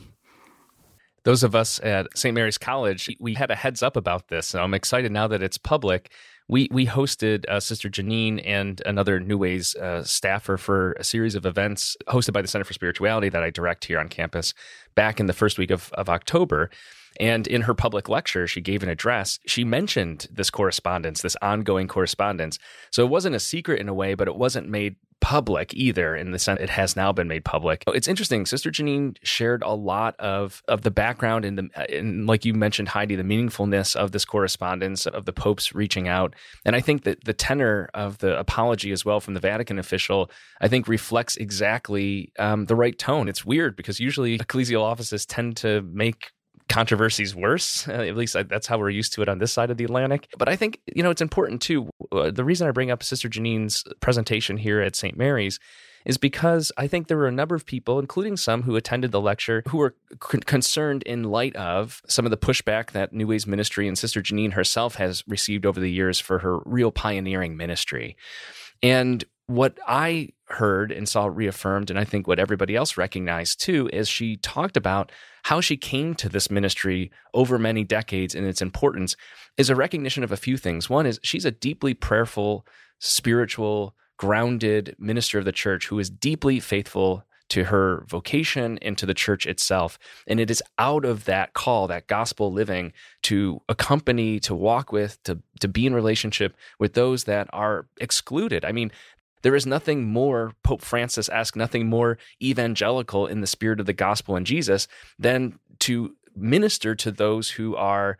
Those 1.22 1.42
of 1.42 1.54
us 1.54 1.80
at 1.82 2.06
St. 2.16 2.34
Mary's 2.34 2.58
College, 2.58 3.16
we 3.18 3.34
had 3.34 3.50
a 3.50 3.54
heads 3.54 3.82
up 3.82 3.96
about 3.96 4.28
this. 4.28 4.52
And 4.52 4.62
I'm 4.62 4.74
excited 4.74 5.10
now 5.10 5.26
that 5.28 5.42
it's 5.42 5.56
public. 5.56 6.10
We, 6.46 6.68
we 6.70 6.86
hosted 6.86 7.48
uh, 7.48 7.58
Sister 7.58 7.88
Jeannine 7.88 8.38
and 8.40 8.82
another 8.84 9.18
New 9.18 9.38
Ways 9.38 9.74
uh, 9.76 10.02
staffer 10.04 10.58
for 10.58 10.92
a 10.94 11.04
series 11.04 11.34
of 11.34 11.46
events 11.46 11.96
hosted 12.08 12.34
by 12.34 12.42
the 12.42 12.48
Center 12.48 12.64
for 12.64 12.74
Spirituality 12.74 13.30
that 13.30 13.42
I 13.42 13.48
direct 13.48 13.86
here 13.86 13.98
on 13.98 14.08
campus 14.08 14.52
back 14.94 15.20
in 15.20 15.26
the 15.26 15.32
first 15.32 15.56
week 15.56 15.70
of, 15.70 15.90
of 15.94 16.10
October. 16.10 16.68
And 17.20 17.46
in 17.46 17.62
her 17.62 17.74
public 17.74 18.08
lecture, 18.08 18.46
she 18.46 18.60
gave 18.60 18.82
an 18.82 18.88
address. 18.88 19.38
She 19.46 19.64
mentioned 19.64 20.26
this 20.30 20.50
correspondence, 20.50 21.22
this 21.22 21.36
ongoing 21.40 21.88
correspondence. 21.88 22.58
So 22.90 23.04
it 23.04 23.10
wasn't 23.10 23.36
a 23.36 23.40
secret 23.40 23.80
in 23.80 23.88
a 23.88 23.94
way, 23.94 24.14
but 24.14 24.28
it 24.28 24.36
wasn't 24.36 24.68
made 24.68 24.96
public 25.24 25.72
either 25.72 26.14
in 26.14 26.32
the 26.32 26.38
sense 26.38 26.60
it 26.60 26.68
has 26.68 26.96
now 26.96 27.10
been 27.10 27.26
made 27.26 27.46
public. 27.46 27.82
It's 27.86 28.06
interesting. 28.06 28.44
Sister 28.44 28.70
Jeannine 28.70 29.14
shared 29.22 29.62
a 29.62 29.72
lot 29.72 30.14
of 30.18 30.62
of 30.68 30.82
the 30.82 30.90
background 30.90 31.46
and 31.46 31.56
the 31.56 31.96
and 31.96 32.26
like 32.26 32.44
you 32.44 32.52
mentioned, 32.52 32.88
Heidi, 32.88 33.16
the 33.16 33.22
meaningfulness 33.22 33.96
of 33.96 34.12
this 34.12 34.26
correspondence 34.26 35.06
of 35.06 35.24
the 35.24 35.32
popes 35.32 35.74
reaching 35.74 36.08
out. 36.08 36.34
And 36.66 36.76
I 36.76 36.82
think 36.82 37.04
that 37.04 37.24
the 37.24 37.32
tenor 37.32 37.88
of 37.94 38.18
the 38.18 38.38
apology 38.38 38.92
as 38.92 39.06
well 39.06 39.18
from 39.18 39.32
the 39.32 39.40
Vatican 39.40 39.78
official, 39.78 40.30
I 40.60 40.68
think 40.68 40.88
reflects 40.88 41.36
exactly 41.36 42.30
um, 42.38 42.66
the 42.66 42.76
right 42.76 42.98
tone. 42.98 43.26
It's 43.26 43.46
weird 43.46 43.76
because 43.76 44.00
usually 44.00 44.38
ecclesial 44.38 44.82
offices 44.82 45.24
tend 45.24 45.56
to 45.58 45.80
make 45.90 46.32
controversies 46.68 47.34
worse. 47.34 47.86
At 47.88 48.16
least 48.16 48.36
that's 48.48 48.66
how 48.66 48.78
we're 48.78 48.90
used 48.90 49.12
to 49.14 49.22
it 49.22 49.28
on 49.28 49.38
this 49.38 49.52
side 49.52 49.70
of 49.70 49.76
the 49.76 49.84
Atlantic. 49.84 50.28
But 50.38 50.48
I 50.48 50.56
think, 50.56 50.80
you 50.86 51.02
know, 51.02 51.10
it's 51.10 51.22
important 51.22 51.62
too. 51.62 51.90
Uh, 52.12 52.30
the 52.30 52.44
reason 52.44 52.66
I 52.66 52.70
bring 52.70 52.90
up 52.90 53.02
Sister 53.02 53.28
Jeannine's 53.28 53.84
presentation 54.00 54.56
here 54.56 54.80
at 54.80 54.96
St. 54.96 55.16
Mary's 55.16 55.58
is 56.04 56.18
because 56.18 56.70
I 56.76 56.86
think 56.86 57.08
there 57.08 57.16
were 57.16 57.26
a 57.26 57.32
number 57.32 57.54
of 57.54 57.64
people, 57.64 57.98
including 57.98 58.36
some 58.36 58.62
who 58.62 58.76
attended 58.76 59.10
the 59.10 59.20
lecture, 59.20 59.62
who 59.68 59.78
were 59.78 59.94
c- 60.30 60.38
concerned 60.40 61.02
in 61.04 61.24
light 61.24 61.56
of 61.56 62.02
some 62.06 62.26
of 62.26 62.30
the 62.30 62.36
pushback 62.36 62.90
that 62.90 63.12
New 63.12 63.26
Ways 63.26 63.46
Ministry 63.46 63.88
and 63.88 63.96
Sister 63.96 64.20
Jeannine 64.20 64.52
herself 64.52 64.96
has 64.96 65.24
received 65.26 65.64
over 65.64 65.80
the 65.80 65.90
years 65.90 66.20
for 66.20 66.40
her 66.40 66.58
real 66.66 66.90
pioneering 66.90 67.56
ministry. 67.56 68.16
And 68.82 69.24
what 69.46 69.78
I 69.86 70.30
heard 70.54 70.90
and 70.90 71.08
saw 71.08 71.26
reaffirmed, 71.26 71.90
and 71.90 71.98
I 71.98 72.04
think 72.04 72.26
what 72.26 72.38
everybody 72.38 72.76
else 72.76 72.96
recognized 72.96 73.60
too, 73.60 73.88
is 73.92 74.08
she 74.08 74.36
talked 74.36 74.76
about 74.76 75.12
how 75.44 75.60
she 75.60 75.76
came 75.76 76.14
to 76.14 76.28
this 76.28 76.50
ministry 76.50 77.10
over 77.34 77.58
many 77.58 77.84
decades 77.84 78.34
and 78.34 78.46
its 78.46 78.62
importance 78.62 79.16
is 79.56 79.70
a 79.70 79.76
recognition 79.76 80.24
of 80.24 80.32
a 80.32 80.36
few 80.36 80.56
things. 80.56 80.88
One 80.88 81.06
is 81.06 81.20
she's 81.22 81.44
a 81.44 81.50
deeply 81.50 81.94
prayerful, 81.94 82.66
spiritual, 82.98 83.94
grounded 84.16 84.94
minister 84.98 85.38
of 85.38 85.44
the 85.44 85.52
church 85.52 85.88
who 85.88 85.98
is 85.98 86.08
deeply 86.08 86.60
faithful 86.60 87.24
to 87.50 87.64
her 87.64 88.04
vocation 88.08 88.78
and 88.80 88.96
to 88.96 89.06
the 89.06 89.14
church 89.14 89.46
itself. 89.46 89.98
And 90.26 90.40
it 90.40 90.50
is 90.50 90.62
out 90.78 91.04
of 91.04 91.26
that 91.26 91.52
call, 91.52 91.86
that 91.88 92.06
gospel 92.06 92.50
living, 92.50 92.92
to 93.24 93.60
accompany, 93.68 94.40
to 94.40 94.54
walk 94.54 94.92
with, 94.92 95.22
to, 95.24 95.40
to 95.60 95.68
be 95.68 95.86
in 95.86 95.94
relationship 95.94 96.56
with 96.78 96.94
those 96.94 97.24
that 97.24 97.48
are 97.52 97.86
excluded. 98.00 98.64
I 98.64 98.72
mean, 98.72 98.90
there 99.44 99.54
is 99.54 99.66
nothing 99.66 100.06
more 100.06 100.52
Pope 100.64 100.80
Francis 100.80 101.28
asked, 101.28 101.54
nothing 101.54 101.86
more 101.86 102.16
evangelical 102.42 103.26
in 103.26 103.42
the 103.42 103.46
spirit 103.46 103.78
of 103.78 103.84
the 103.84 103.92
gospel 103.92 104.36
and 104.36 104.46
Jesus 104.46 104.88
than 105.18 105.58
to 105.80 106.16
minister 106.34 106.94
to 106.94 107.12
those 107.12 107.50
who 107.50 107.76
are 107.76 108.16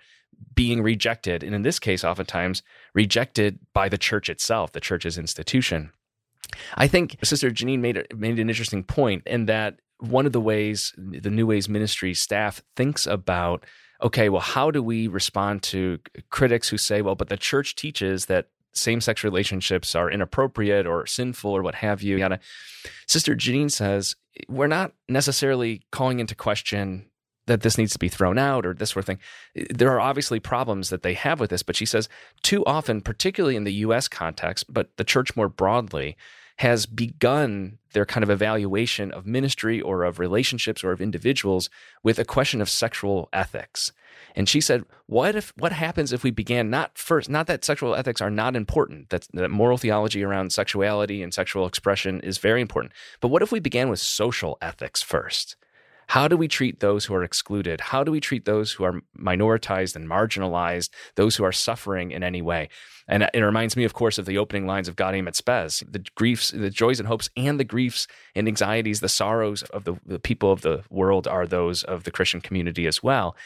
being 0.54 0.82
rejected. 0.82 1.42
And 1.42 1.54
in 1.54 1.62
this 1.62 1.78
case, 1.78 2.04
oftentimes 2.04 2.62
rejected 2.94 3.58
by 3.72 3.88
the 3.88 3.96
church 3.96 4.28
itself, 4.28 4.72
the 4.72 4.80
church's 4.80 5.16
institution. 5.16 5.92
I 6.74 6.88
think 6.88 7.16
Sister 7.24 7.50
Jeannine 7.50 7.80
made, 7.80 8.06
made 8.14 8.38
an 8.38 8.50
interesting 8.50 8.84
point 8.84 9.22
in 9.26 9.46
that 9.46 9.80
one 10.00 10.26
of 10.26 10.32
the 10.32 10.42
ways 10.42 10.92
the 10.98 11.30
New 11.30 11.46
Ways 11.46 11.70
Ministry 11.70 12.12
staff 12.12 12.62
thinks 12.76 13.06
about 13.06 13.64
okay, 14.02 14.28
well, 14.28 14.42
how 14.42 14.70
do 14.70 14.82
we 14.82 15.08
respond 15.08 15.62
to 15.62 15.98
critics 16.28 16.68
who 16.68 16.76
say, 16.76 17.00
well, 17.00 17.14
but 17.14 17.30
the 17.30 17.38
church 17.38 17.74
teaches 17.74 18.26
that 18.26 18.48
same 18.74 19.00
sex 19.00 19.24
relationships 19.24 19.94
are 19.94 20.10
inappropriate 20.10 20.86
or 20.86 21.06
sinful 21.06 21.50
or 21.50 21.62
what 21.62 21.76
have 21.76 22.02
you. 22.02 22.16
Yada. 22.16 22.40
Sister 23.06 23.34
Jeannine 23.34 23.70
says, 23.70 24.16
we're 24.48 24.66
not 24.66 24.92
necessarily 25.08 25.82
calling 25.90 26.20
into 26.20 26.34
question 26.34 27.06
that 27.46 27.60
this 27.60 27.76
needs 27.76 27.92
to 27.92 27.98
be 27.98 28.08
thrown 28.08 28.38
out 28.38 28.64
or 28.64 28.74
this 28.74 28.90
sort 28.90 29.02
of 29.02 29.06
thing. 29.06 29.18
There 29.70 29.90
are 29.90 30.00
obviously 30.00 30.40
problems 30.40 30.88
that 30.90 31.02
they 31.02 31.14
have 31.14 31.40
with 31.40 31.50
this, 31.50 31.62
but 31.62 31.76
she 31.76 31.86
says 31.86 32.08
too 32.42 32.64
often, 32.64 33.00
particularly 33.00 33.56
in 33.56 33.64
the 33.64 33.72
US 33.74 34.08
context, 34.08 34.72
but 34.72 34.96
the 34.96 35.04
church 35.04 35.36
more 35.36 35.48
broadly, 35.48 36.16
has 36.58 36.86
begun 36.86 37.78
their 37.92 38.06
kind 38.06 38.22
of 38.22 38.30
evaluation 38.30 39.10
of 39.10 39.26
ministry 39.26 39.80
or 39.80 40.04
of 40.04 40.18
relationships 40.18 40.84
or 40.84 40.92
of 40.92 41.00
individuals 41.00 41.68
with 42.02 42.18
a 42.18 42.24
question 42.24 42.60
of 42.60 42.70
sexual 42.70 43.28
ethics. 43.32 43.92
And 44.34 44.48
she 44.48 44.60
said, 44.60 44.84
"What 45.06 45.36
if 45.36 45.52
what 45.56 45.72
happens 45.72 46.12
if 46.12 46.22
we 46.22 46.30
began 46.30 46.70
not 46.70 46.98
first 46.98 47.28
not 47.28 47.46
that 47.46 47.64
sexual 47.64 47.94
ethics 47.94 48.20
are 48.20 48.30
not 48.30 48.56
important, 48.56 49.10
that, 49.10 49.28
that 49.32 49.50
moral 49.50 49.78
theology 49.78 50.22
around 50.22 50.52
sexuality 50.52 51.22
and 51.22 51.32
sexual 51.32 51.66
expression 51.66 52.20
is 52.20 52.38
very 52.38 52.60
important, 52.60 52.92
but 53.20 53.28
what 53.28 53.42
if 53.42 53.52
we 53.52 53.60
began 53.60 53.88
with 53.88 54.00
social 54.00 54.58
ethics 54.60 55.02
first? 55.02 55.56
How 56.08 56.28
do 56.28 56.36
we 56.36 56.48
treat 56.48 56.80
those 56.80 57.06
who 57.06 57.14
are 57.14 57.24
excluded? 57.24 57.80
How 57.80 58.04
do 58.04 58.12
we 58.12 58.20
treat 58.20 58.44
those 58.44 58.72
who 58.72 58.84
are 58.84 59.00
minoritized 59.18 59.96
and 59.96 60.08
marginalized, 60.08 60.90
those 61.14 61.36
who 61.36 61.44
are 61.44 61.52
suffering 61.52 62.10
in 62.10 62.22
any 62.22 62.42
way? 62.42 62.68
And 63.06 63.28
it 63.34 63.40
reminds 63.40 63.76
me, 63.76 63.84
of 63.84 63.94
course, 63.94 64.18
of 64.18 64.26
the 64.26 64.38
opening 64.38 64.66
lines 64.66 64.88
of 64.88 64.96
Gaudium 64.96 65.28
et 65.28 65.36
Spes, 65.36 65.82
the 65.88 66.04
griefs, 66.14 66.50
the 66.50 66.70
joys 66.70 67.00
and 67.00 67.06
hopes, 67.06 67.28
and 67.36 67.60
the 67.60 67.64
griefs 67.64 68.06
and 68.34 68.48
anxieties, 68.48 69.00
the 69.00 69.08
sorrows 69.08 69.62
of 69.64 69.84
the, 69.84 69.94
the 70.06 70.18
people 70.18 70.52
of 70.52 70.62
the 70.62 70.84
world 70.90 71.26
are 71.28 71.46
those 71.46 71.82
of 71.84 72.04
the 72.04 72.10
Christian 72.10 72.40
community 72.40 72.86
as 72.86 73.02
well. 73.02 73.36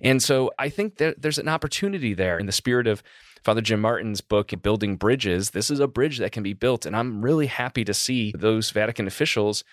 And 0.00 0.22
so 0.22 0.52
I 0.58 0.68
think 0.68 0.96
that 0.96 1.20
there's 1.20 1.38
an 1.38 1.48
opportunity 1.48 2.14
there 2.14 2.38
in 2.38 2.46
the 2.46 2.52
spirit 2.52 2.86
of 2.86 3.02
Father 3.44 3.60
Jim 3.60 3.80
Martin's 3.80 4.20
book, 4.20 4.52
Building 4.62 4.96
Bridges. 4.96 5.50
This 5.50 5.70
is 5.70 5.80
a 5.80 5.88
bridge 5.88 6.18
that 6.18 6.32
can 6.32 6.42
be 6.42 6.52
built. 6.52 6.86
And 6.86 6.96
I'm 6.96 7.22
really 7.22 7.46
happy 7.46 7.84
to 7.84 7.94
see 7.94 8.32
those 8.36 8.70
Vatican 8.70 9.06
officials 9.06 9.64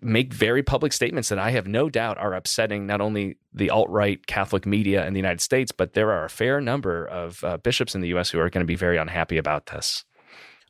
make 0.00 0.32
very 0.32 0.62
public 0.62 0.92
statements 0.92 1.28
that 1.28 1.38
I 1.38 1.50
have 1.50 1.66
no 1.66 1.88
doubt 1.88 2.18
are 2.18 2.34
upsetting 2.34 2.86
not 2.86 3.00
only 3.00 3.36
the 3.52 3.70
alt 3.70 3.88
right 3.90 4.24
Catholic 4.26 4.66
media 4.66 5.06
in 5.06 5.12
the 5.12 5.18
United 5.18 5.40
States, 5.40 5.72
but 5.72 5.92
there 5.92 6.10
are 6.10 6.24
a 6.24 6.30
fair 6.30 6.60
number 6.60 7.04
of 7.06 7.44
uh, 7.44 7.58
bishops 7.58 7.94
in 7.94 8.00
the 8.00 8.08
U.S. 8.08 8.30
who 8.30 8.40
are 8.40 8.50
going 8.50 8.62
to 8.64 8.66
be 8.66 8.76
very 8.76 8.96
unhappy 8.96 9.36
about 9.36 9.66
this. 9.66 10.04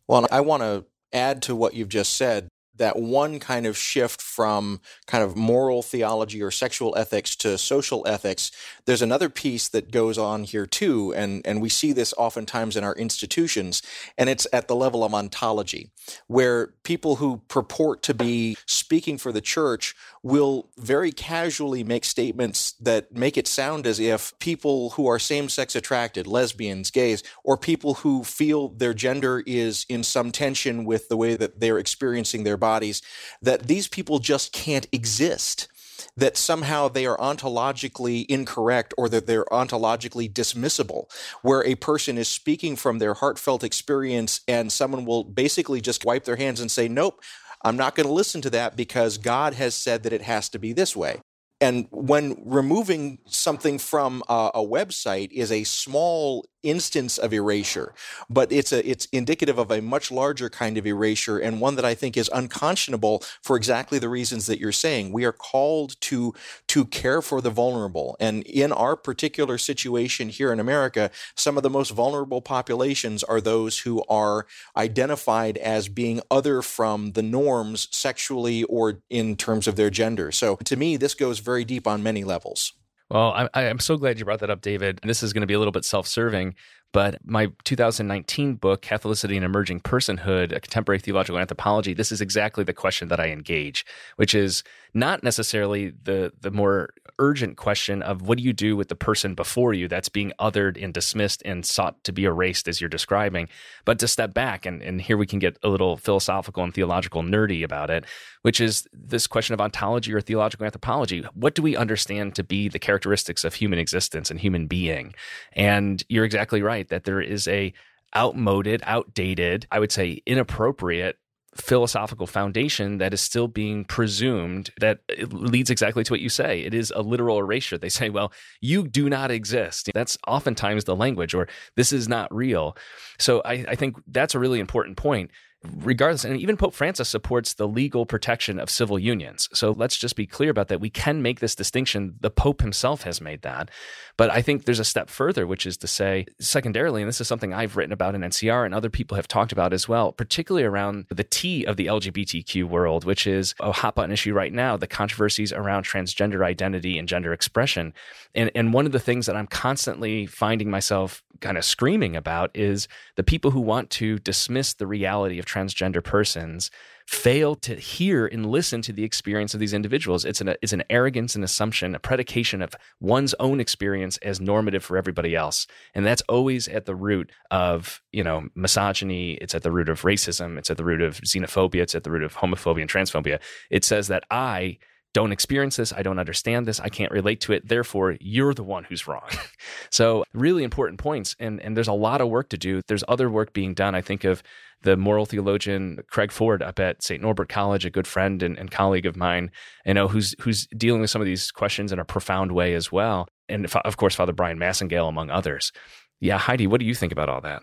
Well, 0.06 0.26
I 0.30 0.40
want 0.40 0.62
to 0.62 0.84
add 1.12 1.42
to 1.42 1.56
what 1.56 1.74
you've 1.74 1.88
just 1.88 2.16
said 2.16 2.48
that 2.76 2.98
one 2.98 3.38
kind 3.38 3.66
of 3.66 3.76
shift 3.76 4.20
from 4.20 4.80
kind 5.06 5.22
of 5.22 5.36
moral 5.36 5.82
theology 5.82 6.42
or 6.42 6.50
sexual 6.50 6.96
ethics 6.96 7.36
to 7.36 7.56
social 7.56 8.06
ethics, 8.06 8.50
there's 8.86 9.02
another 9.02 9.28
piece 9.28 9.68
that 9.68 9.90
goes 9.90 10.18
on 10.18 10.44
here 10.44 10.66
too, 10.66 11.14
and, 11.14 11.42
and 11.46 11.62
we 11.62 11.68
see 11.68 11.92
this 11.92 12.12
oftentimes 12.16 12.76
in 12.76 12.84
our 12.84 12.94
institutions, 12.94 13.82
and 14.18 14.28
it's 14.28 14.46
at 14.52 14.68
the 14.68 14.76
level 14.76 15.04
of 15.04 15.14
ontology, 15.14 15.90
where 16.26 16.74
people 16.82 17.16
who 17.16 17.42
purport 17.48 18.02
to 18.02 18.14
be 18.14 18.56
speaking 18.66 19.18
for 19.18 19.32
the 19.32 19.40
church 19.40 19.94
will 20.24 20.70
very 20.78 21.12
casually 21.12 21.84
make 21.84 22.02
statements 22.02 22.72
that 22.80 23.12
make 23.14 23.36
it 23.36 23.46
sound 23.46 23.86
as 23.86 24.00
if 24.00 24.36
people 24.38 24.90
who 24.90 25.06
are 25.06 25.18
same 25.18 25.50
sex 25.50 25.76
attracted, 25.76 26.26
lesbians, 26.26 26.90
gays, 26.90 27.22
or 27.44 27.58
people 27.58 27.94
who 27.94 28.24
feel 28.24 28.70
their 28.70 28.94
gender 28.94 29.42
is 29.46 29.84
in 29.86 30.02
some 30.02 30.32
tension 30.32 30.86
with 30.86 31.10
the 31.10 31.16
way 31.16 31.36
that 31.36 31.60
they're 31.60 31.78
experiencing 31.78 32.42
their 32.42 32.56
bodies, 32.56 33.02
that 33.42 33.68
these 33.68 33.86
people 33.86 34.18
just 34.18 34.50
can't 34.50 34.86
exist 34.92 35.68
that 36.16 36.36
somehow 36.36 36.88
they 36.88 37.06
are 37.06 37.16
ontologically 37.18 38.24
incorrect 38.28 38.94
or 38.96 39.08
that 39.08 39.26
they're 39.26 39.44
ontologically 39.46 40.32
dismissible, 40.32 41.10
where 41.42 41.64
a 41.64 41.74
person 41.74 42.18
is 42.18 42.28
speaking 42.28 42.76
from 42.76 42.98
their 42.98 43.14
heartfelt 43.14 43.64
experience 43.64 44.40
and 44.46 44.72
someone 44.72 45.04
will 45.04 45.24
basically 45.24 45.80
just 45.80 46.04
wipe 46.04 46.24
their 46.24 46.36
hands 46.36 46.60
and 46.60 46.70
say, 46.70 46.88
Nope, 46.88 47.22
I'm 47.64 47.76
not 47.76 47.94
going 47.94 48.06
to 48.06 48.12
listen 48.12 48.42
to 48.42 48.50
that 48.50 48.76
because 48.76 49.16
God 49.18 49.54
has 49.54 49.74
said 49.74 50.02
that 50.02 50.12
it 50.12 50.22
has 50.22 50.48
to 50.50 50.58
be 50.58 50.72
this 50.72 50.94
way. 50.94 51.20
And 51.60 51.86
when 51.90 52.42
removing 52.44 53.18
something 53.26 53.78
from 53.78 54.22
a, 54.28 54.50
a, 54.54 54.60
website 54.60 55.30
is 55.32 55.50
a 55.50 55.64
small 55.64 56.44
instance 56.64 57.18
of 57.18 57.32
erasure, 57.32 57.94
but 58.28 58.50
it's 58.50 58.72
a 58.72 58.88
it's 58.88 59.06
indicative 59.12 59.58
of 59.58 59.70
a 59.70 59.80
much 59.80 60.10
larger 60.10 60.50
kind 60.50 60.76
of 60.76 60.86
erasure 60.86 61.38
and 61.38 61.60
one 61.60 61.76
that 61.76 61.84
I 61.84 61.94
think 61.94 62.16
is 62.16 62.30
unconscionable 62.32 63.22
for 63.42 63.56
exactly 63.56 63.98
the 63.98 64.08
reasons 64.08 64.46
that 64.46 64.58
you're 64.58 64.72
saying. 64.72 65.12
We 65.12 65.24
are 65.24 65.32
called 65.32 66.00
to 66.02 66.34
to 66.68 66.84
care 66.86 67.22
for 67.22 67.40
the 67.40 67.50
vulnerable, 67.50 68.16
and 68.18 68.42
in 68.44 68.72
our 68.72 68.96
particular 68.96 69.58
situation 69.58 70.28
here 70.28 70.52
in 70.52 70.58
America, 70.58 71.10
some 71.36 71.56
of 71.56 71.62
the 71.62 71.70
most 71.70 71.90
vulnerable 71.90 72.40
populations 72.40 73.22
are 73.22 73.40
those 73.40 73.80
who 73.80 74.02
are 74.08 74.46
identified 74.76 75.58
as 75.58 75.88
being 75.88 76.20
other 76.30 76.62
from 76.62 77.12
the 77.12 77.22
norms 77.22 77.88
sexually 77.90 78.64
or 78.64 79.00
in 79.10 79.36
terms 79.36 79.68
of 79.68 79.76
their 79.76 79.90
gender. 79.90 80.32
So 80.32 80.56
to 80.56 80.76
me, 80.76 80.96
this 80.96 81.14
goes 81.14 81.38
very 81.38 81.64
deep 81.64 81.86
on 81.86 82.02
many 82.02 82.24
levels. 82.24 82.72
Well, 83.10 83.48
I, 83.52 83.64
am 83.64 83.78
so 83.78 83.96
glad 83.96 84.18
you 84.18 84.24
brought 84.24 84.40
that 84.40 84.50
up, 84.50 84.62
David. 84.62 84.98
This 85.02 85.22
is 85.22 85.32
going 85.32 85.42
to 85.42 85.46
be 85.46 85.54
a 85.54 85.58
little 85.58 85.72
bit 85.72 85.84
self 85.84 86.06
serving, 86.06 86.54
but 86.92 87.18
my 87.24 87.48
2019 87.64 88.54
book, 88.54 88.80
Catholicity 88.80 89.36
and 89.36 89.44
Emerging 89.44 89.80
Personhood, 89.80 90.56
a 90.56 90.60
contemporary 90.60 91.00
theological 91.00 91.38
anthropology, 91.38 91.92
this 91.92 92.10
is 92.10 92.20
exactly 92.20 92.64
the 92.64 92.72
question 92.72 93.08
that 93.08 93.20
I 93.20 93.28
engage, 93.28 93.84
which 94.16 94.34
is 94.34 94.62
not 94.94 95.22
necessarily 95.22 95.92
the, 96.02 96.32
the 96.40 96.50
more 96.50 96.90
urgent 97.18 97.56
question 97.56 98.02
of 98.02 98.22
what 98.22 98.38
do 98.38 98.44
you 98.44 98.52
do 98.52 98.76
with 98.76 98.88
the 98.88 98.96
person 98.96 99.34
before 99.34 99.74
you 99.74 99.88
that's 99.88 100.08
being 100.08 100.32
othered 100.40 100.82
and 100.82 100.92
dismissed 100.92 101.42
and 101.44 101.64
sought 101.64 102.02
to 102.04 102.12
be 102.12 102.24
erased 102.24 102.68
as 102.68 102.80
you're 102.80 102.88
describing, 102.88 103.48
but 103.84 103.98
to 103.98 104.08
step 104.08 104.34
back 104.34 104.66
and, 104.66 104.82
and 104.82 105.00
here 105.00 105.16
we 105.16 105.26
can 105.26 105.38
get 105.38 105.58
a 105.62 105.68
little 105.68 105.96
philosophical 105.96 106.62
and 106.62 106.74
theological 106.74 107.22
nerdy 107.22 107.64
about 107.64 107.90
it, 107.90 108.04
which 108.42 108.60
is 108.60 108.86
this 108.92 109.26
question 109.26 109.54
of 109.54 109.60
ontology 109.60 110.12
or 110.12 110.20
theological 110.20 110.64
anthropology. 110.64 111.24
What 111.34 111.54
do 111.54 111.62
we 111.62 111.76
understand 111.76 112.34
to 112.36 112.44
be 112.44 112.68
the 112.68 112.78
characteristics 112.78 113.44
of 113.44 113.54
human 113.54 113.78
existence 113.78 114.30
and 114.30 114.40
human 114.40 114.66
being? 114.66 115.14
And 115.52 116.02
you're 116.08 116.24
exactly 116.24 116.62
right 116.62 116.88
that 116.88 117.04
there 117.04 117.20
is 117.20 117.48
a 117.48 117.72
outmoded, 118.16 118.80
outdated, 118.84 119.66
I 119.70 119.80
would 119.80 119.90
say 119.92 120.22
inappropriate 120.26 121.18
philosophical 121.56 122.26
foundation 122.26 122.98
that 122.98 123.14
is 123.14 123.20
still 123.20 123.48
being 123.48 123.84
presumed 123.84 124.70
that 124.80 125.00
leads 125.30 125.70
exactly 125.70 126.04
to 126.04 126.12
what 126.12 126.20
you 126.20 126.28
say. 126.28 126.60
It 126.60 126.74
is 126.74 126.92
a 126.94 127.02
literal 127.02 127.38
erasure. 127.38 127.78
They 127.78 127.88
say, 127.88 128.10
well, 128.10 128.32
you 128.60 128.86
do 128.86 129.08
not 129.08 129.30
exist. 129.30 129.90
That's 129.94 130.18
oftentimes 130.26 130.84
the 130.84 130.96
language, 130.96 131.34
or 131.34 131.48
this 131.76 131.92
is 131.92 132.08
not 132.08 132.34
real. 132.34 132.76
So 133.18 133.42
I, 133.44 133.64
I 133.68 133.74
think 133.74 133.96
that's 134.06 134.34
a 134.34 134.38
really 134.38 134.60
important 134.60 134.96
point 134.96 135.30
regardless, 135.76 136.24
and 136.24 136.36
even 136.36 136.56
Pope 136.56 136.74
Francis 136.74 137.08
supports 137.08 137.54
the 137.54 137.68
legal 137.68 138.06
protection 138.06 138.58
of 138.58 138.70
civil 138.70 138.98
unions. 138.98 139.48
So 139.52 139.72
let's 139.72 139.96
just 139.96 140.16
be 140.16 140.26
clear 140.26 140.50
about 140.50 140.68
that. 140.68 140.80
We 140.80 140.90
can 140.90 141.22
make 141.22 141.40
this 141.40 141.54
distinction. 141.54 142.16
The 142.20 142.30
Pope 142.30 142.60
himself 142.60 143.02
has 143.02 143.20
made 143.20 143.42
that. 143.42 143.70
But 144.16 144.30
I 144.30 144.42
think 144.42 144.64
there's 144.64 144.80
a 144.80 144.84
step 144.84 145.10
further, 145.10 145.46
which 145.46 145.66
is 145.66 145.76
to 145.78 145.86
say, 145.86 146.26
secondarily, 146.38 147.02
and 147.02 147.08
this 147.08 147.20
is 147.20 147.26
something 147.26 147.52
I've 147.52 147.76
written 147.76 147.92
about 147.92 148.14
in 148.14 148.20
NCR 148.20 148.64
and 148.64 148.74
other 148.74 148.90
people 148.90 149.16
have 149.16 149.26
talked 149.26 149.52
about 149.52 149.72
as 149.72 149.88
well, 149.88 150.12
particularly 150.12 150.64
around 150.64 151.06
the 151.08 151.24
T 151.24 151.64
of 151.64 151.76
the 151.76 151.86
LGBTQ 151.86 152.64
world, 152.64 153.04
which 153.04 153.26
is 153.26 153.54
oh, 153.60 153.70
a 153.70 153.72
hot 153.72 153.94
button 153.94 154.12
issue 154.12 154.32
right 154.32 154.52
now 154.52 154.76
the 154.76 154.86
controversies 154.86 155.52
around 155.52 155.84
transgender 155.84 156.44
identity 156.44 156.98
and 156.98 157.08
gender 157.08 157.32
expression. 157.32 157.92
And, 158.34 158.50
and 158.54 158.72
one 158.72 158.86
of 158.86 158.92
the 158.92 159.00
things 159.00 159.26
that 159.26 159.36
I'm 159.36 159.46
constantly 159.46 160.26
finding 160.26 160.70
myself 160.70 161.22
kind 161.40 161.58
of 161.58 161.64
screaming 161.64 162.16
about 162.16 162.50
is 162.54 162.88
the 163.16 163.22
people 163.22 163.50
who 163.50 163.60
want 163.60 163.90
to 163.90 164.18
dismiss 164.20 164.74
the 164.74 164.86
reality 164.86 165.38
of 165.38 165.46
transgender 165.54 166.02
persons 166.02 166.70
fail 167.06 167.54
to 167.54 167.74
hear 167.74 168.26
and 168.26 168.46
listen 168.46 168.80
to 168.80 168.92
the 168.92 169.04
experience 169.04 169.52
of 169.52 169.60
these 169.60 169.74
individuals. 169.74 170.24
It's 170.24 170.40
an 170.40 170.54
it's 170.62 170.72
an 170.72 170.84
arrogance 170.88 171.34
and 171.34 171.44
assumption, 171.44 171.94
a 171.94 171.98
predication 171.98 172.62
of 172.62 172.74
one's 173.00 173.34
own 173.34 173.60
experience 173.60 174.16
as 174.18 174.40
normative 174.40 174.82
for 174.82 174.96
everybody 174.96 175.36
else, 175.36 175.66
and 175.94 176.04
that's 176.06 176.22
always 176.22 176.66
at 176.68 176.86
the 176.86 176.94
root 176.94 177.30
of 177.50 178.00
you 178.12 178.24
know 178.24 178.48
misogyny. 178.54 179.34
It's 179.34 179.54
at 179.54 179.62
the 179.62 179.72
root 179.72 179.88
of 179.88 180.02
racism. 180.02 180.58
It's 180.58 180.70
at 180.70 180.76
the 180.76 180.84
root 180.84 181.02
of 181.02 181.20
xenophobia. 181.20 181.82
It's 181.82 181.94
at 181.94 182.04
the 182.04 182.10
root 182.10 182.22
of 182.22 182.36
homophobia 182.36 182.82
and 182.82 182.90
transphobia. 182.90 183.40
It 183.70 183.84
says 183.84 184.08
that 184.08 184.24
I 184.30 184.78
don't 185.14 185.32
experience 185.32 185.76
this. 185.76 185.92
I 185.92 186.02
don't 186.02 186.18
understand 186.18 186.66
this. 186.66 186.80
I 186.80 186.88
can't 186.88 187.12
relate 187.12 187.40
to 187.42 187.52
it. 187.52 187.68
Therefore, 187.68 188.16
you're 188.20 188.52
the 188.52 188.64
one 188.64 188.84
who's 188.84 189.06
wrong. 189.06 189.28
so, 189.90 190.24
really 190.34 190.64
important 190.64 190.98
points. 190.98 191.36
And, 191.38 191.60
and 191.62 191.76
there's 191.76 191.88
a 191.88 191.92
lot 191.92 192.20
of 192.20 192.28
work 192.28 192.50
to 192.50 192.58
do. 192.58 192.82
There's 192.88 193.04
other 193.06 193.30
work 193.30 193.52
being 193.52 193.74
done. 193.74 193.94
I 193.94 194.02
think 194.02 194.24
of 194.24 194.42
the 194.82 194.96
moral 194.96 195.26
theologian 195.26 196.00
Craig 196.10 196.32
Ford 196.32 196.62
up 196.62 196.78
at 196.78 197.02
St. 197.02 197.22
Norbert 197.22 197.48
College, 197.48 197.84
a 197.84 197.90
good 197.90 198.06
friend 198.06 198.42
and, 198.42 198.58
and 198.58 198.70
colleague 198.70 199.06
of 199.06 199.16
mine, 199.16 199.50
you 199.86 199.94
know, 199.94 200.08
who's, 200.08 200.34
who's 200.40 200.66
dealing 200.76 201.00
with 201.00 201.10
some 201.10 201.22
of 201.22 201.26
these 201.26 201.50
questions 201.50 201.92
in 201.92 201.98
a 201.98 202.04
profound 202.04 202.52
way 202.52 202.74
as 202.74 202.92
well. 202.92 203.26
And 203.48 203.66
of 203.66 203.96
course, 203.96 204.14
Father 204.14 204.32
Bryan 204.32 204.58
Massingale, 204.58 205.08
among 205.08 205.30
others. 205.30 205.72
Yeah, 206.20 206.38
Heidi, 206.38 206.66
what 206.66 206.80
do 206.80 206.86
you 206.86 206.94
think 206.94 207.12
about 207.12 207.28
all 207.28 207.40
that? 207.42 207.62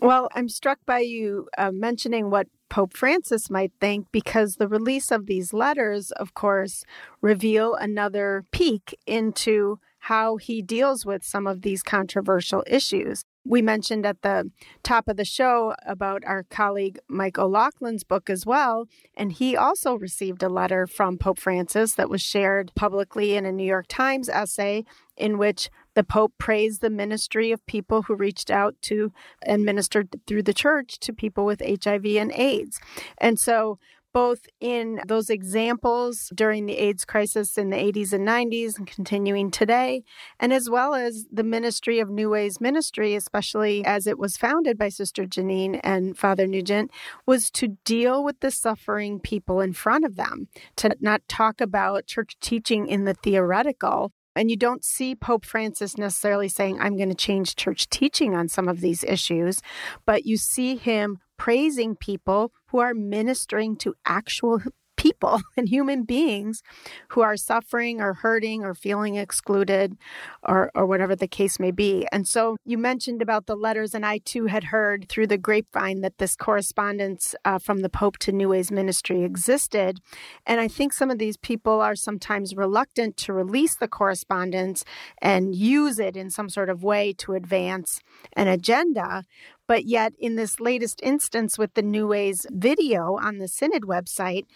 Well, 0.00 0.28
I'm 0.34 0.48
struck 0.48 0.78
by 0.86 1.00
you 1.00 1.48
uh, 1.58 1.72
mentioning 1.72 2.30
what 2.30 2.46
Pope 2.70 2.96
Francis 2.96 3.50
might 3.50 3.72
think 3.80 4.06
because 4.12 4.54
the 4.54 4.68
release 4.68 5.10
of 5.10 5.26
these 5.26 5.52
letters, 5.52 6.10
of 6.12 6.32
course, 6.32 6.84
reveal 7.20 7.74
another 7.74 8.44
peek 8.50 8.96
into 9.06 9.78
how 10.04 10.36
he 10.36 10.62
deals 10.62 11.04
with 11.04 11.22
some 11.22 11.46
of 11.46 11.60
these 11.60 11.82
controversial 11.82 12.64
issues. 12.66 13.24
We 13.44 13.62
mentioned 13.62 14.04
at 14.04 14.22
the 14.22 14.50
top 14.82 15.08
of 15.08 15.16
the 15.16 15.24
show 15.24 15.74
about 15.86 16.24
our 16.26 16.44
colleague 16.44 16.98
Mike 17.08 17.38
O'Loughlin's 17.38 18.04
book 18.04 18.28
as 18.28 18.44
well. 18.44 18.86
And 19.16 19.32
he 19.32 19.56
also 19.56 19.94
received 19.94 20.42
a 20.42 20.48
letter 20.48 20.86
from 20.86 21.16
Pope 21.16 21.38
Francis 21.38 21.94
that 21.94 22.10
was 22.10 22.20
shared 22.20 22.72
publicly 22.74 23.34
in 23.34 23.46
a 23.46 23.52
New 23.52 23.64
York 23.64 23.86
Times 23.88 24.28
essay 24.28 24.84
in 25.16 25.38
which 25.38 25.70
the 25.94 26.04
Pope 26.04 26.34
praised 26.38 26.80
the 26.80 26.90
ministry 26.90 27.50
of 27.50 27.64
people 27.66 28.02
who 28.02 28.14
reached 28.14 28.50
out 28.50 28.74
to 28.82 29.12
and 29.42 29.64
ministered 29.64 30.20
through 30.26 30.42
the 30.42 30.54
church 30.54 30.98
to 31.00 31.12
people 31.12 31.44
with 31.44 31.60
HIV 31.60 32.06
and 32.06 32.32
AIDS. 32.32 32.78
And 33.18 33.38
so 33.38 33.78
both 34.12 34.46
in 34.60 35.00
those 35.06 35.30
examples 35.30 36.30
during 36.34 36.66
the 36.66 36.78
AIDS 36.78 37.04
crisis 37.04 37.56
in 37.56 37.70
the 37.70 37.76
80s 37.76 38.12
and 38.12 38.26
90s 38.26 38.78
and 38.78 38.86
continuing 38.86 39.50
today, 39.50 40.02
and 40.38 40.52
as 40.52 40.68
well 40.68 40.94
as 40.94 41.26
the 41.30 41.44
ministry 41.44 42.00
of 42.00 42.10
New 42.10 42.30
Ways 42.30 42.60
Ministry, 42.60 43.14
especially 43.14 43.84
as 43.84 44.06
it 44.06 44.18
was 44.18 44.36
founded 44.36 44.76
by 44.76 44.88
Sister 44.88 45.26
Jeannine 45.26 45.76
and 45.76 46.16
Father 46.16 46.46
Nugent, 46.46 46.90
was 47.26 47.50
to 47.52 47.76
deal 47.84 48.24
with 48.24 48.40
the 48.40 48.50
suffering 48.50 49.20
people 49.20 49.60
in 49.60 49.72
front 49.72 50.04
of 50.04 50.16
them, 50.16 50.48
to 50.76 50.96
not 51.00 51.22
talk 51.28 51.60
about 51.60 52.06
church 52.06 52.36
teaching 52.40 52.86
in 52.88 53.04
the 53.04 53.14
theoretical, 53.14 54.12
and 54.36 54.50
you 54.50 54.56
don't 54.56 54.84
see 54.84 55.14
Pope 55.14 55.44
Francis 55.44 55.98
necessarily 55.98 56.48
saying, 56.48 56.80
I'm 56.80 56.96
going 56.96 57.08
to 57.08 57.14
change 57.14 57.56
church 57.56 57.88
teaching 57.88 58.34
on 58.34 58.48
some 58.48 58.68
of 58.68 58.80
these 58.80 59.02
issues, 59.04 59.60
but 60.06 60.24
you 60.24 60.36
see 60.36 60.76
him 60.76 61.18
praising 61.36 61.96
people 61.96 62.52
who 62.70 62.78
are 62.78 62.94
ministering 62.94 63.76
to 63.76 63.94
actual 64.04 64.60
people 65.00 65.40
and 65.56 65.68
human 65.68 66.02
beings 66.04 66.62
who 67.08 67.22
are 67.22 67.36
suffering 67.36 68.00
or 68.00 68.14
hurting 68.14 68.62
or 68.62 68.74
feeling 68.74 69.16
excluded 69.16 69.96
or, 70.42 70.70
or 70.74 70.84
whatever 70.86 71.16
the 71.16 71.28
case 71.28 71.58
may 71.58 71.70
be. 71.70 72.06
And 72.12 72.28
so 72.28 72.56
you 72.64 72.76
mentioned 72.76 73.22
about 73.22 73.46
the 73.46 73.56
letters, 73.56 73.94
and 73.94 74.04
I 74.04 74.18
too 74.18 74.46
had 74.46 74.64
heard 74.64 75.08
through 75.08 75.28
the 75.28 75.38
grapevine 75.38 76.02
that 76.02 76.18
this 76.18 76.36
correspondence 76.36 77.34
uh, 77.44 77.58
from 77.58 77.80
the 77.80 77.88
Pope 77.88 78.18
to 78.18 78.32
New 78.32 78.50
Ways 78.50 78.70
Ministry 78.70 79.22
existed. 79.24 80.00
And 80.46 80.60
I 80.60 80.68
think 80.68 80.92
some 80.92 81.10
of 81.10 81.18
these 81.18 81.36
people 81.36 81.80
are 81.80 81.96
sometimes 81.96 82.54
reluctant 82.54 83.16
to 83.18 83.32
release 83.32 83.76
the 83.76 83.88
correspondence 83.88 84.84
and 85.22 85.54
use 85.54 85.98
it 85.98 86.16
in 86.16 86.30
some 86.30 86.48
sort 86.48 86.68
of 86.68 86.82
way 86.82 87.14
to 87.14 87.32
advance 87.32 88.00
an 88.34 88.48
agenda. 88.48 89.24
But 89.70 89.84
yet, 89.84 90.14
in 90.18 90.34
this 90.34 90.58
latest 90.58 91.00
instance 91.00 91.56
with 91.56 91.74
the 91.74 91.82
New 91.82 92.08
Ways 92.08 92.44
video 92.50 93.16
on 93.22 93.38
the 93.38 93.46
Synod 93.46 93.82
website, 93.84 94.46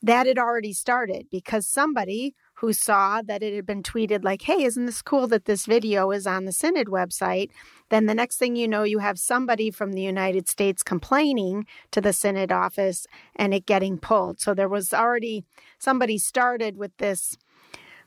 that 0.00 0.28
had 0.28 0.38
already 0.38 0.72
started 0.72 1.26
because 1.28 1.66
somebody 1.66 2.36
who 2.58 2.72
saw 2.72 3.20
that 3.20 3.42
it 3.42 3.52
had 3.52 3.66
been 3.66 3.82
tweeted 3.82 4.22
like 4.22 4.42
hey 4.42 4.62
isn't 4.62 4.86
this 4.86 5.02
cool 5.02 5.26
that 5.26 5.46
this 5.46 5.66
video 5.66 6.12
is 6.12 6.24
on 6.24 6.44
the 6.44 6.52
synod 6.52 6.86
website? 6.86 7.50
Then 7.88 8.06
the 8.06 8.14
next 8.14 8.36
thing 8.36 8.54
you 8.54 8.68
know 8.68 8.84
you 8.84 9.00
have 9.00 9.18
somebody 9.18 9.72
from 9.72 9.92
the 9.92 10.02
united 10.02 10.48
states 10.48 10.84
complaining 10.84 11.66
to 11.90 12.00
the 12.00 12.12
synod 12.12 12.52
office 12.52 13.08
and 13.34 13.52
it 13.52 13.66
getting 13.66 13.98
pulled. 13.98 14.40
So 14.40 14.54
there 14.54 14.68
was 14.68 14.94
already 14.94 15.44
somebody 15.80 16.16
started 16.16 16.76
with 16.76 16.96
this 16.98 17.36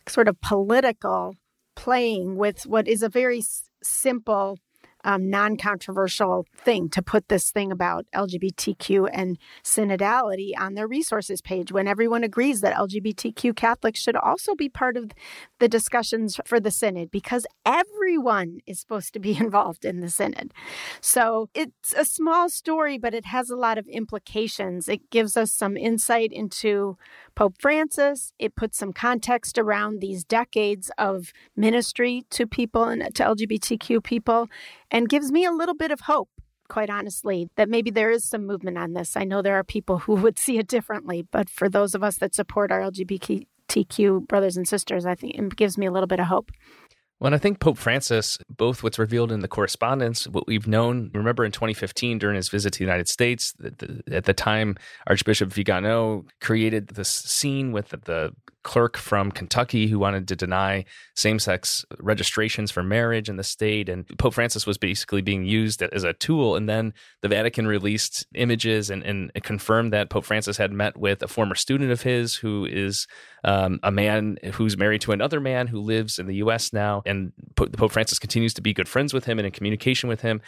sort 0.07 0.29
of 0.29 0.39
political 0.39 1.35
playing 1.75 2.37
with 2.37 2.65
what 2.65 2.87
is 2.87 3.03
a 3.03 3.09
very 3.09 3.39
s- 3.39 3.69
simple 3.83 4.57
um, 5.03 5.29
non 5.29 5.57
controversial 5.57 6.45
thing 6.55 6.89
to 6.89 7.01
put 7.01 7.27
this 7.27 7.51
thing 7.51 7.71
about 7.71 8.05
LGBTQ 8.15 9.09
and 9.11 9.37
synodality 9.63 10.51
on 10.57 10.73
their 10.75 10.87
resources 10.87 11.41
page 11.41 11.71
when 11.71 11.87
everyone 11.87 12.23
agrees 12.23 12.61
that 12.61 12.75
LGBTQ 12.75 13.55
Catholics 13.55 13.99
should 13.99 14.15
also 14.15 14.55
be 14.55 14.69
part 14.69 14.97
of 14.97 15.11
the 15.59 15.67
discussions 15.67 16.39
for 16.45 16.59
the 16.59 16.71
synod 16.71 17.11
because 17.11 17.45
everyone 17.65 18.59
is 18.65 18.79
supposed 18.79 19.13
to 19.13 19.19
be 19.19 19.37
involved 19.39 19.85
in 19.85 19.99
the 19.99 20.09
synod. 20.09 20.53
So 21.01 21.49
it's 21.53 21.93
a 21.95 22.05
small 22.05 22.49
story, 22.49 22.97
but 22.97 23.13
it 23.13 23.25
has 23.25 23.49
a 23.49 23.55
lot 23.55 23.77
of 23.77 23.87
implications. 23.87 24.87
It 24.87 25.09
gives 25.09 25.37
us 25.37 25.51
some 25.51 25.77
insight 25.77 26.31
into 26.31 26.97
Pope 27.35 27.55
Francis. 27.59 28.33
It 28.39 28.55
puts 28.55 28.77
some 28.77 28.93
context 28.93 29.57
around 29.57 29.99
these 29.99 30.23
decades 30.23 30.91
of 30.97 31.33
ministry 31.55 32.25
to 32.31 32.45
people 32.45 32.83
and 32.85 33.13
to 33.15 33.23
LGBTQ 33.23 34.03
people 34.03 34.49
and 34.93 35.09
gives 35.09 35.31
me 35.31 35.43
a 35.43 35.51
little 35.51 35.75
bit 35.75 35.91
of 35.91 36.01
hope 36.01 36.29
quite 36.69 36.89
honestly, 36.89 37.49
that 37.55 37.69
maybe 37.69 37.91
there 37.91 38.09
is 38.09 38.23
some 38.23 38.47
movement 38.47 38.77
on 38.77 38.93
this. 38.93 39.15
I 39.15 39.23
know 39.23 39.41
there 39.41 39.55
are 39.55 39.63
people 39.63 39.99
who 39.99 40.15
would 40.15 40.39
see 40.39 40.57
it 40.57 40.67
differently, 40.67 41.25
but 41.31 41.49
for 41.49 41.69
those 41.69 41.93
of 41.93 42.03
us 42.03 42.17
that 42.17 42.33
support 42.33 42.71
our 42.71 42.81
LGBTQ 42.81 44.27
brothers 44.27 44.57
and 44.57 44.67
sisters, 44.67 45.05
I 45.05 45.15
think 45.15 45.35
it 45.35 45.55
gives 45.55 45.77
me 45.77 45.85
a 45.85 45.91
little 45.91 46.07
bit 46.07 46.19
of 46.19 46.27
hope. 46.27 46.51
Well, 47.19 47.33
I 47.33 47.37
think 47.37 47.59
Pope 47.59 47.77
Francis, 47.77 48.37
both 48.49 48.83
what's 48.83 48.99
revealed 48.99 49.31
in 49.31 49.39
the 49.39 49.47
correspondence, 49.47 50.27
what 50.27 50.47
we've 50.47 50.67
known, 50.67 51.09
remember 51.13 51.45
in 51.45 51.51
2015 51.51 52.17
during 52.17 52.35
his 52.35 52.49
visit 52.49 52.73
to 52.73 52.79
the 52.79 52.85
United 52.85 53.07
States, 53.07 53.53
the, 53.53 53.69
the, 53.69 54.15
at 54.15 54.25
the 54.25 54.33
time, 54.33 54.75
Archbishop 55.07 55.53
Vigano 55.53 56.25
created 56.41 56.89
this 56.89 57.09
scene 57.09 57.71
with 57.71 57.89
the, 57.89 57.97
the 57.97 58.33
clerk 58.63 58.97
from 58.97 59.31
Kentucky 59.31 59.87
who 59.87 59.99
wanted 59.99 60.27
to 60.29 60.35
deny 60.35 60.85
same 61.15 61.37
sex 61.37 61.85
registrations 61.99 62.71
for 62.71 62.81
marriage 62.81 63.29
in 63.29 63.35
the 63.35 63.43
state. 63.43 63.89
And 63.89 64.07
Pope 64.17 64.33
Francis 64.33 64.65
was 64.65 64.77
basically 64.77 65.21
being 65.21 65.45
used 65.45 65.81
as 65.83 66.03
a 66.03 66.13
tool. 66.13 66.55
And 66.55 66.67
then 66.67 66.93
the 67.21 67.27
Vatican 67.27 67.67
released 67.67 68.25
images 68.35 68.89
and, 68.89 69.03
and 69.03 69.31
confirmed 69.43 69.93
that 69.93 70.09
Pope 70.09 70.25
Francis 70.25 70.57
had 70.57 70.71
met 70.71 70.97
with 70.97 71.21
a 71.21 71.27
former 71.27 71.55
student 71.55 71.91
of 71.91 72.01
his 72.01 72.35
who 72.35 72.65
is 72.65 73.07
um, 73.43 73.79
a 73.83 73.91
man 73.91 74.37
who's 74.53 74.77
married 74.77 75.01
to 75.01 75.11
another 75.11 75.39
man 75.39 75.67
who 75.67 75.79
lives 75.79 76.17
in 76.17 76.27
the 76.27 76.35
U.S. 76.35 76.73
now. 76.73 77.03
And 77.05 77.33
Pope 77.55 77.91
Francis 77.91 78.19
continues 78.19 78.53
to 78.55 78.61
be 78.61 78.73
good 78.73 78.87
friends 78.87 79.13
with 79.13 79.25
him 79.25 79.39
and 79.39 79.45
in 79.45 79.51
communication 79.51 80.09
with 80.09 80.21
him. 80.21 80.41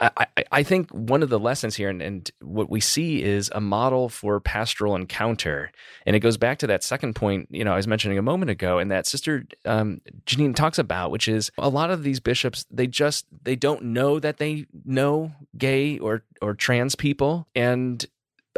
I, 0.00 0.26
I, 0.52 0.62
think 0.62 0.90
one 0.90 1.24
of 1.24 1.28
the 1.28 1.40
lessons 1.40 1.74
here 1.74 1.88
and, 1.88 2.00
and, 2.00 2.30
what 2.40 2.70
we 2.70 2.80
see 2.80 3.22
is 3.22 3.50
a 3.52 3.60
model 3.60 4.08
for 4.08 4.38
pastoral 4.38 4.94
encounter. 4.94 5.72
And 6.06 6.14
it 6.14 6.20
goes 6.20 6.36
back 6.36 6.58
to 6.58 6.68
that 6.68 6.84
second 6.84 7.14
point, 7.14 7.48
you 7.50 7.64
know, 7.64 7.72
I 7.72 7.76
was 7.76 7.88
mentioning 7.88 8.16
a 8.16 8.22
moment 8.22 8.50
ago, 8.50 8.78
and 8.78 8.90
that 8.90 9.06
Sister 9.06 9.44
um, 9.64 10.00
Jeannine 10.24 10.54
talks 10.54 10.78
about, 10.78 11.10
which 11.10 11.26
is 11.26 11.50
a 11.58 11.68
lot 11.68 11.90
of 11.90 12.04
these 12.04 12.20
bishops, 12.20 12.64
they 12.70 12.86
just 12.86 13.26
they 13.42 13.56
don't 13.56 13.82
know 13.82 14.20
that 14.20 14.38
they 14.38 14.66
know 14.84 15.32
gay 15.56 15.98
or 15.98 16.22
or 16.40 16.54
trans 16.54 16.94
people. 16.94 17.48
And 17.54 18.04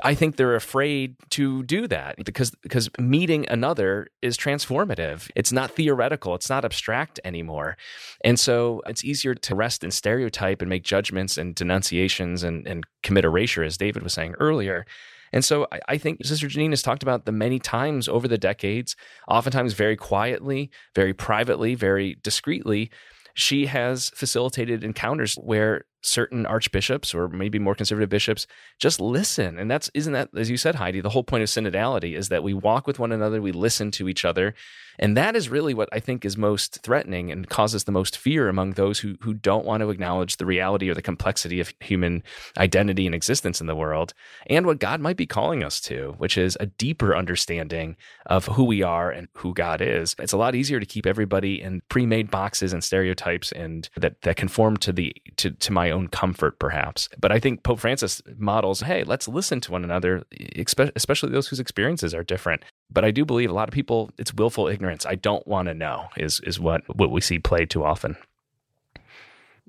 I 0.02 0.14
think 0.14 0.36
they're 0.36 0.54
afraid 0.54 1.16
to 1.30 1.62
do 1.64 1.86
that 1.88 2.16
because 2.24 2.50
because 2.62 2.88
meeting 2.98 3.46
another 3.48 4.08
is 4.22 4.36
transformative. 4.36 5.30
It's 5.34 5.52
not 5.52 5.72
theoretical, 5.72 6.34
it's 6.34 6.48
not 6.48 6.64
abstract 6.64 7.20
anymore. 7.24 7.76
And 8.24 8.38
so 8.38 8.82
it's 8.86 9.04
easier 9.04 9.34
to 9.34 9.54
rest 9.54 9.84
in 9.84 9.90
stereotype 9.90 10.62
and 10.62 10.68
make 10.68 10.84
judgments 10.84 11.36
and 11.36 11.54
denunciations 11.54 12.42
and, 12.42 12.66
and 12.66 12.84
commit 13.02 13.24
erasure, 13.24 13.62
as 13.62 13.76
David 13.76 14.02
was 14.02 14.14
saying 14.14 14.34
earlier. 14.38 14.86
And 15.32 15.44
so 15.44 15.66
I, 15.70 15.80
I, 15.88 15.98
think 15.98 16.24
Sister 16.24 16.48
Jeannine 16.48 16.72
has 16.72 16.82
talked 16.82 17.02
about 17.02 17.24
the 17.24 17.32
many 17.32 17.58
times 17.58 18.08
over 18.08 18.26
the 18.26 18.38
decades, 18.38 18.96
oftentimes 19.28 19.74
very 19.74 19.96
quietly, 19.96 20.70
very 20.94 21.14
privately, 21.14 21.74
very 21.74 22.16
discreetly. 22.22 22.90
She 23.34 23.66
has 23.66 24.10
facilitated 24.10 24.82
encounters 24.82 25.34
where 25.34 25.84
certain 26.02 26.46
archbishops 26.46 27.14
or 27.14 27.28
maybe 27.28 27.58
more 27.58 27.74
conservative 27.74 28.08
bishops 28.08 28.46
just 28.78 29.00
listen. 29.00 29.58
And 29.58 29.70
that's 29.70 29.90
isn't 29.94 30.12
that 30.12 30.30
as 30.36 30.48
you 30.48 30.56
said 30.56 30.76
heidi 30.76 31.00
the 31.00 31.10
whole 31.10 31.24
point 31.24 31.42
of 31.42 31.48
synodality 31.48 32.16
is 32.16 32.28
that 32.30 32.42
we 32.42 32.54
walk 32.54 32.86
with 32.86 32.98
one 32.98 33.12
another 33.12 33.42
we 33.42 33.52
listen 33.52 33.90
to 33.92 34.08
each 34.08 34.24
other 34.24 34.54
and 35.00 35.16
that 35.16 35.34
is 35.34 35.48
really 35.48 35.74
what 35.74 35.88
i 35.92 35.98
think 35.98 36.24
is 36.24 36.36
most 36.36 36.80
threatening 36.82 37.32
and 37.32 37.48
causes 37.48 37.84
the 37.84 37.92
most 37.92 38.16
fear 38.16 38.48
among 38.48 38.72
those 38.72 39.00
who 39.00 39.16
who 39.20 39.34
don't 39.34 39.64
want 39.64 39.80
to 39.80 39.90
acknowledge 39.90 40.36
the 40.36 40.46
reality 40.46 40.88
or 40.88 40.94
the 40.94 41.02
complexity 41.02 41.58
of 41.58 41.74
human 41.80 42.22
identity 42.56 43.06
and 43.06 43.14
existence 43.14 43.60
in 43.60 43.66
the 43.66 43.74
world 43.74 44.14
and 44.46 44.66
what 44.66 44.78
god 44.78 45.00
might 45.00 45.16
be 45.16 45.26
calling 45.26 45.64
us 45.64 45.80
to 45.80 46.14
which 46.18 46.38
is 46.38 46.56
a 46.60 46.66
deeper 46.66 47.16
understanding 47.16 47.96
of 48.26 48.46
who 48.46 48.64
we 48.64 48.82
are 48.82 49.10
and 49.10 49.26
who 49.34 49.52
god 49.52 49.80
is 49.80 50.14
it's 50.20 50.32
a 50.32 50.38
lot 50.38 50.54
easier 50.54 50.78
to 50.78 50.86
keep 50.86 51.06
everybody 51.06 51.60
in 51.60 51.82
pre-made 51.88 52.30
boxes 52.30 52.72
and 52.72 52.84
stereotypes 52.84 53.50
and 53.52 53.88
that 53.96 54.20
that 54.22 54.36
conform 54.36 54.76
to 54.76 54.92
the 54.92 55.14
to, 55.36 55.50
to 55.50 55.72
my 55.72 55.90
own 55.90 56.08
comfort, 56.08 56.58
perhaps. 56.58 57.08
But 57.18 57.32
I 57.32 57.40
think 57.40 57.62
Pope 57.62 57.80
Francis 57.80 58.20
models, 58.36 58.80
hey, 58.80 59.04
let's 59.04 59.28
listen 59.28 59.60
to 59.62 59.72
one 59.72 59.84
another, 59.84 60.24
especially 60.56 61.30
those 61.30 61.48
whose 61.48 61.60
experiences 61.60 62.14
are 62.14 62.22
different. 62.22 62.62
But 62.92 63.04
I 63.04 63.10
do 63.10 63.24
believe 63.24 63.50
a 63.50 63.54
lot 63.54 63.68
of 63.68 63.74
people, 63.74 64.10
it's 64.18 64.34
willful 64.34 64.66
ignorance. 64.68 65.06
I 65.06 65.14
don't 65.14 65.46
want 65.46 65.68
to 65.68 65.74
know 65.74 66.08
is 66.16 66.40
is 66.40 66.58
what 66.58 66.82
what 66.96 67.10
we 67.10 67.20
see 67.20 67.38
played 67.38 67.70
too 67.70 67.84
often. 67.84 68.16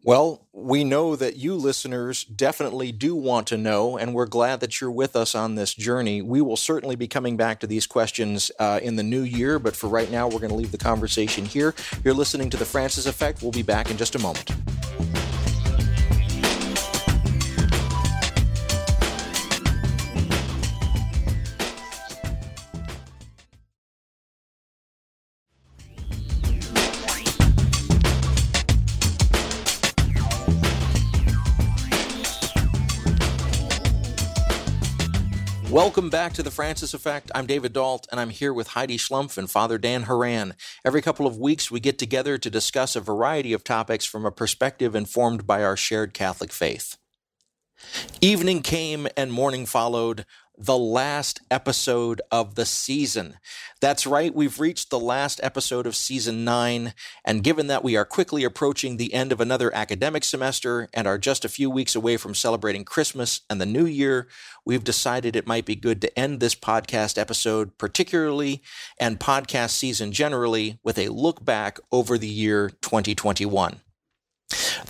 Well, 0.03 0.47
we 0.51 0.83
know 0.83 1.15
that 1.15 1.35
you 1.35 1.53
listeners 1.53 2.23
definitely 2.23 2.91
do 2.91 3.15
want 3.15 3.45
to 3.47 3.57
know, 3.57 3.99
and 3.99 4.15
we're 4.15 4.25
glad 4.25 4.59
that 4.61 4.81
you're 4.81 4.89
with 4.89 5.15
us 5.15 5.35
on 5.35 5.53
this 5.53 5.75
journey. 5.75 6.23
We 6.23 6.41
will 6.41 6.57
certainly 6.57 6.95
be 6.95 7.07
coming 7.07 7.37
back 7.37 7.59
to 7.59 7.67
these 7.67 7.85
questions 7.85 8.51
uh, 8.57 8.79
in 8.81 8.95
the 8.95 9.03
new 9.03 9.21
year, 9.21 9.59
but 9.59 9.75
for 9.75 9.87
right 9.87 10.09
now, 10.09 10.27
we're 10.27 10.39
going 10.39 10.49
to 10.49 10.55
leave 10.55 10.71
the 10.71 10.79
conversation 10.79 11.45
here. 11.45 11.75
You're 12.03 12.15
listening 12.15 12.49
to 12.49 12.57
The 12.57 12.65
Francis 12.65 13.05
Effect. 13.05 13.43
We'll 13.43 13.51
be 13.51 13.61
back 13.61 13.91
in 13.91 13.97
just 13.97 14.15
a 14.15 14.19
moment. 14.19 14.49
Welcome 35.91 36.09
back 36.09 36.31
to 36.35 36.43
the 36.43 36.51
Francis 36.51 36.93
Effect. 36.93 37.29
I'm 37.35 37.45
David 37.45 37.73
Dault, 37.73 38.07
and 38.09 38.17
I'm 38.21 38.29
here 38.29 38.53
with 38.53 38.69
Heidi 38.69 38.97
Schlumpf 38.97 39.37
and 39.37 39.51
Father 39.51 39.77
Dan 39.77 40.03
Horan. 40.03 40.53
Every 40.85 41.01
couple 41.01 41.27
of 41.27 41.35
weeks, 41.37 41.69
we 41.69 41.81
get 41.81 41.99
together 41.99 42.37
to 42.37 42.49
discuss 42.49 42.95
a 42.95 43.01
variety 43.01 43.51
of 43.51 43.65
topics 43.65 44.05
from 44.05 44.25
a 44.25 44.31
perspective 44.31 44.95
informed 44.95 45.45
by 45.45 45.61
our 45.61 45.75
shared 45.75 46.13
Catholic 46.13 46.53
faith. 46.53 46.95
Evening 48.21 48.61
came 48.61 49.09
and 49.17 49.33
morning 49.33 49.65
followed. 49.65 50.25
The 50.61 50.77
last 50.77 51.41
episode 51.49 52.21
of 52.31 52.53
the 52.53 52.67
season. 52.67 53.37
That's 53.81 54.05
right, 54.05 54.33
we've 54.33 54.59
reached 54.59 54.91
the 54.91 54.99
last 54.99 55.39
episode 55.41 55.87
of 55.87 55.95
season 55.95 56.45
nine, 56.45 56.93
and 57.25 57.43
given 57.43 57.65
that 57.65 57.83
we 57.83 57.95
are 57.95 58.05
quickly 58.05 58.43
approaching 58.43 58.97
the 58.97 59.11
end 59.11 59.31
of 59.31 59.41
another 59.41 59.73
academic 59.73 60.23
semester 60.23 60.87
and 60.93 61.07
are 61.07 61.17
just 61.17 61.43
a 61.43 61.49
few 61.49 61.71
weeks 61.71 61.95
away 61.95 62.15
from 62.15 62.35
celebrating 62.35 62.85
Christmas 62.85 63.41
and 63.49 63.59
the 63.59 63.65
new 63.65 63.87
year, 63.87 64.27
we've 64.63 64.83
decided 64.83 65.35
it 65.35 65.47
might 65.47 65.65
be 65.65 65.75
good 65.75 65.99
to 66.01 66.19
end 66.19 66.39
this 66.39 66.53
podcast 66.53 67.17
episode, 67.17 67.75
particularly, 67.79 68.61
and 68.99 69.19
podcast 69.19 69.71
season 69.71 70.11
generally, 70.11 70.77
with 70.83 70.99
a 70.99 71.09
look 71.09 71.43
back 71.43 71.79
over 71.91 72.19
the 72.19 72.27
year 72.27 72.69
2021. 72.81 73.81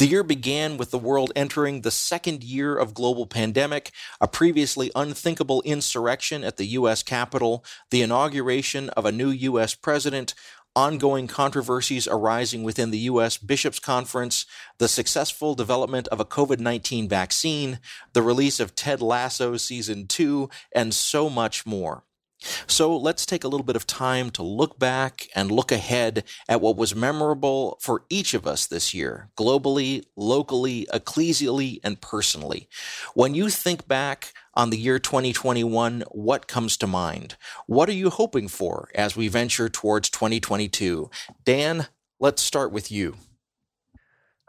The 0.01 0.07
year 0.07 0.23
began 0.23 0.77
with 0.77 0.89
the 0.89 0.97
world 0.97 1.31
entering 1.35 1.81
the 1.81 1.91
second 1.91 2.43
year 2.43 2.75
of 2.75 2.95
global 2.95 3.27
pandemic, 3.27 3.91
a 4.19 4.27
previously 4.27 4.89
unthinkable 4.95 5.61
insurrection 5.61 6.43
at 6.43 6.57
the 6.57 6.65
U.S. 6.69 7.03
Capitol, 7.03 7.63
the 7.91 8.01
inauguration 8.01 8.89
of 8.89 9.05
a 9.05 9.11
new 9.11 9.29
U.S. 9.29 9.75
president, 9.75 10.33
ongoing 10.75 11.27
controversies 11.27 12.07
arising 12.07 12.63
within 12.63 12.89
the 12.89 12.97
U.S. 13.11 13.37
Bishops' 13.37 13.77
Conference, 13.77 14.47
the 14.79 14.87
successful 14.87 15.53
development 15.53 16.07
of 16.07 16.19
a 16.19 16.25
COVID 16.25 16.59
19 16.59 17.07
vaccine, 17.07 17.77
the 18.13 18.23
release 18.23 18.59
of 18.59 18.73
Ted 18.73 19.03
Lasso 19.03 19.55
Season 19.55 20.07
2, 20.07 20.49
and 20.73 20.95
so 20.95 21.29
much 21.29 21.67
more. 21.67 22.05
So 22.67 22.95
let's 22.95 23.25
take 23.25 23.43
a 23.43 23.47
little 23.47 23.65
bit 23.65 23.75
of 23.75 23.85
time 23.85 24.29
to 24.31 24.43
look 24.43 24.79
back 24.79 25.27
and 25.35 25.51
look 25.51 25.71
ahead 25.71 26.23
at 26.49 26.61
what 26.61 26.75
was 26.75 26.95
memorable 26.95 27.77
for 27.81 28.03
each 28.09 28.33
of 28.33 28.47
us 28.47 28.65
this 28.65 28.93
year, 28.93 29.29
globally, 29.37 30.05
locally, 30.15 30.87
ecclesially, 30.93 31.79
and 31.83 32.01
personally. 32.01 32.67
When 33.13 33.35
you 33.35 33.49
think 33.49 33.87
back 33.87 34.33
on 34.53 34.69
the 34.69 34.77
year 34.77 34.99
2021, 34.99 36.03
what 36.11 36.47
comes 36.47 36.77
to 36.77 36.87
mind? 36.87 37.35
What 37.67 37.89
are 37.89 37.93
you 37.93 38.09
hoping 38.09 38.47
for 38.47 38.89
as 38.95 39.15
we 39.15 39.27
venture 39.27 39.69
towards 39.69 40.09
2022? 40.09 41.09
Dan, 41.45 41.87
let's 42.19 42.41
start 42.41 42.71
with 42.71 42.91
you. 42.91 43.15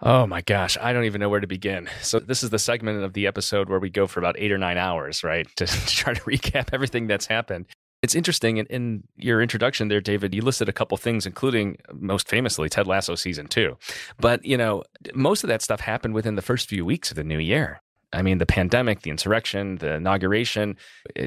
Oh 0.04 0.26
my 0.26 0.40
gosh, 0.40 0.76
I 0.80 0.92
don't 0.92 1.04
even 1.04 1.20
know 1.20 1.28
where 1.28 1.38
to 1.38 1.46
begin. 1.46 1.88
So, 2.00 2.18
this 2.18 2.42
is 2.42 2.50
the 2.50 2.58
segment 2.58 3.04
of 3.04 3.12
the 3.12 3.28
episode 3.28 3.68
where 3.68 3.78
we 3.78 3.88
go 3.88 4.08
for 4.08 4.18
about 4.18 4.34
eight 4.36 4.50
or 4.50 4.58
nine 4.58 4.76
hours, 4.76 5.22
right? 5.22 5.46
To, 5.56 5.66
to 5.66 5.86
try 5.86 6.12
to 6.12 6.20
recap 6.22 6.70
everything 6.72 7.06
that's 7.06 7.26
happened. 7.26 7.66
It's 8.02 8.16
interesting 8.16 8.56
in, 8.56 8.66
in, 8.66 9.04
your 9.16 9.40
introduction 9.40 9.86
there, 9.86 10.00
David. 10.00 10.34
You 10.34 10.42
listed 10.42 10.68
a 10.68 10.72
couple 10.72 10.96
things, 10.96 11.24
including 11.24 11.76
most 11.92 12.28
famously 12.28 12.68
Ted 12.68 12.88
Lasso 12.88 13.14
season 13.14 13.46
two. 13.46 13.78
But 14.18 14.44
you 14.44 14.56
know, 14.56 14.82
most 15.14 15.44
of 15.44 15.48
that 15.48 15.62
stuff 15.62 15.80
happened 15.80 16.14
within 16.14 16.34
the 16.34 16.42
first 16.42 16.68
few 16.68 16.84
weeks 16.84 17.10
of 17.10 17.16
the 17.16 17.24
new 17.24 17.38
year. 17.38 17.80
I 18.12 18.20
mean, 18.22 18.38
the 18.38 18.46
pandemic, 18.46 19.02
the 19.02 19.10
insurrection, 19.10 19.76
the 19.76 19.94
inauguration, 19.94 20.76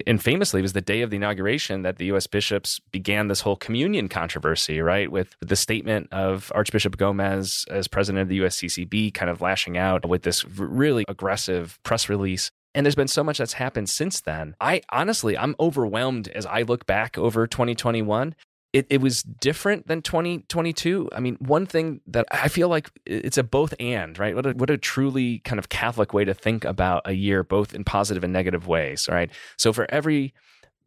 and 0.05 0.21
famously, 0.21 0.59
it 0.59 0.61
was 0.61 0.73
the 0.73 0.81
day 0.81 1.01
of 1.01 1.09
the 1.09 1.15
inauguration 1.15 1.81
that 1.81 1.97
the 1.97 2.05
U.S. 2.07 2.27
bishops 2.27 2.79
began 2.91 3.27
this 3.27 3.41
whole 3.41 3.55
communion 3.55 4.07
controversy, 4.07 4.79
right? 4.81 5.11
With 5.11 5.35
the 5.41 5.55
statement 5.55 6.09
of 6.11 6.51
Archbishop 6.53 6.97
Gomez 6.97 7.65
as 7.71 7.87
president 7.87 8.21
of 8.23 8.29
the 8.29 8.39
USCCB 8.39 9.13
kind 9.13 9.31
of 9.31 9.41
lashing 9.41 9.77
out 9.77 10.07
with 10.07 10.21
this 10.21 10.45
really 10.45 11.05
aggressive 11.07 11.79
press 11.83 12.07
release. 12.07 12.51
And 12.75 12.85
there's 12.85 12.95
been 12.95 13.07
so 13.07 13.23
much 13.23 13.39
that's 13.39 13.53
happened 13.53 13.89
since 13.89 14.21
then. 14.21 14.55
I 14.61 14.81
honestly, 14.89 15.37
I'm 15.37 15.55
overwhelmed 15.59 16.27
as 16.27 16.45
I 16.45 16.61
look 16.61 16.85
back 16.85 17.17
over 17.17 17.47
2021 17.47 18.35
it, 18.75 18.87
it 18.89 18.99
was 18.99 19.23
different 19.23 19.87
than 19.87 20.01
2022. 20.01 21.07
I 21.13 21.21
mean, 21.21 21.37
one 21.39 21.65
thing 21.65 22.01
that 22.07 22.25
I 22.29 22.49
feel 22.49 22.67
like 22.67 22.91
it's 23.05 23.37
a 23.37 23.43
both 23.43 23.73
and, 23.79 24.19
right? 24.19 24.35
What 24.35 24.45
a, 24.45 24.51
what 24.51 24.69
a 24.69 24.77
truly 24.77 25.39
kind 25.39 25.59
of 25.59 25.69
Catholic 25.69 26.13
way 26.13 26.25
to 26.25 26.33
think 26.33 26.65
about 26.65 27.03
a 27.05 27.13
year, 27.13 27.41
both 27.41 27.73
in 27.73 27.85
positive 27.85 28.25
and 28.25 28.33
negative 28.33 28.67
ways, 28.67 29.07
right? 29.09 29.31
So 29.57 29.71
for 29.71 29.89
every 29.89 30.33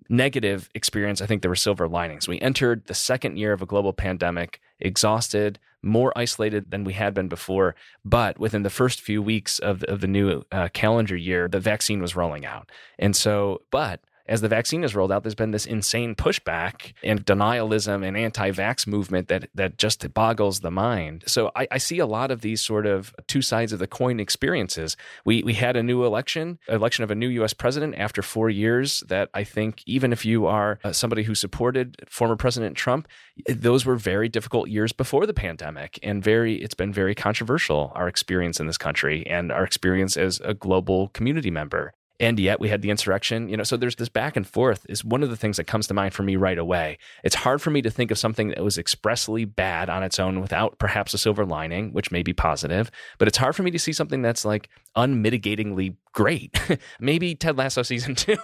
negative 0.09 0.68
experience, 0.74 1.20
I 1.20 1.26
think 1.26 1.42
there 1.42 1.50
were 1.50 1.56
silver 1.56 1.88
linings. 1.88 2.28
We 2.28 2.40
entered 2.40 2.86
the 2.86 2.94
second 2.94 3.36
year 3.36 3.52
of 3.52 3.62
a 3.62 3.66
global 3.66 3.92
pandemic, 3.92 4.61
exhausted, 4.80 5.59
more 5.82 6.12
isolated 6.16 6.70
than 6.70 6.84
we 6.84 6.94
had 6.94 7.14
been 7.14 7.28
before. 7.28 7.74
But 8.04 8.38
within 8.38 8.62
the 8.62 8.70
first 8.70 9.00
few 9.00 9.22
weeks 9.22 9.59
of, 9.59 9.84
of 9.84 10.00
the 10.00 10.06
new 10.06 10.42
uh, 10.50 10.68
calendar 10.72 11.16
year, 11.16 11.48
the 11.48 11.61
vaccine 11.61 12.00
was 12.00 12.16
rolling 12.16 12.44
out. 12.44 12.70
And 12.98 13.14
so, 13.14 13.62
but 13.70 14.00
as 14.29 14.43
the 14.43 14.49
vaccine 14.49 14.85
is 14.85 14.95
rolled 14.95 15.11
out, 15.11 15.22
there's 15.22 15.35
been 15.35 15.53
this 15.53 15.66
insane 15.66 16.14
pushback 16.14 16.93
and 17.03 17.24
denialism 17.24 18.07
and 18.07 18.16
anti-vax 18.16 18.87
movement 18.87 19.29
that 19.29 19.49
that 19.55 19.79
just 19.79 20.12
boggles 20.12 20.61
the 20.61 20.70
mind. 20.70 21.24
So 21.26 21.51
I, 21.57 21.66
I, 21.70 21.79
see 21.79 21.99
a 21.99 22.07
lot 22.07 22.31
of 22.31 22.43
these 22.43 22.61
sort 22.61 22.87
of 22.87 23.14
two 23.26 23.41
sides 23.41 23.72
of 23.72 23.79
the 23.79 23.87
coin 23.87 24.20
experiences. 24.20 24.97
We 25.24 25.43
we 25.43 25.55
had 25.55 25.76
a 25.76 25.83
new 25.83 26.05
election, 26.05 26.59
election 26.68 27.05
of 27.05 27.11
a 27.11 27.14
new 27.14 27.29
U.S. 27.29 27.53
president 27.53 27.95
after 27.97 28.22
four 28.22 28.51
years. 28.51 29.03
That 29.09 29.31
I 29.33 29.45
think 29.45 29.83
even 29.87 30.12
if 30.12 30.24
you 30.24 30.47
are 30.47 30.79
uh, 30.85 30.93
somebody 30.93 31.22
who 31.22 31.35
supported 31.35 31.97
former 32.09 32.37
President 32.37 32.76
Trump, 32.76 33.09
those 33.47 33.87
were 33.87 33.97
very 33.97 34.29
difficult 34.29 34.68
years 34.68 34.93
before 34.93 35.26
the 35.26 35.35
pandemic, 35.35 35.99
and 36.03 36.22
very 36.22 36.57
it's 36.57 36.74
been 36.74 36.93
very 36.93 37.14
controversial 37.14 37.93
our 37.95 38.09
experience 38.09 38.61
in 38.61 38.66
this 38.66 38.79
country 38.79 39.26
and 39.26 39.51
our 39.51 39.64
experience 39.64 40.16
as 40.16 40.41
a 40.45 40.55
global 40.55 41.09
community 41.09 41.51
member 41.51 41.93
and 42.20 42.38
yet 42.38 42.60
we 42.60 42.68
had 42.68 42.82
the 42.82 42.90
insurrection 42.90 43.48
you 43.48 43.56
know 43.56 43.62
so 43.62 43.76
there's 43.76 43.96
this 43.96 44.08
back 44.08 44.36
and 44.36 44.46
forth 44.46 44.84
is 44.88 45.04
one 45.04 45.22
of 45.22 45.30
the 45.30 45.36
things 45.36 45.56
that 45.56 45.64
comes 45.64 45.86
to 45.86 45.94
mind 45.94 46.14
for 46.14 46.22
me 46.22 46.36
right 46.36 46.58
away. 46.58 46.98
It's 47.24 47.34
hard 47.34 47.62
for 47.62 47.70
me 47.70 47.82
to 47.82 47.90
think 47.90 48.10
of 48.10 48.18
something 48.18 48.48
that 48.48 48.62
was 48.62 48.78
expressly 48.78 49.44
bad 49.44 49.88
on 49.88 50.02
its 50.02 50.18
own 50.18 50.40
without 50.40 50.78
perhaps 50.78 51.14
a 51.14 51.18
silver 51.18 51.44
lining 51.44 51.92
which 51.92 52.10
may 52.10 52.22
be 52.22 52.32
positive 52.32 52.90
but 53.18 53.28
it's 53.28 53.38
hard 53.38 53.56
for 53.56 53.62
me 53.62 53.70
to 53.70 53.78
see 53.78 53.92
something 53.92 54.22
that's 54.22 54.44
like 54.44 54.68
unmitigatingly 54.96 55.96
great. 56.12 56.60
Maybe 57.00 57.34
ted 57.34 57.56
lasso 57.56 57.82
season 57.82 58.14
two 58.14 58.36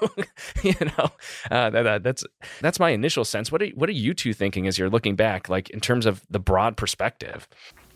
you 0.63 0.75
know? 0.81 1.11
Uh, 1.51 1.71
that, 1.71 2.03
that's 2.03 2.25
that's 2.61 2.79
my 2.79 2.91
initial 2.91 3.25
sense. 3.25 3.51
What 3.51 3.63
are, 3.63 3.69
what 3.69 3.89
are 3.89 3.93
you 3.93 4.15
two 4.15 4.33
thinking 4.33 4.67
as 4.67 4.79
you're 4.79 4.91
looking 4.91 5.17
back 5.17 5.49
like 5.49 5.71
in 5.71 5.81
terms 5.81 6.07
of 6.07 6.23
the 6.31 6.39
broad 6.39 6.77
perspective 6.77 7.49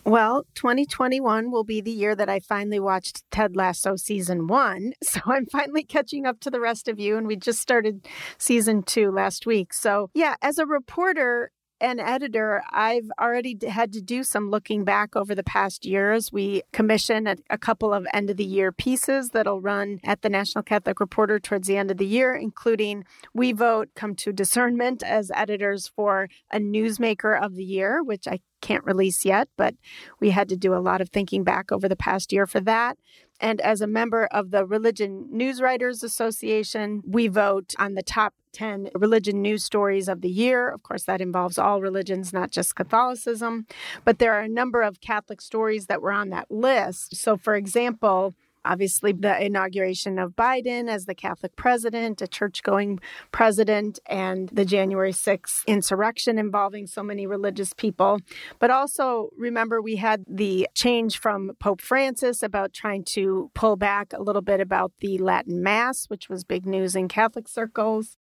well, 0.09 0.45
2021 0.55 1.51
will 1.51 1.63
be 1.63 1.81
the 1.81 1.91
year 1.91 2.15
that 2.15 2.29
I 2.29 2.39
finally 2.39 2.79
watched 2.79 3.23
Ted 3.31 3.55
Lasso 3.55 3.95
season 3.95 4.47
one. 4.47 4.93
So 5.09 5.21
I'm 5.25 5.47
finally 5.47 5.83
catching 5.83 6.27
up 6.27 6.39
to 6.41 6.51
the 6.51 6.59
rest 6.59 6.87
of 6.87 6.99
you. 6.99 7.17
And 7.17 7.25
we 7.25 7.35
just 7.35 7.59
started 7.59 8.07
season 8.37 8.83
two 8.83 9.11
last 9.11 9.47
week. 9.47 9.73
So, 9.73 10.11
yeah, 10.13 10.35
as 10.41 10.59
a 10.59 10.67
reporter, 10.67 11.51
an 11.81 11.99
editor, 11.99 12.63
I've 12.71 13.09
already 13.19 13.57
had 13.67 13.93
to 13.93 14.01
do 14.01 14.23
some 14.23 14.49
looking 14.49 14.83
back 14.83 15.15
over 15.15 15.33
the 15.33 15.43
past 15.43 15.85
years. 15.85 16.31
We 16.31 16.63
commission 16.73 17.27
a, 17.27 17.37
a, 17.49 17.57
couple 17.57 17.93
of 17.93 18.05
end 18.13 18.29
of 18.29 18.37
the 18.37 18.45
year 18.45 18.71
pieces 18.71 19.29
that'll 19.29 19.61
run 19.61 19.99
at 20.03 20.21
the 20.21 20.29
National 20.29 20.63
Catholic 20.63 20.99
Reporter 20.99 21.39
towards 21.39 21.67
the 21.67 21.77
end 21.77 21.91
of 21.91 21.97
the 21.97 22.05
year, 22.05 22.35
including 22.35 23.05
We 23.33 23.51
Vote 23.53 23.89
Come 23.95 24.15
to 24.15 24.33
Discernment 24.33 25.03
as 25.03 25.31
editors 25.33 25.87
for 25.87 26.27
a 26.51 26.59
Newsmaker 26.59 27.41
of 27.41 27.55
the 27.55 27.63
Year, 27.63 28.03
which 28.03 28.27
I 28.27 28.39
can't 28.61 28.83
release 28.83 29.23
yet, 29.25 29.47
but 29.57 29.75
we 30.19 30.31
had 30.31 30.49
to 30.49 30.57
do 30.57 30.73
a 30.73 30.79
lot 30.79 31.01
of 31.01 31.09
thinking 31.09 31.43
back 31.43 31.71
over 31.71 31.87
the 31.87 31.95
past 31.95 32.33
year 32.33 32.45
for 32.45 32.59
that. 32.61 32.97
And 33.39 33.61
as 33.61 33.81
a 33.81 33.87
member 33.87 34.25
of 34.25 34.51
the 34.51 34.65
Religion 34.65 35.27
News 35.31 35.61
Writers 35.61 36.03
Association, 36.03 37.01
we 37.05 37.27
vote 37.27 37.73
on 37.77 37.93
the 37.93 38.03
top 38.03 38.33
10 38.51 38.89
religion 38.95 39.41
news 39.41 39.63
stories 39.63 40.07
of 40.07 40.21
the 40.21 40.29
year. 40.29 40.69
Of 40.69 40.83
course, 40.83 41.03
that 41.03 41.21
involves 41.21 41.57
all 41.57 41.81
religions, 41.81 42.33
not 42.33 42.51
just 42.51 42.75
Catholicism. 42.75 43.67
But 44.03 44.19
there 44.19 44.33
are 44.33 44.41
a 44.41 44.49
number 44.49 44.81
of 44.81 45.01
Catholic 45.01 45.41
stories 45.41 45.85
that 45.85 46.01
were 46.01 46.11
on 46.11 46.29
that 46.29 46.49
list. 46.49 47.15
So, 47.15 47.37
for 47.37 47.55
example, 47.55 48.33
obviously 48.65 49.11
the 49.11 49.43
inauguration 49.43 50.19
of 50.19 50.35
Biden 50.35 50.89
as 50.89 51.05
the 51.05 51.15
Catholic 51.15 51.55
president, 51.55 52.21
a 52.21 52.27
church 52.27 52.63
going 52.63 52.99
president, 53.31 53.99
and 54.05 54.49
the 54.49 54.65
January 54.65 55.11
6th 55.11 55.65
insurrection 55.67 56.37
involving 56.37 56.87
so 56.87 57.03
many 57.03 57.25
religious 57.27 57.73
people. 57.73 58.19
But 58.59 58.71
also 58.71 59.29
remember, 59.37 59.81
we 59.81 59.97
had 59.97 60.23
the 60.27 60.67
change 60.75 61.19
from 61.19 61.51
Pope 61.59 61.81
Francis 61.81 62.43
about 62.43 62.73
trying 62.73 63.03
to 63.05 63.51
pull 63.53 63.75
back 63.75 64.13
a 64.13 64.21
little 64.21 64.41
bit 64.41 64.59
about 64.59 64.91
the 64.99 65.17
Latin 65.17 65.61
Mass, 65.63 66.05
which 66.05 66.29
was 66.29 66.43
big 66.43 66.65
news 66.65 66.95
in 66.95 67.07
Catholic 67.07 67.47
circles. 67.47 68.17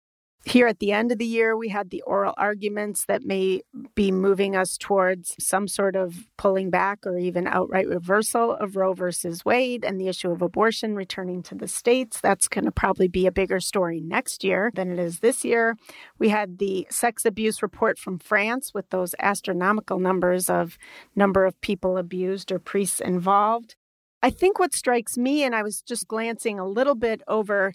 Here 0.45 0.67
at 0.67 0.79
the 0.79 0.91
end 0.91 1.11
of 1.13 1.19
the 1.19 1.25
year, 1.25 1.55
we 1.55 1.69
had 1.69 1.89
the 1.89 2.01
oral 2.01 2.33
arguments 2.35 3.05
that 3.05 3.23
may 3.23 3.61
be 3.95 4.11
moving 4.11 4.57
us 4.57 4.77
towards 4.77 5.35
some 5.39 5.69
sort 5.69 5.95
of 5.95 6.27
pulling 6.37 6.69
back 6.69 7.07
or 7.07 7.17
even 7.17 7.47
outright 7.47 7.87
reversal 7.87 8.51
of 8.51 8.75
Roe 8.75 8.93
versus 8.93 9.45
Wade 9.45 9.85
and 9.85 10.01
the 10.01 10.09
issue 10.09 10.31
of 10.31 10.41
abortion 10.41 10.95
returning 10.95 11.43
to 11.43 11.55
the 11.55 11.67
states. 11.67 12.19
That's 12.19 12.49
going 12.49 12.65
to 12.65 12.71
probably 12.71 13.07
be 13.07 13.25
a 13.25 13.31
bigger 13.31 13.61
story 13.61 14.01
next 14.01 14.43
year 14.43 14.69
than 14.75 14.91
it 14.91 14.99
is 14.99 15.19
this 15.19 15.45
year. 15.45 15.77
We 16.19 16.27
had 16.27 16.57
the 16.57 16.87
sex 16.89 17.23
abuse 17.25 17.63
report 17.63 17.97
from 17.97 18.19
France 18.19 18.73
with 18.73 18.89
those 18.89 19.15
astronomical 19.19 19.97
numbers 19.97 20.49
of 20.49 20.77
number 21.15 21.45
of 21.45 21.59
people 21.61 21.97
abused 21.97 22.51
or 22.51 22.59
priests 22.59 22.99
involved. 22.99 23.75
I 24.21 24.29
think 24.29 24.57
what 24.57 24.73
strikes 24.73 25.17
me, 25.17 25.43
and 25.43 25.53
I 25.53 25.63
was 25.63 25.81
just 25.81 26.07
glancing 26.07 26.57
a 26.57 26.65
little 26.65 26.95
bit 26.95 27.21
over 27.27 27.73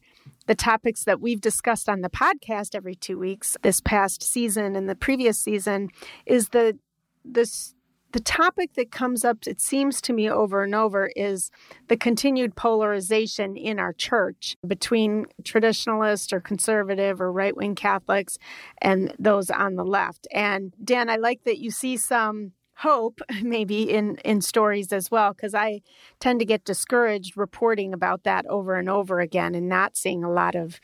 the 0.49 0.55
topics 0.55 1.05
that 1.05 1.21
we've 1.21 1.41
discussed 1.41 1.89
on 1.89 2.01
the 2.01 2.11
podcast 2.11 2.75
every 2.75 2.97
two 2.97 3.19
weeks 3.19 3.57
this 3.63 3.81
past 3.81 4.23
season 4.23 4.75
and 4.75 4.89
the 4.89 4.97
previous 4.97 5.39
season, 5.39 5.91
is 6.27 6.49
the 6.49 6.77
this 7.25 7.75
the 8.13 8.21
topic 8.21 8.73
that 8.75 8.91
comes 8.91 9.23
up, 9.23 9.47
it 9.47 9.61
seems 9.61 10.01
to 10.01 10.15
me 10.15 10.31
over 10.31 10.63
and 10.63 10.75
over, 10.75 11.11
is 11.15 11.51
the 11.89 11.97
continued 11.97 12.57
polarization 12.57 13.55
in 13.55 13.79
our 13.79 13.93
church 13.93 14.57
between 14.67 15.27
traditionalist 15.43 16.33
or 16.33 16.41
conservative 16.41 17.21
or 17.21 17.31
right 17.31 17.55
wing 17.55 17.75
Catholics 17.75 18.39
and 18.81 19.15
those 19.19 19.51
on 19.51 19.75
the 19.75 19.85
left. 19.85 20.27
And 20.33 20.73
Dan, 20.83 21.11
I 21.11 21.17
like 21.17 21.45
that 21.45 21.59
you 21.59 21.71
see 21.71 21.99
some 21.99 22.53
hope 22.79 23.21
maybe 23.43 23.91
in 23.91 24.17
in 24.25 24.41
stories 24.41 24.93
as 24.93 25.11
well 25.11 25.33
because 25.33 25.55
i 25.55 25.81
tend 26.21 26.39
to 26.39 26.47
get 26.47 26.65
discouraged 26.65 27.37
reporting 27.37 27.93
about 27.93 28.25
that 28.25 28.47
over 28.47 28.75
and 28.75 28.89
over 28.89 29.21
again 29.21 29.55
and 29.55 29.69
not 29.69 29.97
seeing 29.97 30.25
a 30.25 30.31
lot 30.31 30.55
of 30.55 30.81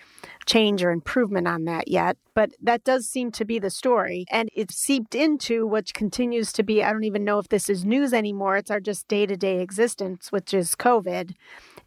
change 0.47 0.82
or 0.82 0.90
improvement 0.90 1.49
on 1.49 1.64
that 1.64 1.88
yet. 1.88 2.16
But 2.34 2.53
that 2.61 2.84
does 2.84 3.07
seem 3.07 3.30
to 3.32 3.45
be 3.45 3.59
the 3.59 3.70
story. 3.70 4.26
And 4.30 4.51
it's 4.55 4.76
seeped 4.76 5.14
into 5.14 5.66
which 5.66 5.95
continues 5.95 6.53
to 6.53 6.62
be 6.62 6.82
i 6.82 6.92
don't 6.92 7.05
even 7.05 7.24
know 7.24 7.38
if 7.38 7.49
this 7.49 7.68
is 7.68 7.84
news 7.84 8.12
anymore 8.12 8.57
it's 8.57 8.70
our 8.70 8.80
just 8.80 9.09
day-to-day 9.09 9.61
existence 9.61 10.30
which 10.30 10.53
is 10.53 10.74
covid 10.74 11.34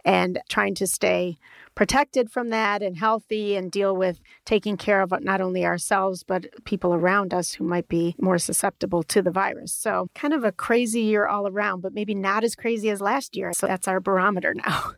and 0.05 0.39
trying 0.49 0.75
to 0.75 0.87
stay 0.87 1.37
protected 1.78 2.32
from 2.32 2.49
that 2.49 2.82
and 2.82 2.97
healthy 2.97 3.55
and 3.55 3.71
deal 3.71 3.95
with 3.95 4.19
taking 4.45 4.75
care 4.75 4.99
of 4.99 5.13
not 5.21 5.39
only 5.39 5.63
ourselves 5.63 6.23
but 6.23 6.47
people 6.65 6.91
around 6.91 7.36
us 7.36 7.53
who 7.53 7.63
might 7.63 7.88
be 7.88 8.15
more 8.19 8.39
susceptible 8.39 9.03
to 9.03 9.21
the 9.21 9.30
virus. 9.30 9.73
So, 9.73 10.09
kind 10.15 10.34
of 10.34 10.43
a 10.43 10.51
crazy 10.51 11.01
year 11.01 11.28
all 11.28 11.47
around, 11.47 11.82
but 11.82 11.93
maybe 11.93 12.15
not 12.15 12.43
as 12.43 12.55
crazy 12.55 12.89
as 12.89 12.99
last 12.99 13.36
year. 13.36 13.53
So, 13.53 13.67
that's 13.67 13.88
our 13.88 13.99
barometer 13.99 14.55
now. 14.55 14.93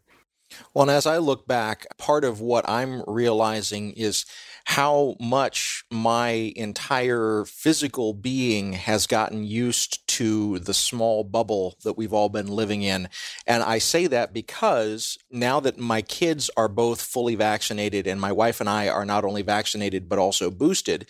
Well, 0.73 0.83
and 0.83 0.91
as 0.91 1.05
I 1.05 1.17
look 1.17 1.47
back, 1.47 1.85
part 1.99 2.23
of 2.23 2.41
what 2.41 2.67
I'm 2.67 3.03
realizing 3.05 3.91
is 3.91 4.25
how 4.69 5.15
much 5.19 5.83
my 5.89 6.53
entire 6.55 7.43
physical 7.45 8.13
being 8.13 8.73
has 8.73 9.07
gotten 9.07 9.43
used 9.43 10.07
to 10.07 10.59
the 10.59 10.75
small 10.75 11.23
bubble 11.23 11.75
that 11.83 11.97
we've 11.97 12.13
all 12.13 12.29
been 12.29 12.45
living 12.45 12.83
in. 12.83 13.09
And 13.47 13.63
I 13.63 13.79
say 13.79 14.05
that 14.05 14.31
because 14.31 15.17
now 15.31 15.59
that 15.61 15.79
my 15.79 16.03
kids 16.03 16.51
are 16.55 16.67
both 16.67 17.01
fully 17.01 17.33
vaccinated 17.33 18.05
and 18.05 18.21
my 18.21 18.31
wife 18.31 18.59
and 18.59 18.69
I 18.69 18.89
are 18.89 19.05
not 19.05 19.25
only 19.25 19.41
vaccinated 19.41 20.07
but 20.07 20.19
also 20.19 20.51
boosted, 20.51 21.07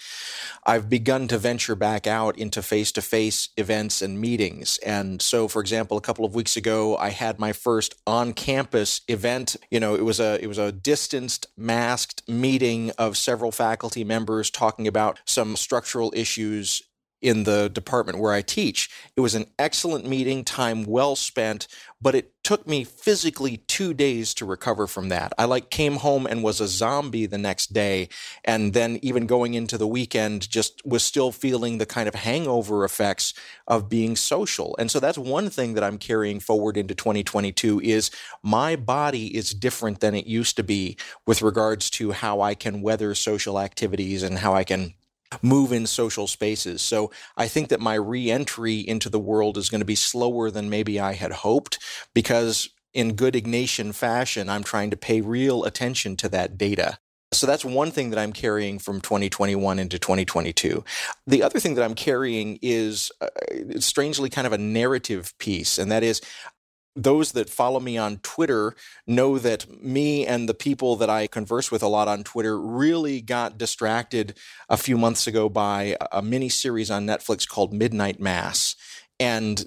I've 0.66 0.90
begun 0.90 1.28
to 1.28 1.38
venture 1.38 1.76
back 1.76 2.08
out 2.08 2.38
into 2.38 2.62
face 2.62 2.94
to 2.94 3.02
face 3.02 3.50
events 3.58 4.02
and 4.02 4.22
meetings. 4.22 4.80
And 4.86 5.22
so, 5.22 5.50
for 5.50 5.60
example, 5.60 5.98
a 5.98 6.02
couple 6.02 6.24
of 6.24 6.34
weeks 6.34 6.56
ago, 6.56 6.96
I 6.96 7.10
had 7.10 7.40
my 7.40 7.52
first 7.52 7.96
on 8.08 8.32
campus 8.32 9.02
event. 9.10 9.58
You 9.70 9.82
know, 9.82 9.96
it 9.96 10.06
was 10.06 10.22
a, 10.22 10.42
it 10.42 10.48
was 10.48 10.60
a 10.60 10.72
distanced, 10.72 11.48
masked 11.58 12.22
meeting 12.30 12.92
of 12.98 13.18
several 13.18 13.49
faculty 13.52 14.04
members 14.04 14.50
talking 14.50 14.88
about 14.88 15.20
some 15.26 15.56
structural 15.56 16.14
issues 16.16 16.82
in 17.22 17.44
the 17.44 17.70
department 17.70 18.20
where 18.20 18.34
I 18.34 18.42
teach. 18.42 18.90
It 19.16 19.22
was 19.22 19.36
an 19.36 19.46
excellent 19.58 20.06
meeting, 20.06 20.44
time 20.44 20.84
well 20.84 21.16
spent, 21.16 21.68
but 22.02 22.16
it 22.16 22.34
took 22.44 22.66
me 22.66 22.84
physically 22.84 23.58
two 23.68 23.94
days 23.94 24.34
to 24.34 24.46
recover 24.46 24.88
from 24.88 25.10
that. 25.10 25.34
I 25.38 25.46
like 25.46 25.70
came 25.70 25.98
home 25.98 26.26
and 26.26 26.42
was 26.42 26.62
a 26.62 26.68
zombie 26.68 27.26
the 27.26 27.38
next 27.38 27.74
day. 27.74 28.08
And 28.46 28.74
then 28.74 29.00
even 29.02 29.28
going 29.28 29.54
into 29.54 29.78
the 29.78 29.88
weekend, 29.88 30.50
just 30.50 30.82
was 30.86 31.04
still 31.04 31.32
feeling 31.32 31.78
the 31.78 31.86
kind 31.86 32.08
of 32.08 32.16
hangover 32.16 32.86
effects 32.86 33.34
of 33.68 33.90
being 33.90 34.16
social. 34.16 34.76
And 34.80 34.90
so 34.90 35.00
that's 35.00 35.18
one 35.18 35.50
thing 35.50 35.74
that 35.74 35.84
I'm 35.84 35.98
carrying 35.98 36.40
forward 36.40 36.78
into 36.78 36.96
2022 36.96 37.82
is 37.82 38.10
my 38.42 38.76
body 38.78 39.36
is 39.36 39.54
different 39.54 40.00
than 40.00 40.16
it 40.16 40.26
used 40.26 40.56
to 40.56 40.64
be 40.64 40.98
with 41.28 41.42
regards 41.42 41.90
to 41.92 42.12
how 42.12 42.42
I 42.42 42.56
can 42.56 42.82
weather 42.82 43.14
social 43.14 43.60
activities 43.60 44.24
and 44.24 44.40
how 44.40 44.56
I 44.56 44.64
can 44.64 44.94
move 45.42 45.72
in 45.72 45.86
social 45.86 46.28
spaces. 46.28 46.82
So 46.82 47.12
I 47.38 47.48
think 47.48 47.70
that 47.70 47.80
my 47.80 47.96
reentry 47.96 48.80
into 48.80 49.10
the 49.10 49.20
world 49.20 49.58
is 49.58 49.70
going 49.70 49.82
to 49.82 49.86
be 49.86 49.96
slower 49.96 50.50
than 50.50 50.70
maybe 50.70 51.00
I 51.00 51.14
had 51.14 51.32
hoped 51.32 51.80
because 52.14 52.70
in 52.94 53.16
good 53.16 53.36
Ignatian 53.36 53.94
fashion, 53.94 54.50
I'm 54.50 54.64
trying 54.64 54.90
to 54.92 54.98
pay 54.98 55.22
real 55.22 55.64
attention 55.64 56.16
to 56.18 56.30
that 56.30 56.58
data. 56.58 56.98
So 57.32 57.46
that's 57.46 57.64
one 57.64 57.92
thing 57.92 58.10
that 58.10 58.18
I'm 58.18 58.34
carrying 58.34 58.80
from 58.80 59.02
2021 59.02 59.78
into 59.78 60.00
2022. 60.00 60.84
The 61.28 61.44
other 61.44 61.60
thing 61.60 61.76
that 61.76 61.86
I'm 61.86 61.94
carrying 61.94 62.58
is 62.64 63.12
uh, 63.22 63.28
strangely 63.80 64.32
kind 64.32 64.48
of 64.48 64.54
a 64.54 64.58
narrative 64.58 65.38
piece, 65.38 65.78
and 65.78 65.92
that 65.92 66.02
is 66.02 66.22
those 67.04 67.32
that 67.32 67.50
follow 67.50 67.80
me 67.80 67.98
on 67.98 68.18
Twitter 68.18 68.76
know 69.08 69.38
that 69.40 69.84
me 69.84 70.26
and 70.26 70.50
the 70.50 70.54
people 70.54 70.96
that 70.98 71.10
I 71.10 71.28
converse 71.28 71.72
with 71.72 71.82
a 71.82 71.88
lot 71.88 72.08
on 72.08 72.24
Twitter 72.24 72.60
really 72.60 73.22
got 73.22 73.58
distracted 73.58 74.38
a 74.70 74.78
few 74.78 74.98
months 74.98 75.28
ago 75.28 75.50
by 75.50 75.98
a 76.12 76.22
mini 76.22 76.50
series 76.50 76.92
on 76.92 77.06
Netflix 77.06 77.48
called 77.48 77.74
Midnight 77.74 78.20
Mass. 78.20 78.76
And 79.20 79.66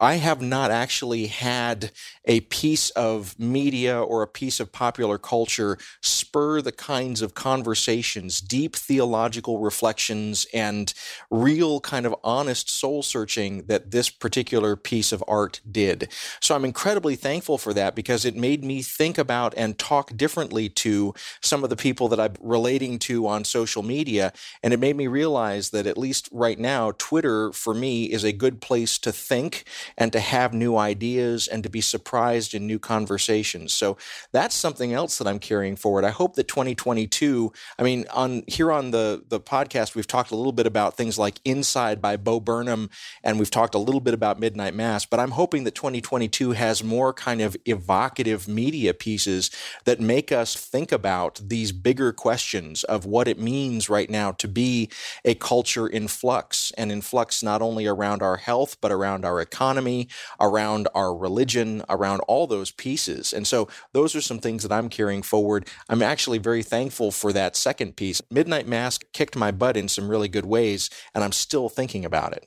I 0.00 0.14
have 0.16 0.42
not 0.42 0.70
actually 0.70 1.28
had 1.28 1.92
a 2.24 2.40
piece 2.40 2.90
of 2.90 3.38
media 3.38 4.00
or 4.02 4.22
a 4.22 4.26
piece 4.26 4.58
of 4.58 4.72
popular 4.72 5.18
culture 5.18 5.78
spur 6.02 6.60
the 6.60 6.72
kinds 6.72 7.22
of 7.22 7.34
conversations, 7.34 8.40
deep 8.40 8.74
theological 8.74 9.60
reflections, 9.60 10.46
and 10.52 10.92
real 11.30 11.80
kind 11.80 12.06
of 12.06 12.14
honest 12.24 12.68
soul 12.68 13.02
searching 13.02 13.66
that 13.66 13.92
this 13.92 14.10
particular 14.10 14.74
piece 14.74 15.12
of 15.12 15.22
art 15.28 15.60
did. 15.70 16.08
So 16.40 16.54
I'm 16.56 16.64
incredibly 16.64 17.14
thankful 17.14 17.56
for 17.56 17.72
that 17.74 17.94
because 17.94 18.24
it 18.24 18.34
made 18.36 18.64
me 18.64 18.82
think 18.82 19.16
about 19.16 19.54
and 19.56 19.78
talk 19.78 20.16
differently 20.16 20.68
to 20.70 21.14
some 21.40 21.62
of 21.62 21.70
the 21.70 21.76
people 21.76 22.08
that 22.08 22.20
I'm 22.20 22.34
relating 22.40 22.98
to 23.00 23.28
on 23.28 23.44
social 23.44 23.82
media. 23.82 24.32
And 24.62 24.74
it 24.74 24.80
made 24.80 24.96
me 24.96 25.06
realize 25.06 25.70
that 25.70 25.86
at 25.86 25.96
least 25.96 26.28
right 26.32 26.58
now, 26.58 26.92
Twitter 26.98 27.52
for 27.52 27.74
me 27.74 28.06
is 28.06 28.24
a 28.24 28.32
good 28.32 28.60
place 28.60 28.98
to 28.98 29.12
think 29.12 29.64
and 29.96 30.12
to 30.12 30.20
have 30.20 30.52
new 30.52 30.76
ideas 30.76 31.48
and 31.48 31.62
to 31.62 31.70
be 31.70 31.80
surprised 31.80 32.54
in 32.54 32.66
new 32.66 32.78
conversations. 32.78 33.72
So 33.72 33.96
that's 34.32 34.54
something 34.54 34.92
else 34.92 35.18
that 35.18 35.26
I'm 35.26 35.38
carrying 35.38 35.76
forward. 35.76 36.04
I 36.04 36.10
hope 36.10 36.34
that 36.36 36.48
2022, 36.48 37.52
I 37.78 37.82
mean, 37.82 38.04
on 38.12 38.42
here 38.46 38.72
on 38.72 38.90
the 38.90 39.24
the 39.28 39.40
podcast, 39.40 39.94
we've 39.94 40.06
talked 40.06 40.30
a 40.30 40.36
little 40.36 40.52
bit 40.52 40.66
about 40.66 40.96
things 40.96 41.18
like 41.18 41.40
Inside 41.44 42.00
by 42.00 42.16
Bo 42.16 42.40
Burnham, 42.40 42.90
and 43.22 43.38
we've 43.38 43.50
talked 43.50 43.74
a 43.74 43.78
little 43.78 44.00
bit 44.00 44.14
about 44.14 44.40
Midnight 44.40 44.74
Mass, 44.74 45.04
but 45.04 45.20
I'm 45.20 45.32
hoping 45.32 45.64
that 45.64 45.74
2022 45.74 46.52
has 46.52 46.82
more 46.82 47.12
kind 47.12 47.40
of 47.40 47.56
evocative 47.66 48.48
media 48.48 48.94
pieces 48.94 49.50
that 49.84 50.00
make 50.00 50.32
us 50.32 50.56
think 50.56 50.92
about 50.92 51.40
these 51.42 51.72
bigger 51.72 52.12
questions 52.12 52.84
of 52.84 53.04
what 53.04 53.28
it 53.28 53.38
means 53.38 53.88
right 53.88 54.10
now 54.10 54.32
to 54.32 54.48
be 54.48 54.90
a 55.24 55.34
culture 55.34 55.86
in 55.86 56.08
flux 56.08 56.72
and 56.78 56.90
in 56.90 57.00
flux 57.00 57.42
not 57.42 57.62
only 57.62 57.86
around 57.86 58.22
our 58.22 58.36
health, 58.36 58.76
but 58.80 58.92
around 58.92 59.24
our 59.24 59.40
economy 59.40 59.73
economy, 59.74 60.08
around 60.40 60.86
our 60.94 61.14
religion, 61.14 61.82
around 61.88 62.20
all 62.20 62.46
those 62.46 62.70
pieces. 62.70 63.32
And 63.32 63.46
so 63.46 63.68
those 63.92 64.14
are 64.14 64.20
some 64.20 64.38
things 64.38 64.62
that 64.62 64.72
I'm 64.72 64.88
carrying 64.88 65.22
forward. 65.22 65.68
I'm 65.88 66.02
actually 66.02 66.38
very 66.38 66.62
thankful 66.62 67.10
for 67.10 67.32
that 67.32 67.56
second 67.56 67.96
piece. 67.96 68.22
Midnight 68.30 68.68
Mass 68.68 68.98
kicked 69.12 69.36
my 69.36 69.50
butt 69.50 69.76
in 69.76 69.88
some 69.88 70.08
really 70.08 70.28
good 70.28 70.46
ways, 70.46 70.90
and 71.14 71.24
I'm 71.24 71.32
still 71.32 71.68
thinking 71.68 72.04
about 72.04 72.32
it. 72.32 72.46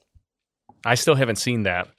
I 0.86 0.96
still 0.96 1.16
haven't 1.16 1.38
seen 1.38 1.64
that. 1.64 1.90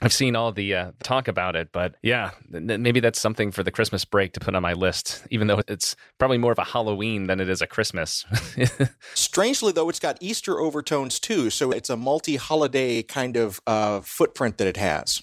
I've 0.00 0.12
seen 0.12 0.34
all 0.34 0.52
the 0.52 0.74
uh, 0.74 0.92
talk 1.02 1.28
about 1.28 1.54
it, 1.54 1.68
but 1.70 1.94
yeah, 2.02 2.30
maybe 2.48 2.98
that's 2.98 3.20
something 3.20 3.52
for 3.52 3.62
the 3.62 3.70
Christmas 3.70 4.04
break 4.04 4.32
to 4.32 4.40
put 4.40 4.54
on 4.54 4.62
my 4.62 4.72
list, 4.72 5.24
even 5.30 5.46
though 5.46 5.60
it's 5.68 5.94
probably 6.18 6.38
more 6.38 6.52
of 6.52 6.58
a 6.58 6.64
Halloween 6.64 7.26
than 7.26 7.40
it 7.40 7.48
is 7.48 7.62
a 7.62 7.66
Christmas. 7.66 8.24
Strangely, 9.14 9.70
though, 9.72 9.88
it's 9.88 10.00
got 10.00 10.18
Easter 10.20 10.58
overtones 10.60 11.20
too, 11.20 11.50
so 11.50 11.70
it's 11.70 11.90
a 11.90 11.96
multi 11.96 12.36
holiday 12.36 13.02
kind 13.02 13.36
of 13.36 13.60
uh, 13.66 14.00
footprint 14.00 14.58
that 14.58 14.66
it 14.66 14.76
has. 14.76 15.22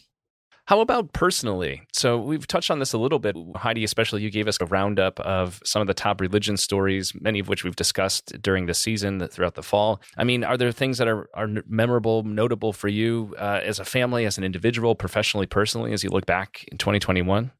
How 0.70 0.82
about 0.82 1.14
personally? 1.14 1.82
So 1.94 2.20
we've 2.20 2.46
touched 2.46 2.70
on 2.70 2.78
this 2.78 2.94
a 2.94 3.00
little 3.00 3.18
bit. 3.18 3.36
Heidi, 3.56 3.84
especially, 3.84 4.22
you 4.22 4.30
gave 4.30 4.48
us 4.48 4.60
a 4.62 4.68
roundup 4.68 5.20
of 5.22 5.60
some 5.66 5.82
of 5.82 5.88
the 5.88 5.96
top 5.96 6.22
religion 6.22 6.58
stories, 6.58 7.12
many 7.20 7.40
of 7.40 7.48
which 7.48 7.64
we've 7.64 7.76
discussed 7.76 8.40
during 8.44 8.68
the 8.68 8.76
season 8.76 9.28
throughout 9.30 9.56
the 9.56 9.64
fall. 9.64 10.00
I 10.16 10.24
mean, 10.26 10.44
are 10.44 10.58
there 10.58 10.72
things 10.72 11.00
that 11.00 11.08
are, 11.08 11.28
are 11.34 11.50
memorable, 11.68 12.22
notable 12.22 12.72
for 12.72 12.88
you 12.88 13.34
uh, 13.40 13.62
as 13.64 13.80
a 13.80 13.84
family, 13.84 14.28
as 14.28 14.38
an 14.38 14.44
individual, 14.44 14.94
professionally, 14.94 15.48
personally, 15.48 15.92
as 15.92 16.04
you 16.04 16.12
look 16.12 16.28
back 16.28 16.64
in 16.72 16.78
2021? 16.78 17.52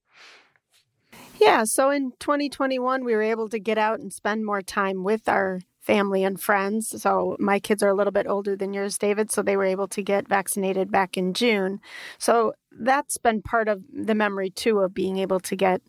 Yeah, 1.42 1.64
so 1.64 1.90
in 1.90 2.12
2021, 2.20 3.04
we 3.04 3.16
were 3.16 3.24
able 3.24 3.50
to 3.50 3.58
get 3.58 3.80
out 3.80 4.00
and 4.00 4.14
spend 4.14 4.46
more 4.46 4.62
time 4.62 5.04
with 5.04 5.28
our 5.28 5.62
family 5.90 6.24
and 6.24 6.40
friends. 6.40 7.02
So 7.02 7.36
my 7.40 7.58
kids 7.58 7.82
are 7.82 7.90
a 7.90 7.96
little 7.96 8.12
bit 8.12 8.28
older 8.28 8.56
than 8.56 8.74
yours, 8.74 9.00
David, 9.00 9.32
so 9.32 9.42
they 9.42 9.58
were 9.58 9.66
able 9.66 9.88
to 9.88 10.04
get 10.04 10.28
vaccinated 10.28 10.92
back 10.92 11.18
in 11.18 11.34
June. 11.34 11.80
So 12.20 12.54
that's 12.80 13.18
been 13.18 13.42
part 13.42 13.68
of 13.68 13.82
the 13.92 14.14
memory 14.14 14.52
too 14.52 14.82
of 14.82 14.94
being 14.94 15.18
able 15.18 15.40
to 15.40 15.56
get 15.56 15.82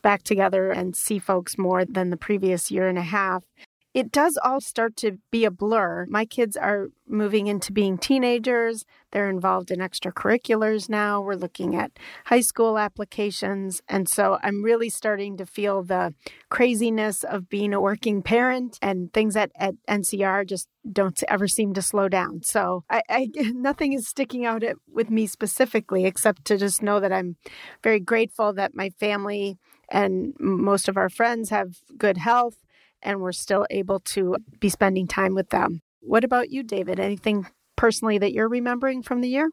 back 0.00 0.22
together 0.22 0.70
and 0.70 0.94
see 0.94 1.18
folks 1.18 1.58
more 1.58 1.84
than 1.84 2.10
the 2.10 2.16
previous 2.16 2.70
year 2.70 2.86
and 2.86 2.98
a 2.98 3.02
half. 3.02 3.42
It 3.98 4.12
does 4.12 4.38
all 4.44 4.60
start 4.60 4.94
to 4.94 5.18
be 5.32 5.44
a 5.44 5.50
blur. 5.50 6.06
My 6.08 6.24
kids 6.24 6.56
are 6.56 6.90
moving 7.08 7.48
into 7.48 7.72
being 7.72 7.98
teenagers. 7.98 8.84
They're 9.10 9.28
involved 9.28 9.72
in 9.72 9.80
extracurriculars 9.80 10.88
now. 10.88 11.20
We're 11.20 11.34
looking 11.34 11.74
at 11.74 11.90
high 12.26 12.42
school 12.42 12.78
applications. 12.78 13.82
And 13.88 14.08
so 14.08 14.38
I'm 14.40 14.62
really 14.62 14.88
starting 14.88 15.36
to 15.38 15.44
feel 15.44 15.82
the 15.82 16.14
craziness 16.48 17.24
of 17.24 17.48
being 17.48 17.74
a 17.74 17.80
working 17.80 18.22
parent 18.22 18.78
and 18.80 19.12
things 19.12 19.34
at, 19.34 19.50
at 19.56 19.74
NCR 19.88 20.46
just 20.46 20.68
don't 20.92 21.20
ever 21.26 21.48
seem 21.48 21.74
to 21.74 21.82
slow 21.82 22.08
down. 22.08 22.44
So 22.44 22.84
I, 22.88 23.02
I 23.08 23.30
nothing 23.52 23.94
is 23.94 24.06
sticking 24.06 24.46
out 24.46 24.62
at, 24.62 24.76
with 24.86 25.10
me 25.10 25.26
specifically, 25.26 26.04
except 26.04 26.44
to 26.44 26.56
just 26.56 26.82
know 26.84 27.00
that 27.00 27.12
I'm 27.12 27.34
very 27.82 27.98
grateful 27.98 28.52
that 28.52 28.76
my 28.76 28.90
family 28.90 29.58
and 29.90 30.34
most 30.38 30.88
of 30.88 30.96
our 30.96 31.08
friends 31.08 31.50
have 31.50 31.78
good 31.96 32.18
health 32.18 32.58
and 33.02 33.20
we're 33.20 33.32
still 33.32 33.66
able 33.70 34.00
to 34.00 34.36
be 34.60 34.68
spending 34.68 35.06
time 35.06 35.34
with 35.34 35.50
them. 35.50 35.80
What 36.00 36.24
about 36.24 36.50
you, 36.50 36.62
David? 36.62 37.00
Anything 37.00 37.46
personally 37.76 38.18
that 38.18 38.32
you're 38.32 38.48
remembering 38.48 39.02
from 39.02 39.20
the 39.20 39.28
year? 39.28 39.50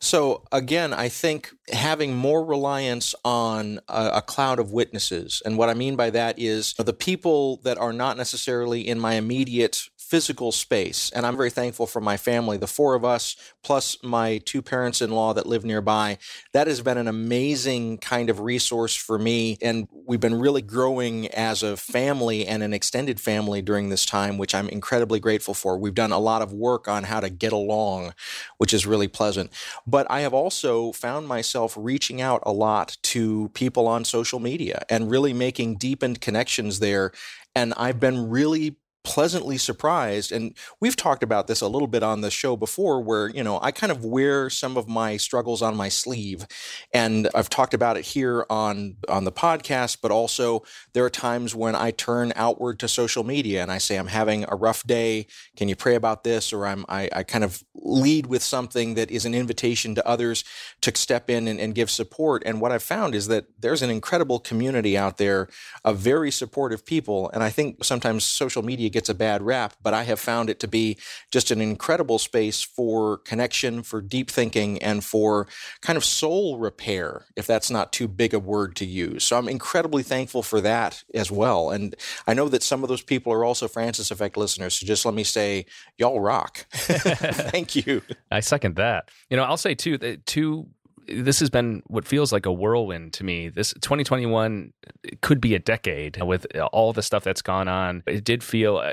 So, 0.00 0.44
again, 0.52 0.92
I 0.92 1.08
think 1.08 1.54
having 1.72 2.14
more 2.14 2.44
reliance 2.44 3.14
on 3.24 3.80
a, 3.88 4.10
a, 4.16 4.22
cloud 4.22 4.58
of 4.58 4.70
witnesses. 4.70 5.40
And 5.46 5.56
what 5.56 5.70
I 5.70 5.74
mean 5.74 5.96
by 5.96 6.10
that 6.10 6.38
is 6.38 6.74
the 6.74 6.92
people 6.92 7.58
that 7.62 7.78
are 7.78 7.92
not 7.92 8.18
necessarily 8.18 8.86
in 8.86 9.00
my 9.00 9.14
immediate 9.14 9.88
physical 10.08 10.52
space. 10.52 11.10
And 11.10 11.26
I'm 11.26 11.36
very 11.36 11.50
thankful 11.50 11.86
for 11.86 12.00
my 12.00 12.16
family, 12.16 12.56
the 12.56 12.66
four 12.66 12.94
of 12.94 13.04
us, 13.04 13.36
plus 13.62 13.96
my 14.02 14.38
two 14.44 14.62
parents 14.62 15.00
in 15.00 15.10
law 15.10 15.32
that 15.32 15.46
live 15.46 15.64
nearby. 15.64 16.18
That 16.52 16.66
has 16.66 16.80
been 16.80 16.98
an 16.98 17.08
amazing 17.08 17.98
kind 17.98 18.30
of 18.30 18.40
resource 18.40 18.94
for 18.94 19.18
me. 19.18 19.58
And 19.62 19.88
we've 20.06 20.20
been 20.20 20.38
really 20.38 20.62
growing 20.62 21.28
as 21.28 21.62
a 21.62 21.76
family 21.76 22.46
and 22.46 22.62
an 22.62 22.74
extended 22.74 23.20
family 23.20 23.62
during 23.62 23.88
this 23.88 24.04
time, 24.04 24.38
which 24.38 24.54
I'm 24.54 24.68
incredibly 24.68 25.20
grateful 25.20 25.54
for. 25.54 25.78
We've 25.78 25.94
done 25.94 26.12
a 26.12 26.18
lot 26.18 26.42
of 26.42 26.52
work 26.52 26.86
on 26.86 27.04
how 27.04 27.20
to 27.20 27.30
get 27.30 27.52
along, 27.52 28.14
which 28.58 28.74
is 28.74 28.86
really 28.86 29.08
pleasant. 29.08 29.50
But 29.86 30.06
I 30.10 30.20
have 30.20 30.34
also 30.34 30.92
found 30.92 31.26
myself 31.26 31.74
reaching 31.78 32.20
out 32.20 32.42
a 32.44 32.52
lot 32.52 32.96
to 33.02 33.50
people 33.54 33.88
on 33.88 34.04
social 34.04 34.38
media 34.38 34.84
and 34.90 35.10
really 35.10 35.32
making 35.32 35.76
deepened 35.76 36.20
connections 36.20 36.80
there. 36.80 37.12
And 37.56 37.72
I've 37.76 38.00
been 38.00 38.28
really 38.28 38.76
pleasantly 39.04 39.58
surprised 39.58 40.32
and 40.32 40.54
we've 40.80 40.96
talked 40.96 41.22
about 41.22 41.46
this 41.46 41.60
a 41.60 41.68
little 41.68 41.86
bit 41.86 42.02
on 42.02 42.22
the 42.22 42.30
show 42.30 42.56
before 42.56 43.00
where 43.00 43.28
you 43.28 43.44
know 43.44 43.58
I 43.62 43.70
kind 43.70 43.92
of 43.92 44.04
wear 44.04 44.48
some 44.50 44.76
of 44.76 44.88
my 44.88 45.16
struggles 45.18 45.62
on 45.62 45.76
my 45.76 45.88
sleeve 45.88 46.46
and 46.92 47.28
I've 47.34 47.50
talked 47.50 47.74
about 47.74 47.96
it 47.96 48.04
here 48.04 48.46
on 48.48 48.96
on 49.08 49.24
the 49.24 49.32
podcast 49.32 49.98
but 50.00 50.10
also 50.10 50.62
there 50.94 51.04
are 51.04 51.10
times 51.10 51.54
when 51.54 51.74
I 51.74 51.90
turn 51.90 52.32
outward 52.36 52.78
to 52.80 52.88
social 52.88 53.24
media 53.24 53.62
and 53.62 53.70
I 53.70 53.78
say 53.78 53.96
I'm 53.96 54.08
having 54.08 54.44
a 54.48 54.56
rough 54.56 54.84
day. 54.86 55.26
Can 55.56 55.68
you 55.68 55.76
pray 55.76 55.94
about 55.94 56.24
this? 56.24 56.52
or 56.52 56.66
I'm 56.66 56.84
I, 56.88 57.08
I 57.12 57.22
kind 57.22 57.44
of 57.44 57.62
lead 57.74 58.26
with 58.26 58.42
something 58.42 58.94
that 58.94 59.10
is 59.10 59.24
an 59.24 59.34
invitation 59.34 59.94
to 59.94 60.06
others 60.06 60.44
to 60.80 60.96
step 60.96 61.28
in 61.28 61.48
and, 61.48 61.60
and 61.60 61.74
give 61.74 61.90
support. 61.90 62.42
And 62.46 62.60
what 62.60 62.72
I've 62.72 62.82
found 62.82 63.14
is 63.14 63.28
that 63.28 63.46
there's 63.58 63.82
an 63.82 63.90
incredible 63.90 64.38
community 64.38 64.96
out 64.96 65.18
there 65.18 65.48
of 65.84 65.98
very 65.98 66.30
supportive 66.30 66.84
people 66.86 67.30
and 67.32 67.42
I 67.42 67.50
think 67.50 67.84
sometimes 67.84 68.24
social 68.24 68.62
media 68.62 68.90
gets 68.94 69.10
a 69.10 69.14
bad 69.14 69.42
rap, 69.42 69.74
but 69.82 69.92
I 69.92 70.04
have 70.04 70.18
found 70.18 70.48
it 70.48 70.58
to 70.60 70.68
be 70.68 70.96
just 71.30 71.50
an 71.50 71.60
incredible 71.60 72.18
space 72.18 72.62
for 72.62 73.18
connection, 73.18 73.82
for 73.82 74.00
deep 74.00 74.30
thinking, 74.30 74.82
and 74.82 75.04
for 75.04 75.46
kind 75.82 75.98
of 75.98 76.04
soul 76.04 76.58
repair, 76.58 77.26
if 77.36 77.46
that's 77.46 77.70
not 77.70 77.92
too 77.92 78.08
big 78.08 78.32
a 78.32 78.38
word 78.38 78.76
to 78.76 78.86
use. 78.86 79.24
So 79.24 79.36
I'm 79.36 79.48
incredibly 79.48 80.02
thankful 80.02 80.42
for 80.42 80.60
that 80.62 81.02
as 81.12 81.30
well. 81.30 81.70
And 81.70 81.94
I 82.26 82.32
know 82.32 82.48
that 82.48 82.62
some 82.62 82.82
of 82.82 82.88
those 82.88 83.02
people 83.02 83.32
are 83.32 83.44
also 83.44 83.68
Francis 83.68 84.10
Effect 84.10 84.36
listeners. 84.36 84.74
So 84.74 84.86
just 84.86 85.04
let 85.04 85.14
me 85.14 85.24
say, 85.24 85.66
y'all 85.98 86.20
rock. 86.20 86.64
Thank 86.72 87.76
you. 87.76 88.00
I 88.30 88.40
second 88.40 88.76
that. 88.76 89.10
You 89.28 89.36
know, 89.36 89.42
I'll 89.42 89.56
say 89.56 89.74
too, 89.74 89.98
that 89.98 90.24
two 90.24 90.68
this 91.08 91.40
has 91.40 91.50
been 91.50 91.82
what 91.86 92.06
feels 92.06 92.32
like 92.32 92.46
a 92.46 92.52
whirlwind 92.52 93.12
to 93.14 93.24
me. 93.24 93.48
This 93.48 93.72
2021 93.74 94.72
could 95.20 95.40
be 95.40 95.54
a 95.54 95.58
decade 95.58 96.22
with 96.22 96.46
all 96.72 96.92
the 96.92 97.02
stuff 97.02 97.24
that's 97.24 97.42
gone 97.42 97.68
on. 97.68 98.02
It 98.06 98.24
did 98.24 98.42
feel 98.42 98.78
uh, 98.78 98.92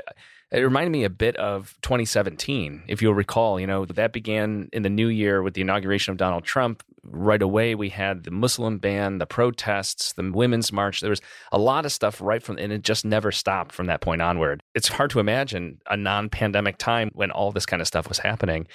it 0.52 0.60
reminded 0.60 0.90
me 0.90 1.04
a 1.04 1.10
bit 1.10 1.34
of 1.36 1.74
2017, 1.82 2.84
if 2.86 3.00
you'll 3.00 3.14
recall. 3.14 3.58
You 3.58 3.66
know, 3.66 3.86
that 3.86 4.12
began 4.12 4.68
in 4.72 4.82
the 4.82 4.90
new 4.90 5.08
year 5.08 5.42
with 5.42 5.54
the 5.54 5.62
inauguration 5.62 6.12
of 6.12 6.18
Donald 6.18 6.44
Trump. 6.44 6.82
Right 7.04 7.42
away, 7.42 7.74
we 7.74 7.88
had 7.88 8.24
the 8.24 8.30
Muslim 8.30 8.78
ban, 8.78 9.18
the 9.18 9.26
protests, 9.26 10.12
the 10.12 10.30
women's 10.30 10.72
march. 10.72 11.00
There 11.00 11.10
was 11.10 11.20
a 11.50 11.58
lot 11.58 11.84
of 11.84 11.92
stuff 11.92 12.20
right 12.20 12.42
from, 12.42 12.58
and 12.58 12.72
it 12.72 12.82
just 12.82 13.04
never 13.04 13.32
stopped 13.32 13.72
from 13.72 13.86
that 13.86 14.00
point 14.00 14.22
onward. 14.22 14.62
It's 14.74 14.88
hard 14.88 15.10
to 15.10 15.20
imagine 15.20 15.80
a 15.90 15.96
non 15.96 16.28
pandemic 16.28 16.78
time 16.78 17.10
when 17.14 17.30
all 17.30 17.50
this 17.50 17.66
kind 17.66 17.80
of 17.80 17.88
stuff 17.88 18.08
was 18.08 18.18
happening. 18.18 18.66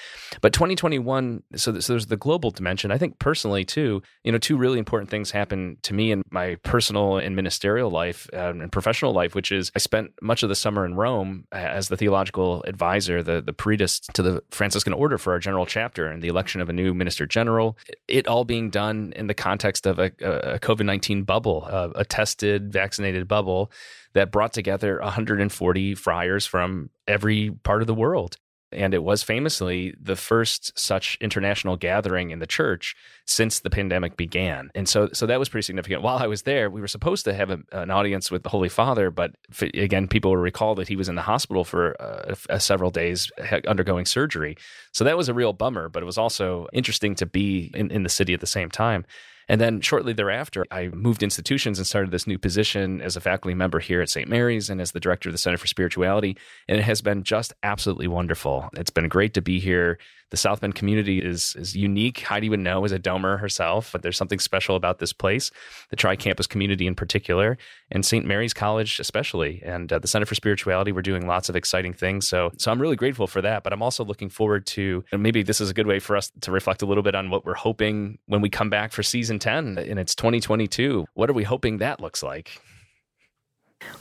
But 0.42 0.54
2021, 0.54 1.44
so, 1.56 1.80
so 1.80 1.94
there's 1.94 2.08
the 2.08 2.18
global 2.18 2.52
dimension. 2.52 2.92
I 2.92 2.98
think 2.98 3.20
personally, 3.20 3.64
too, 3.64 4.02
you 4.24 4.32
know, 4.32 4.38
two 4.38 4.58
really 4.58 4.80
important 4.80 5.10
things 5.10 5.32
happened 5.32 5.82
to 5.84 5.94
me 5.94 6.12
in 6.12 6.24
my 6.30 6.56
personal 6.64 7.18
and 7.18 7.36
ministerial 7.36 7.90
life 7.90 8.28
um, 8.34 8.62
and 8.62 8.72
professional 8.72 9.14
life, 9.14 9.36
which 9.36 9.52
is 9.52 9.72
I 9.76 9.80
spent 9.80 10.12
much 10.22 10.44
of 10.44 10.50
the 10.50 10.56
summer 10.56 10.86
in 10.86 10.96
Rome 10.96 11.46
as 11.52 11.88
the 11.88 11.98
theological 11.98 12.64
advisor, 12.68 13.24
the, 13.24 13.42
the 13.42 13.54
peritus 13.54 14.00
to 14.14 14.22
the 14.22 14.44
Franciscan 14.52 14.94
order 14.94 15.18
for 15.18 15.34
our 15.34 15.40
general 15.40 15.66
chapter 15.66 16.08
and 16.08 16.22
the 16.22 16.28
election 16.28 16.62
of 16.62 16.70
a 16.70 16.74
new 16.74 16.94
minister 16.94 17.26
general, 17.26 17.78
it 18.08 18.17
all 18.26 18.46
being 18.46 18.70
done 18.70 19.12
in 19.18 19.28
the 19.28 19.34
context 19.34 19.86
of 19.86 20.00
a, 20.00 20.06
a 20.22 20.60
COVID 20.60 20.86
19 20.86 21.24
bubble, 21.24 21.66
a 21.66 22.06
tested, 22.06 22.72
vaccinated 22.72 23.28
bubble 23.28 23.70
that 24.14 24.32
brought 24.32 24.54
together 24.54 25.00
140 25.02 25.96
friars 25.96 26.46
from 26.46 26.90
every 27.08 27.52
part 27.52 27.82
of 27.82 27.88
the 27.88 27.94
world. 27.94 28.38
And 28.72 28.94
it 28.94 29.04
was 29.04 29.24
famously 29.24 29.96
the 30.00 30.18
first 30.18 30.78
such 30.78 31.18
international 31.22 31.78
gathering 31.78 32.32
in 32.32 32.40
the 32.40 32.48
church 32.48 32.96
since 33.26 33.62
the 33.62 33.70
pandemic 33.70 34.18
began. 34.18 34.70
And 34.76 34.90
so, 34.90 35.10
so 35.14 35.26
that 35.26 35.40
was 35.40 35.48
pretty 35.48 35.64
significant. 35.64 36.02
While 36.02 36.18
I 36.18 36.28
was 36.28 36.42
there, 36.42 36.70
we 36.70 36.82
were 36.82 36.88
supposed 36.88 37.24
to 37.26 37.34
have 37.34 37.50
a, 37.50 37.60
an 37.72 37.92
audience 37.92 38.30
with 38.30 38.44
the 38.44 38.50
Holy 38.50 38.70
Father, 38.70 39.10
but 39.10 39.36
again, 39.62 40.08
people 40.08 40.32
will 40.32 40.38
recall 40.38 40.76
that 40.76 40.90
he 40.90 40.98
was 40.98 41.08
in 41.08 41.16
the 41.16 41.22
hospital 41.22 41.64
for 41.64 41.96
uh, 42.02 42.60
several 42.60 42.92
days 42.92 43.32
undergoing 43.68 44.06
surgery. 44.06 44.58
So 44.92 45.04
that 45.06 45.16
was 45.16 45.30
a 45.30 45.34
real 45.34 45.54
bummer, 45.54 45.88
but 45.88 46.04
it 46.04 46.06
was 46.06 46.18
also 46.18 46.68
interesting 46.74 47.16
to 47.16 47.26
be 47.26 47.72
in, 47.74 47.90
in 47.90 48.04
the 48.04 48.10
city 48.10 48.34
at 48.34 48.42
the 48.42 48.48
same 48.48 48.70
time. 48.70 49.06
And 49.50 49.62
then 49.62 49.82
shortly 49.82 50.14
thereafter, 50.14 50.66
I 50.72 50.90
moved 50.90 51.24
institutions 51.24 51.80
and 51.80 51.88
started 51.88 52.12
this 52.12 52.28
new 52.28 52.38
position 52.38 53.02
as 53.02 53.16
a 53.16 53.22
faculty 53.22 53.56
member 53.56 53.80
here 53.80 54.02
at 54.02 54.10
St. 54.10 54.30
Mary's 54.30 54.70
and 54.70 54.82
as 54.82 54.92
the 54.92 55.00
director 55.00 55.30
of 55.30 55.34
the 55.34 55.40
Center 55.40 55.58
for 55.58 55.68
Spirituality. 55.68 56.38
And 56.68 56.78
it 56.78 56.84
has 56.84 57.02
been 57.02 57.24
just 57.24 57.54
absolutely 57.64 58.08
wonderful. 58.08 58.70
It's 58.74 58.90
been 58.90 59.08
great 59.08 59.34
to 59.36 59.42
be 59.42 59.60
here 59.60 60.00
the 60.30 60.38
South 60.38 60.62
Bend 60.62 60.76
community 60.76 61.20
is 61.20 61.56
is 61.58 61.76
unique. 61.76 62.20
Heidi 62.22 62.50
would 62.50 62.60
know 62.60 62.84
as 62.86 62.92
a 62.92 63.00
domer 63.00 63.40
herself, 63.40 63.92
but 63.92 64.02
there's 64.02 64.18
something 64.18 64.40
special 64.40 64.76
about 64.76 65.00
this 65.00 65.14
place, 65.14 65.52
the 65.90 65.96
Tri 65.96 66.16
Campus 66.16 66.48
community 66.48 66.88
in 66.88 66.96
particular, 66.96 67.58
and 67.92 68.06
St. 68.06 68.26
Mary's 68.26 68.54
College 68.54 69.00
especially, 69.00 69.62
and 69.66 69.92
uh, 69.92 70.00
the 70.00 70.08
Center 70.08 70.26
for 70.26 70.36
Spirituality. 70.36 70.92
We're 70.92 71.02
doing 71.02 71.28
lots 71.28 71.50
of 71.50 71.56
exciting 71.56 71.94
things. 71.94 72.28
So, 72.28 72.52
so 72.58 72.72
I'm 72.72 72.82
really 72.82 72.96
grateful 72.96 73.28
for 73.28 73.42
that. 73.42 73.64
But 73.64 73.74
I'm 73.74 73.82
also 73.82 74.04
looking 74.04 74.30
forward 74.30 74.66
to, 74.68 75.04
maybe 75.12 75.44
this 75.44 75.62
is 75.62 75.70
a 75.70 75.74
good 75.74 75.88
way 75.88 76.00
for 76.00 76.16
us 76.16 76.32
to 76.42 76.52
reflect 76.52 76.82
a 76.82 76.86
little 76.86 77.04
bit 77.04 77.16
on 77.16 77.30
what 77.30 77.46
we're 77.46 77.54
hoping 77.54 78.18
when 78.26 78.42
we 78.42 78.50
come 78.50 78.70
back 78.70 78.92
for 78.92 79.04
season 79.04 79.40
10 79.40 79.78
and 79.78 80.00
it's 80.00 80.16
2022. 80.16 81.06
What 81.14 81.30
are 81.30 81.34
we 81.34 81.44
hoping 81.44 81.78
that 81.78 82.00
looks 82.00 82.24
like? 82.24 82.62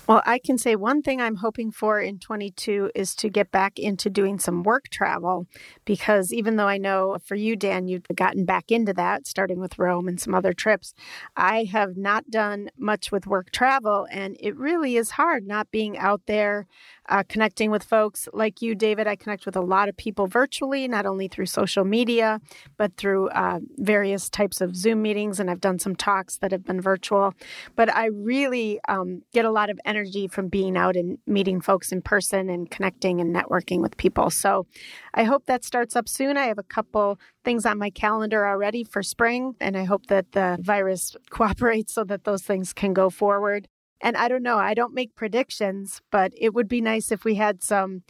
Well, 0.06 0.22
I 0.24 0.38
can 0.38 0.56
say 0.56 0.74
one 0.74 1.02
thing 1.02 1.20
I'm 1.20 1.36
hoping 1.36 1.70
for 1.70 2.00
in 2.00 2.18
22 2.18 2.92
is 2.94 3.14
to 3.16 3.28
get 3.28 3.50
back 3.50 3.78
into 3.78 4.08
doing 4.08 4.38
some 4.38 4.62
work 4.62 4.88
travel 4.88 5.46
because 5.84 6.32
even 6.32 6.56
though 6.56 6.68
I 6.68 6.78
know 6.78 7.18
for 7.24 7.34
you, 7.34 7.56
Dan, 7.56 7.86
you've 7.86 8.06
gotten 8.14 8.44
back 8.44 8.70
into 8.70 8.94
that, 8.94 9.26
starting 9.26 9.58
with 9.60 9.78
Rome 9.78 10.08
and 10.08 10.20
some 10.20 10.34
other 10.34 10.52
trips, 10.52 10.94
I 11.36 11.64
have 11.64 11.96
not 11.96 12.30
done 12.30 12.70
much 12.78 13.12
with 13.12 13.26
work 13.26 13.50
travel. 13.50 14.06
And 14.10 14.36
it 14.40 14.56
really 14.56 14.96
is 14.96 15.10
hard 15.10 15.46
not 15.46 15.70
being 15.70 15.98
out 15.98 16.22
there 16.26 16.66
uh, 17.08 17.22
connecting 17.28 17.70
with 17.70 17.82
folks 17.82 18.28
like 18.32 18.62
you, 18.62 18.74
David. 18.74 19.06
I 19.06 19.16
connect 19.16 19.46
with 19.46 19.56
a 19.56 19.60
lot 19.60 19.88
of 19.88 19.96
people 19.96 20.26
virtually, 20.26 20.88
not 20.88 21.06
only 21.06 21.28
through 21.28 21.46
social 21.46 21.84
media, 21.84 22.40
but 22.76 22.96
through 22.96 23.28
uh, 23.30 23.60
various 23.78 24.28
types 24.28 24.60
of 24.60 24.76
Zoom 24.76 25.02
meetings. 25.02 25.40
And 25.40 25.50
I've 25.50 25.60
done 25.60 25.78
some 25.78 25.96
talks 25.96 26.38
that 26.38 26.52
have 26.52 26.64
been 26.64 26.80
virtual. 26.80 27.34
But 27.74 27.94
I 27.94 28.06
really 28.06 28.80
um, 28.88 29.22
get 29.32 29.44
a 29.44 29.50
lot 29.50 29.70
of 29.70 29.78
energy 29.84 30.28
from 30.28 30.48
being 30.48 30.76
out 30.76 30.96
and 30.96 31.18
meeting 31.26 31.60
folks 31.60 31.92
in 31.92 32.02
person 32.02 32.50
and 32.50 32.70
connecting 32.70 33.20
and 33.20 33.34
networking 33.34 33.80
with 33.80 33.96
people. 33.96 34.30
So 34.30 34.66
I 35.14 35.24
hope 35.24 35.46
that 35.46 35.64
starts 35.64 35.96
up 35.96 36.08
soon. 36.08 36.36
I 36.36 36.46
have 36.46 36.58
a 36.58 36.62
couple 36.62 37.18
things 37.44 37.64
on 37.64 37.78
my 37.78 37.90
calendar 37.90 38.46
already 38.46 38.84
for 38.84 39.02
spring, 39.02 39.54
and 39.60 39.76
I 39.76 39.84
hope 39.84 40.06
that 40.06 40.32
the 40.32 40.58
virus 40.60 41.16
cooperates 41.30 41.94
so 41.94 42.04
that 42.04 42.24
those 42.24 42.42
things 42.42 42.72
can 42.72 42.92
go 42.92 43.10
forward. 43.10 43.68
And 44.00 44.16
I 44.16 44.28
don't 44.28 44.42
know, 44.42 44.58
I 44.58 44.74
don't 44.74 44.94
make 44.94 45.14
predictions, 45.14 46.00
but 46.10 46.32
it 46.36 46.54
would 46.54 46.68
be 46.68 46.80
nice 46.80 47.10
if 47.10 47.24
we 47.24 47.36
had 47.36 47.62
some 47.62 48.02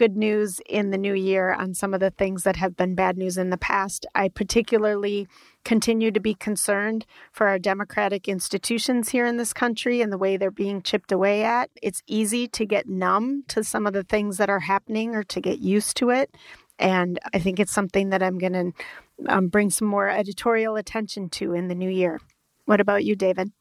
good 0.00 0.16
news 0.16 0.62
in 0.66 0.88
the 0.90 0.96
new 0.96 1.12
year 1.12 1.52
on 1.52 1.74
some 1.74 1.92
of 1.92 2.00
the 2.00 2.10
things 2.10 2.42
that 2.42 2.56
have 2.56 2.74
been 2.74 2.94
bad 2.94 3.18
news 3.18 3.36
in 3.36 3.50
the 3.50 3.58
past. 3.58 4.06
I 4.14 4.28
particularly 4.28 5.28
continue 5.62 6.10
to 6.10 6.20
be 6.20 6.34
concerned 6.34 7.04
for 7.32 7.48
our 7.48 7.58
democratic 7.58 8.26
institutions 8.26 9.10
here 9.10 9.26
in 9.26 9.36
this 9.36 9.52
country 9.52 10.00
and 10.00 10.10
the 10.10 10.16
way 10.16 10.38
they're 10.38 10.50
being 10.50 10.80
chipped 10.80 11.12
away 11.12 11.44
at. 11.44 11.68
It's 11.82 12.02
easy 12.06 12.48
to 12.48 12.64
get 12.64 12.88
numb 12.88 13.44
to 13.48 13.62
some 13.62 13.86
of 13.86 13.92
the 13.92 14.02
things 14.02 14.38
that 14.38 14.48
are 14.48 14.60
happening 14.60 15.14
or 15.14 15.22
to 15.24 15.38
get 15.38 15.58
used 15.58 15.98
to 15.98 16.08
it. 16.08 16.34
And 16.78 17.18
I 17.34 17.38
think 17.38 17.60
it's 17.60 17.70
something 17.70 18.08
that 18.08 18.22
I'm 18.22 18.38
going 18.38 18.54
to 18.54 18.72
um, 19.28 19.48
bring 19.48 19.68
some 19.68 19.86
more 19.86 20.08
editorial 20.08 20.76
attention 20.76 21.28
to 21.28 21.52
in 21.52 21.68
the 21.68 21.74
new 21.74 21.90
year. 21.90 22.20
What 22.64 22.80
about 22.80 23.04
you, 23.04 23.16
David? 23.16 23.52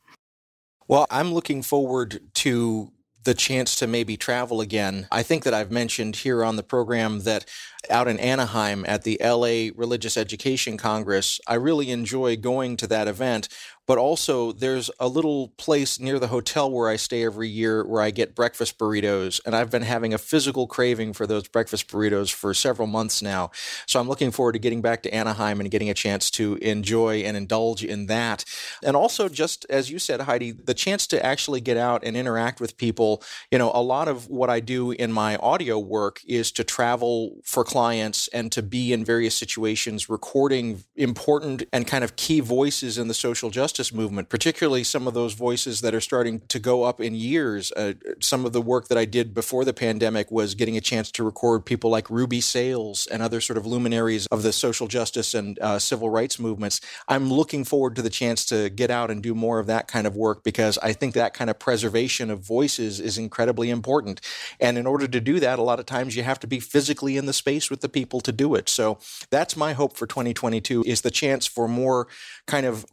Well, 0.89 1.05
I'm 1.11 1.35
looking 1.35 1.61
forward 1.61 2.19
to 2.33 2.91
the 3.23 3.35
chance 3.35 3.75
to 3.75 3.85
maybe 3.85 4.17
travel 4.17 4.59
again. 4.59 5.07
I 5.11 5.21
think 5.21 5.43
that 5.43 5.53
I've 5.53 5.69
mentioned 5.69 6.15
here 6.15 6.43
on 6.43 6.55
the 6.55 6.63
program 6.63 7.19
that 7.19 7.45
out 7.91 8.07
in 8.07 8.17
Anaheim 8.17 8.83
at 8.87 9.03
the 9.03 9.21
LA 9.23 9.69
Religious 9.79 10.17
Education 10.17 10.77
Congress, 10.77 11.39
I 11.45 11.55
really 11.55 11.91
enjoy 11.91 12.37
going 12.37 12.75
to 12.77 12.87
that 12.87 13.07
event 13.07 13.49
but 13.89 13.97
also 13.97 14.51
there's 14.51 14.91
a 14.99 15.07
little 15.07 15.47
place 15.57 15.99
near 15.99 16.19
the 16.19 16.27
hotel 16.27 16.69
where 16.69 16.87
I 16.87 16.95
stay 16.95 17.23
every 17.23 17.49
year 17.49 17.83
where 17.83 18.03
I 18.03 18.11
get 18.11 18.35
breakfast 18.35 18.77
burritos. 18.77 19.41
And 19.47 19.55
I've 19.55 19.71
been 19.71 19.81
having 19.81 20.13
a 20.13 20.19
physical 20.19 20.67
craving 20.67 21.13
for 21.13 21.25
those 21.25 21.47
breakfast 21.47 21.87
burritos 21.87 22.31
for 22.31 22.53
several 22.53 22.87
months 22.87 23.23
now. 23.23 23.49
So 23.87 23.99
I'm 23.99 24.07
looking 24.07 24.29
forward 24.29 24.51
to 24.51 24.59
getting 24.59 24.83
back 24.83 25.01
to 25.03 25.11
Anaheim 25.11 25.59
and 25.59 25.71
getting 25.71 25.89
a 25.89 25.95
chance 25.95 26.29
to 26.31 26.57
enjoy 26.57 27.21
and 27.21 27.35
indulge 27.35 27.83
in 27.83 28.05
that. 28.05 28.45
And 28.83 28.95
also, 28.95 29.27
just 29.27 29.65
as 29.71 29.89
you 29.89 29.97
said, 29.97 30.21
Heidi, 30.21 30.51
the 30.51 30.75
chance 30.75 31.07
to 31.07 31.25
actually 31.25 31.59
get 31.59 31.75
out 31.75 32.03
and 32.03 32.15
interact 32.15 32.61
with 32.61 32.77
people. 32.77 33.23
You 33.49 33.57
know, 33.57 33.71
a 33.73 33.81
lot 33.81 34.07
of 34.07 34.29
what 34.29 34.51
I 34.51 34.59
do 34.59 34.91
in 34.91 35.11
my 35.11 35.37
audio 35.37 35.79
work 35.79 36.21
is 36.27 36.51
to 36.51 36.63
travel 36.63 37.41
for 37.43 37.63
clients 37.63 38.27
and 38.27 38.51
to 38.51 38.61
be 38.61 38.93
in 38.93 39.03
various 39.03 39.33
situations 39.33 40.09
recording 40.09 40.83
important 40.95 41.63
and 41.73 41.87
kind 41.87 42.03
of 42.03 42.15
key 42.15 42.39
voices 42.39 42.99
in 42.99 43.07
the 43.07 43.15
social 43.15 43.49
justice 43.49 43.78
justice 43.79 43.95
movement, 43.95 44.27
particularly 44.27 44.83
some 44.83 45.07
of 45.07 45.13
those 45.13 45.33
voices 45.33 45.79
that 45.79 45.95
are 45.95 46.01
starting 46.01 46.41
to 46.49 46.59
go 46.59 46.83
up 46.83 46.99
in 46.99 47.15
years. 47.15 47.71
Uh, 47.71 47.93
some 48.19 48.45
of 48.45 48.51
the 48.51 48.61
work 48.61 48.89
that 48.89 48.97
I 48.97 49.05
did 49.05 49.33
before 49.33 49.63
the 49.63 49.73
pandemic 49.73 50.29
was 50.31 50.53
getting 50.53 50.75
a 50.75 50.81
chance 50.81 51.09
to 51.11 51.23
record 51.23 51.65
people 51.65 51.89
like 51.89 52.09
Ruby 52.09 52.41
Sales 52.41 53.07
and 53.07 53.23
other 53.23 53.39
sort 53.39 53.55
of 53.55 53.65
luminaries 53.65 54.27
of 54.27 54.43
the 54.43 54.51
social 54.51 54.87
justice 54.87 55.33
and 55.33 55.57
uh, 55.59 55.79
civil 55.79 56.09
rights 56.09 56.39
movements. 56.39 56.81
I'm 57.07 57.31
looking 57.31 57.63
forward 57.63 57.95
to 57.95 58.01
the 58.01 58.09
chance 58.09 58.45
to 58.47 58.69
get 58.69 58.91
out 58.91 59.09
and 59.09 59.23
do 59.23 59.33
more 59.33 59.59
of 59.59 59.67
that 59.67 59.87
kind 59.87 60.05
of 60.05 60.13
work 60.13 60.43
because 60.43 60.77
I 60.79 60.91
think 60.91 61.13
that 61.13 61.33
kind 61.33 61.49
of 61.49 61.57
preservation 61.57 62.29
of 62.29 62.41
voices 62.41 62.99
is 62.99 63.17
incredibly 63.17 63.69
important. 63.69 64.19
And 64.59 64.77
in 64.77 64.87
order 64.87 65.07
to 65.07 65.21
do 65.21 65.39
that, 65.39 65.57
a 65.57 65.63
lot 65.63 65.79
of 65.79 65.85
times 65.85 66.17
you 66.17 66.23
have 66.23 66.39
to 66.41 66.47
be 66.47 66.59
physically 66.59 67.15
in 67.15 67.27
the 67.27 67.33
space 67.33 67.69
with 67.69 67.79
the 67.79 67.89
people 67.89 68.19
to 68.21 68.33
do 68.33 68.55
it. 68.55 68.67
So 68.67 68.97
that's 69.29 69.55
my 69.55 69.71
hope 69.71 69.95
for 69.95 70.05
2022 70.05 70.83
is 70.85 70.99
the 70.99 71.11
chance 71.11 71.47
for 71.47 71.69
more 71.69 72.07
kind 72.45 72.65
of 72.65 72.85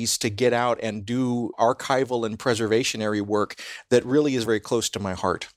opportunities 0.00 0.18
to 0.18 0.30
get 0.30 0.52
out 0.52 0.78
and 0.82 1.04
do 1.04 1.50
archival 1.58 2.24
and 2.26 2.38
preservationary 2.38 3.20
work 3.20 3.54
that 3.90 4.04
really 4.04 4.34
is 4.34 4.44
very 4.44 4.60
close 4.60 4.90
to 4.90 5.00
my 5.00 5.14
heart. 5.14 5.48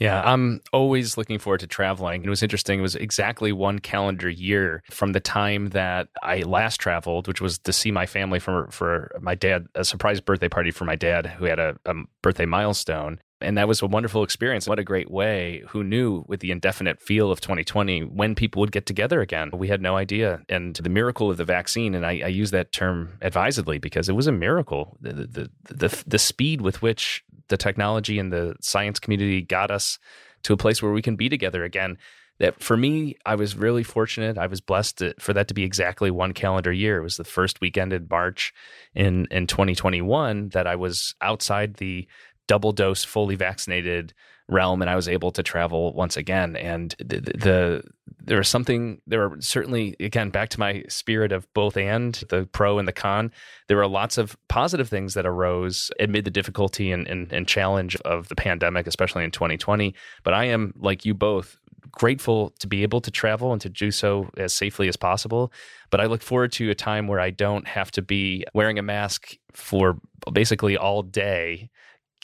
Yeah, 0.00 0.22
I'm 0.24 0.60
always 0.72 1.16
looking 1.16 1.38
forward 1.38 1.60
to 1.60 1.68
traveling. 1.68 2.24
It 2.24 2.28
was 2.28 2.42
interesting. 2.42 2.80
It 2.80 2.82
was 2.82 2.96
exactly 2.96 3.52
one 3.52 3.78
calendar 3.78 4.28
year 4.28 4.82
from 4.90 5.12
the 5.12 5.20
time 5.20 5.70
that 5.70 6.08
I 6.20 6.42
last 6.42 6.80
traveled, 6.80 7.28
which 7.28 7.40
was 7.40 7.58
to 7.58 7.72
see 7.72 7.92
my 7.92 8.06
family 8.06 8.40
for 8.40 8.66
for 8.70 9.10
my 9.20 9.36
dad, 9.36 9.66
a 9.76 9.84
surprise 9.84 10.20
birthday 10.20 10.48
party 10.48 10.72
for 10.72 10.84
my 10.84 10.96
dad 10.96 11.26
who 11.26 11.44
had 11.44 11.60
a, 11.60 11.76
a 11.84 11.94
birthday 12.22 12.46
milestone. 12.46 13.20
And 13.44 13.58
that 13.58 13.68
was 13.68 13.82
a 13.82 13.86
wonderful 13.86 14.22
experience. 14.22 14.66
What 14.66 14.78
a 14.78 14.84
great 14.84 15.10
way. 15.10 15.62
Who 15.68 15.84
knew 15.84 16.24
with 16.26 16.40
the 16.40 16.50
indefinite 16.50 17.00
feel 17.00 17.30
of 17.30 17.40
2020 17.40 18.00
when 18.04 18.34
people 18.34 18.60
would 18.60 18.72
get 18.72 18.86
together 18.86 19.20
again? 19.20 19.50
We 19.52 19.68
had 19.68 19.82
no 19.82 19.96
idea. 19.96 20.42
And 20.48 20.74
the 20.76 20.88
miracle 20.88 21.30
of 21.30 21.36
the 21.36 21.44
vaccine, 21.44 21.94
and 21.94 22.04
I, 22.04 22.22
I 22.24 22.28
use 22.28 22.50
that 22.50 22.72
term 22.72 23.18
advisedly 23.22 23.78
because 23.78 24.08
it 24.08 24.14
was 24.14 24.26
a 24.26 24.32
miracle. 24.32 24.96
The, 25.00 25.12
the, 25.12 25.50
the, 25.74 26.04
the 26.06 26.18
speed 26.18 26.60
with 26.60 26.82
which 26.82 27.22
the 27.48 27.56
technology 27.56 28.18
and 28.18 28.32
the 28.32 28.56
science 28.60 28.98
community 28.98 29.42
got 29.42 29.70
us 29.70 29.98
to 30.44 30.52
a 30.52 30.56
place 30.56 30.82
where 30.82 30.92
we 30.92 31.02
can 31.02 31.16
be 31.16 31.28
together 31.28 31.64
again 31.64 31.98
that 32.38 32.60
for 32.62 32.76
me, 32.76 33.16
I 33.24 33.36
was 33.36 33.56
really 33.56 33.84
fortunate. 33.84 34.38
I 34.38 34.48
was 34.48 34.60
blessed 34.60 34.98
to, 34.98 35.14
for 35.20 35.32
that 35.34 35.48
to 35.48 35.54
be 35.54 35.62
exactly 35.62 36.10
one 36.10 36.32
calendar 36.32 36.72
year. 36.72 36.98
It 36.98 37.02
was 37.02 37.16
the 37.16 37.24
first 37.24 37.60
weekend 37.60 37.92
in 37.92 38.08
March 38.10 38.52
in 38.94 39.26
in 39.30 39.46
2021 39.46 40.48
that 40.50 40.66
I 40.66 40.76
was 40.76 41.14
outside 41.20 41.74
the 41.74 42.08
double 42.46 42.72
dose, 42.72 43.04
fully 43.04 43.36
vaccinated 43.36 44.12
realm, 44.48 44.82
and 44.82 44.90
I 44.90 44.96
was 44.96 45.08
able 45.08 45.30
to 45.32 45.42
travel 45.42 45.92
once 45.94 46.16
again. 46.16 46.56
And 46.56 46.94
the, 46.98 47.20
the 47.20 47.82
there 48.22 48.38
was 48.38 48.48
something 48.48 49.00
there 49.06 49.28
were 49.28 49.40
certainly 49.40 49.96
again 50.00 50.30
back 50.30 50.48
to 50.50 50.60
my 50.60 50.84
spirit 50.88 51.32
of 51.32 51.52
both 51.54 51.76
and 51.76 52.14
the 52.28 52.46
pro 52.52 52.78
and 52.78 52.86
the 52.86 52.92
con. 52.92 53.32
There 53.68 53.76
were 53.76 53.86
lots 53.86 54.18
of 54.18 54.36
positive 54.48 54.88
things 54.88 55.14
that 55.14 55.26
arose 55.26 55.90
amid 55.98 56.24
the 56.24 56.30
difficulty 56.30 56.92
and, 56.92 57.06
and, 57.06 57.32
and 57.32 57.46
challenge 57.46 57.96
of 57.96 58.28
the 58.28 58.34
pandemic, 58.34 58.86
especially 58.86 59.24
in 59.24 59.30
2020. 59.30 59.94
But 60.22 60.34
I 60.34 60.44
am 60.44 60.74
like 60.76 61.04
you 61.04 61.14
both 61.14 61.58
grateful 61.90 62.50
to 62.58 62.66
be 62.66 62.82
able 62.82 63.00
to 63.00 63.10
travel 63.10 63.52
and 63.52 63.60
to 63.60 63.68
do 63.68 63.90
so 63.90 64.28
as 64.36 64.52
safely 64.52 64.88
as 64.88 64.96
possible. 64.96 65.52
But 65.90 66.00
I 66.00 66.06
look 66.06 66.22
forward 66.22 66.50
to 66.52 66.70
a 66.70 66.74
time 66.74 67.06
where 67.06 67.20
I 67.20 67.30
don't 67.30 67.66
have 67.68 67.90
to 67.92 68.02
be 68.02 68.44
wearing 68.52 68.78
a 68.78 68.82
mask 68.82 69.36
for 69.52 69.98
basically 70.32 70.76
all 70.76 71.02
day 71.02 71.70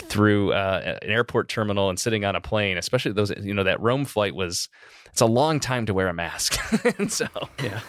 through 0.03 0.53
uh, 0.53 0.99
an 1.03 1.11
airport 1.11 1.49
terminal 1.49 1.89
and 1.89 1.99
sitting 1.99 2.25
on 2.25 2.37
a 2.37 2.41
plane, 2.41 2.79
especially 2.79 3.13
those, 3.13 3.33
you 3.41 3.55
know, 3.55 3.65
that 3.65 3.81
Rome 3.81 4.05
flight 4.05 4.35
was, 4.35 4.69
it's 5.07 5.21
a 5.21 5.27
long 5.27 5.61
time 5.61 5.87
to 5.87 5.95
wear 5.95 6.09
a 6.09 6.15
mask. 6.15 6.59
and 6.99 7.13
so, 7.13 7.27
yeah. 7.63 7.81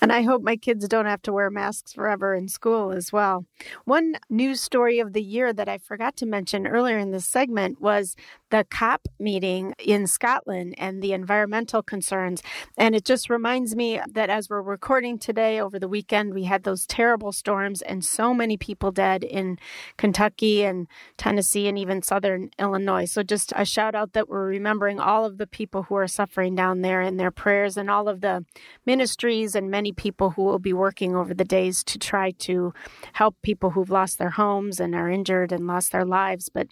And 0.00 0.12
I 0.12 0.22
hope 0.22 0.42
my 0.42 0.56
kids 0.56 0.86
don't 0.88 1.06
have 1.06 1.22
to 1.22 1.32
wear 1.32 1.50
masks 1.50 1.92
forever 1.92 2.34
in 2.34 2.48
school 2.48 2.92
as 2.92 3.12
well. 3.12 3.44
One 3.84 4.16
news 4.28 4.60
story 4.60 4.98
of 4.98 5.12
the 5.12 5.22
year 5.22 5.52
that 5.52 5.68
I 5.68 5.78
forgot 5.78 6.16
to 6.16 6.26
mention 6.26 6.66
earlier 6.66 6.98
in 6.98 7.10
this 7.10 7.26
segment 7.26 7.80
was 7.80 8.16
the 8.50 8.66
COP 8.70 9.08
meeting 9.18 9.74
in 9.78 10.06
Scotland 10.06 10.74
and 10.76 11.02
the 11.02 11.12
environmental 11.12 11.82
concerns. 11.82 12.42
And 12.76 12.94
it 12.94 13.04
just 13.04 13.30
reminds 13.30 13.76
me 13.76 14.00
that 14.12 14.28
as 14.30 14.50
we're 14.50 14.62
recording 14.62 15.18
today 15.18 15.60
over 15.60 15.78
the 15.78 15.88
weekend, 15.88 16.34
we 16.34 16.44
had 16.44 16.64
those 16.64 16.86
terrible 16.86 17.32
storms 17.32 17.82
and 17.82 18.04
so 18.04 18.34
many 18.34 18.56
people 18.56 18.90
dead 18.90 19.22
in 19.22 19.58
Kentucky 19.96 20.64
and 20.64 20.88
Tennessee 21.16 21.68
and 21.68 21.78
even 21.78 22.02
southern 22.02 22.50
Illinois. 22.58 23.04
So 23.04 23.22
just 23.22 23.52
a 23.54 23.64
shout 23.64 23.94
out 23.94 24.12
that 24.12 24.28
we're 24.28 24.46
remembering 24.46 24.98
all 24.98 25.24
of 25.24 25.38
the 25.38 25.46
people 25.46 25.84
who 25.84 25.94
are 25.94 26.08
suffering 26.08 26.54
down 26.54 26.82
there 26.82 27.00
and 27.00 27.18
their 27.18 27.30
prayers 27.30 27.76
and 27.76 27.90
all 27.90 28.08
of 28.08 28.20
the 28.20 28.44
ministries 28.84 29.54
and 29.54 29.69
many 29.70 29.92
people 29.92 30.30
who 30.30 30.42
will 30.42 30.58
be 30.58 30.72
working 30.72 31.14
over 31.14 31.32
the 31.32 31.44
days 31.44 31.82
to 31.84 31.98
try 31.98 32.32
to 32.32 32.74
help 33.12 33.36
people 33.42 33.70
who've 33.70 33.90
lost 33.90 34.18
their 34.18 34.30
homes 34.30 34.80
and 34.80 34.94
are 34.94 35.10
injured 35.10 35.52
and 35.52 35.66
lost 35.66 35.92
their 35.92 36.04
lives. 36.04 36.48
But 36.48 36.68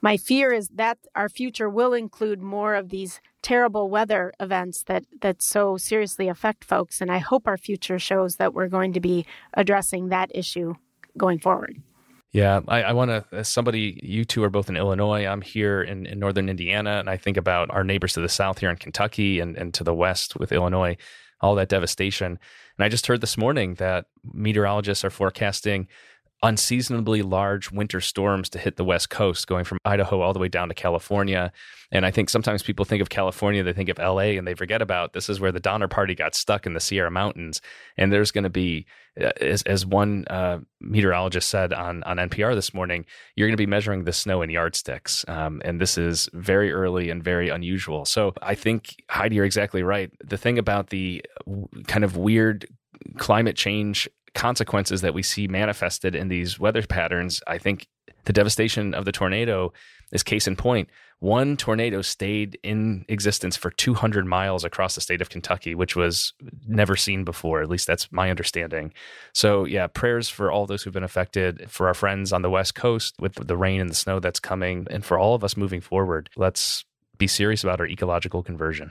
my 0.00 0.16
fear 0.16 0.52
is 0.52 0.68
that 0.74 0.98
our 1.14 1.28
future 1.28 1.68
will 1.68 1.94
include 1.94 2.42
more 2.42 2.74
of 2.74 2.88
these 2.88 3.20
terrible 3.42 3.90
weather 3.90 4.32
events 4.38 4.84
that 4.84 5.04
that 5.20 5.42
so 5.42 5.76
seriously 5.76 6.28
affect 6.28 6.62
folks 6.64 7.00
and 7.00 7.10
I 7.10 7.18
hope 7.18 7.48
our 7.48 7.56
future 7.56 7.98
shows 7.98 8.36
that 8.36 8.54
we're 8.54 8.68
going 8.68 8.92
to 8.92 9.00
be 9.00 9.26
addressing 9.54 10.08
that 10.08 10.30
issue 10.32 10.74
going 11.18 11.40
forward. 11.40 11.82
Yeah, 12.32 12.60
I, 12.66 12.82
I 12.82 12.92
want 12.94 13.10
to, 13.10 13.24
as 13.30 13.48
somebody, 13.48 14.00
you 14.02 14.24
two 14.24 14.42
are 14.42 14.48
both 14.48 14.70
in 14.70 14.76
Illinois. 14.76 15.26
I'm 15.26 15.42
here 15.42 15.82
in, 15.82 16.06
in 16.06 16.18
northern 16.18 16.48
Indiana, 16.48 16.92
and 16.92 17.10
I 17.10 17.18
think 17.18 17.36
about 17.36 17.70
our 17.70 17.84
neighbors 17.84 18.14
to 18.14 18.22
the 18.22 18.28
south 18.28 18.58
here 18.58 18.70
in 18.70 18.76
Kentucky 18.76 19.38
and, 19.38 19.54
and 19.54 19.74
to 19.74 19.84
the 19.84 19.92
west 19.92 20.36
with 20.40 20.50
Illinois, 20.50 20.96
all 21.42 21.54
that 21.56 21.68
devastation. 21.68 22.38
And 22.78 22.84
I 22.84 22.88
just 22.88 23.06
heard 23.06 23.20
this 23.20 23.36
morning 23.36 23.74
that 23.74 24.06
meteorologists 24.32 25.04
are 25.04 25.10
forecasting 25.10 25.88
unseasonably 26.42 27.22
large 27.22 27.70
winter 27.70 28.00
storms 28.00 28.48
to 28.50 28.58
hit 28.58 28.76
the 28.76 28.84
West 28.84 29.10
Coast, 29.10 29.46
going 29.46 29.64
from 29.64 29.78
Idaho 29.84 30.20
all 30.20 30.32
the 30.32 30.38
way 30.38 30.48
down 30.48 30.68
to 30.68 30.74
California. 30.74 31.52
And 31.92 32.04
I 32.04 32.10
think 32.10 32.30
sometimes 32.30 32.62
people 32.62 32.84
think 32.84 33.00
of 33.00 33.10
California, 33.10 33.62
they 33.62 33.72
think 33.72 33.88
of 33.88 33.98
LA, 33.98 34.36
and 34.36 34.46
they 34.46 34.54
forget 34.54 34.82
about 34.82 35.12
this 35.12 35.28
is 35.28 35.38
where 35.38 35.52
the 35.52 35.60
Donner 35.60 35.88
Party 35.88 36.14
got 36.14 36.34
stuck 36.34 36.66
in 36.66 36.74
the 36.74 36.80
Sierra 36.80 37.10
Mountains. 37.10 37.60
And 37.96 38.12
there's 38.12 38.32
going 38.32 38.44
to 38.44 38.50
be, 38.50 38.86
uh, 39.20 39.30
as, 39.40 39.62
as 39.62 39.86
one 39.86 40.24
uh, 40.28 40.58
meteorologist 40.80 41.48
said 41.48 41.72
on, 41.72 42.02
on 42.04 42.16
NPR 42.16 42.54
this 42.54 42.74
morning, 42.74 43.04
you're 43.36 43.46
going 43.46 43.56
to 43.56 43.56
be 43.56 43.66
measuring 43.66 44.04
the 44.04 44.12
snow 44.12 44.42
in 44.42 44.50
yardsticks. 44.50 45.24
Um, 45.28 45.62
and 45.64 45.80
this 45.80 45.96
is 45.96 46.28
very 46.32 46.72
early 46.72 47.10
and 47.10 47.22
very 47.22 47.50
unusual. 47.50 48.04
So 48.04 48.32
I 48.42 48.56
think, 48.56 48.96
Heidi, 49.08 49.36
you're 49.36 49.44
exactly 49.44 49.82
right. 49.82 50.10
The 50.24 50.38
thing 50.38 50.58
about 50.58 50.90
the 50.90 51.24
kind 51.86 52.04
of 52.04 52.16
weird 52.16 52.66
climate 53.18 53.56
change 53.56 54.08
consequences 54.34 55.00
that 55.02 55.14
we 55.14 55.22
see 55.22 55.48
manifested 55.48 56.14
in 56.14 56.28
these 56.28 56.58
weather 56.58 56.82
patterns, 56.82 57.42
I 57.46 57.58
think 57.58 57.86
the 58.24 58.32
devastation 58.32 58.94
of 58.94 59.04
the 59.04 59.12
tornado 59.12 59.72
is 60.12 60.22
case 60.22 60.46
in 60.46 60.56
point. 60.56 60.88
One 61.20 61.56
tornado 61.56 62.02
stayed 62.02 62.58
in 62.64 63.04
existence 63.08 63.56
for 63.56 63.70
200 63.70 64.26
miles 64.26 64.64
across 64.64 64.96
the 64.96 65.00
state 65.00 65.20
of 65.20 65.30
Kentucky, 65.30 65.74
which 65.74 65.94
was 65.94 66.32
never 66.66 66.96
seen 66.96 67.22
before. 67.22 67.62
At 67.62 67.68
least 67.68 67.86
that's 67.86 68.10
my 68.10 68.28
understanding. 68.28 68.92
So, 69.32 69.64
yeah, 69.64 69.86
prayers 69.86 70.28
for 70.28 70.50
all 70.50 70.66
those 70.66 70.82
who've 70.82 70.92
been 70.92 71.04
affected, 71.04 71.70
for 71.70 71.86
our 71.86 71.94
friends 71.94 72.32
on 72.32 72.42
the 72.42 72.50
West 72.50 72.74
Coast 72.74 73.14
with 73.20 73.34
the 73.34 73.56
rain 73.56 73.80
and 73.80 73.88
the 73.88 73.94
snow 73.94 74.18
that's 74.18 74.40
coming, 74.40 74.86
and 74.90 75.04
for 75.04 75.16
all 75.16 75.34
of 75.34 75.44
us 75.44 75.56
moving 75.56 75.80
forward. 75.80 76.28
Let's 76.36 76.84
be 77.18 77.28
serious 77.28 77.62
about 77.62 77.78
our 77.78 77.86
ecological 77.86 78.42
conversion. 78.42 78.90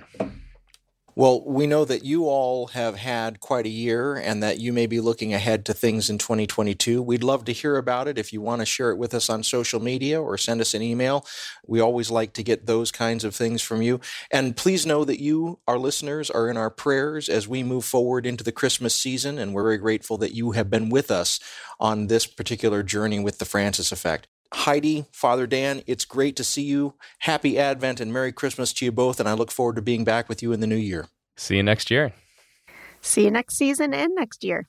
Well, 1.21 1.43
we 1.45 1.67
know 1.67 1.85
that 1.85 2.03
you 2.03 2.25
all 2.25 2.65
have 2.69 2.95
had 2.95 3.39
quite 3.39 3.67
a 3.67 3.69
year 3.69 4.15
and 4.15 4.41
that 4.41 4.59
you 4.59 4.73
may 4.73 4.87
be 4.87 4.99
looking 4.99 5.35
ahead 5.35 5.67
to 5.67 5.73
things 5.75 6.09
in 6.09 6.17
2022. 6.17 6.99
We'd 6.99 7.23
love 7.23 7.45
to 7.45 7.53
hear 7.53 7.77
about 7.77 8.07
it. 8.07 8.17
If 8.17 8.33
you 8.33 8.41
want 8.41 8.61
to 8.61 8.65
share 8.65 8.89
it 8.89 8.97
with 8.97 9.13
us 9.13 9.29
on 9.29 9.43
social 9.43 9.79
media 9.79 10.19
or 10.19 10.35
send 10.35 10.61
us 10.61 10.73
an 10.73 10.81
email, 10.81 11.23
we 11.67 11.79
always 11.79 12.09
like 12.09 12.33
to 12.33 12.43
get 12.43 12.65
those 12.65 12.91
kinds 12.91 13.23
of 13.23 13.35
things 13.35 13.61
from 13.61 13.83
you. 13.83 13.99
And 14.31 14.57
please 14.57 14.83
know 14.83 15.05
that 15.05 15.21
you, 15.21 15.59
our 15.67 15.77
listeners, 15.77 16.31
are 16.31 16.49
in 16.49 16.57
our 16.57 16.71
prayers 16.71 17.29
as 17.29 17.47
we 17.47 17.61
move 17.61 17.85
forward 17.85 18.25
into 18.25 18.43
the 18.43 18.51
Christmas 18.51 18.95
season. 18.95 19.37
And 19.37 19.53
we're 19.53 19.61
very 19.61 19.77
grateful 19.77 20.17
that 20.17 20.33
you 20.33 20.53
have 20.53 20.71
been 20.71 20.89
with 20.89 21.11
us 21.11 21.39
on 21.79 22.07
this 22.07 22.25
particular 22.25 22.81
journey 22.81 23.19
with 23.19 23.37
the 23.37 23.45
Francis 23.45 23.91
Effect. 23.91 24.27
Heidi, 24.53 25.05
Father 25.11 25.47
Dan, 25.47 25.81
it's 25.87 26.05
great 26.05 26.35
to 26.35 26.43
see 26.43 26.63
you. 26.63 26.95
Happy 27.19 27.57
Advent 27.57 27.99
and 27.99 28.11
Merry 28.11 28.31
Christmas 28.31 28.73
to 28.73 28.85
you 28.85 28.91
both, 28.91 29.19
and 29.19 29.27
I 29.27 29.33
look 29.33 29.51
forward 29.51 29.75
to 29.77 29.81
being 29.81 30.03
back 30.03 30.27
with 30.27 30.43
you 30.43 30.51
in 30.51 30.59
the 30.59 30.67
new 30.67 30.75
year. 30.75 31.07
See 31.37 31.55
you 31.55 31.63
next 31.63 31.89
year. 31.89 32.13
See 33.01 33.23
you 33.23 33.31
next 33.31 33.57
season 33.57 33.93
and 33.93 34.13
next 34.13 34.43
year. 34.43 34.67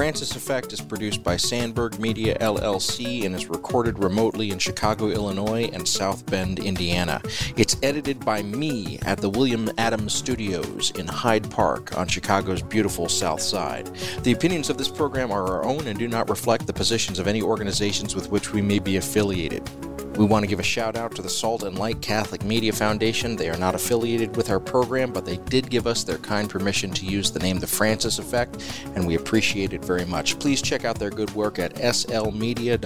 Francis 0.00 0.34
Effect 0.34 0.72
is 0.72 0.80
produced 0.80 1.22
by 1.22 1.36
Sandberg 1.36 1.98
Media 1.98 2.34
LLC 2.38 3.26
and 3.26 3.34
is 3.34 3.50
recorded 3.50 3.98
remotely 3.98 4.50
in 4.50 4.58
Chicago, 4.58 5.08
Illinois 5.08 5.68
and 5.74 5.86
South 5.86 6.24
Bend, 6.24 6.58
Indiana. 6.58 7.20
It's 7.58 7.76
edited 7.82 8.24
by 8.24 8.40
me 8.40 8.98
at 9.02 9.18
the 9.18 9.28
William 9.28 9.70
Adams 9.76 10.14
Studios 10.14 10.90
in 10.92 11.06
Hyde 11.06 11.50
Park 11.50 11.98
on 11.98 12.08
Chicago's 12.08 12.62
beautiful 12.62 13.10
South 13.10 13.42
Side. 13.42 13.94
The 14.22 14.32
opinions 14.32 14.70
of 14.70 14.78
this 14.78 14.88
program 14.88 15.30
are 15.30 15.46
our 15.46 15.64
own 15.66 15.86
and 15.86 15.98
do 15.98 16.08
not 16.08 16.30
reflect 16.30 16.66
the 16.66 16.72
positions 16.72 17.18
of 17.18 17.28
any 17.28 17.42
organizations 17.42 18.14
with 18.14 18.30
which 18.30 18.54
we 18.54 18.62
may 18.62 18.78
be 18.78 18.96
affiliated. 18.96 19.68
We 20.16 20.26
want 20.26 20.42
to 20.42 20.46
give 20.46 20.60
a 20.60 20.64
shout 20.64 20.96
out 20.96 21.14
to 21.16 21.22
the 21.22 21.30
Salt 21.30 21.62
and 21.62 21.78
Light 21.78 22.02
Catholic 22.02 22.44
Media 22.44 22.72
Foundation. 22.72 23.36
They 23.36 23.48
are 23.48 23.56
not 23.56 23.74
affiliated 23.74 24.36
with 24.36 24.50
our 24.50 24.60
program, 24.60 25.12
but 25.12 25.24
they 25.24 25.38
did 25.38 25.70
give 25.70 25.86
us 25.86 26.04
their 26.04 26.18
kind 26.18 26.50
permission 26.50 26.90
to 26.92 27.06
use 27.06 27.30
the 27.30 27.38
name 27.38 27.58
The 27.58 27.66
Francis 27.66 28.18
Effect, 28.18 28.62
and 28.94 29.06
we 29.06 29.14
appreciate 29.14 29.72
it 29.72 29.84
very 29.84 30.04
much. 30.04 30.38
Please 30.38 30.60
check 30.60 30.84
out 30.84 30.98
their 30.98 31.10
good 31.10 31.30
work 31.34 31.58
at 31.58 31.74
slmedia.org. 31.76 32.80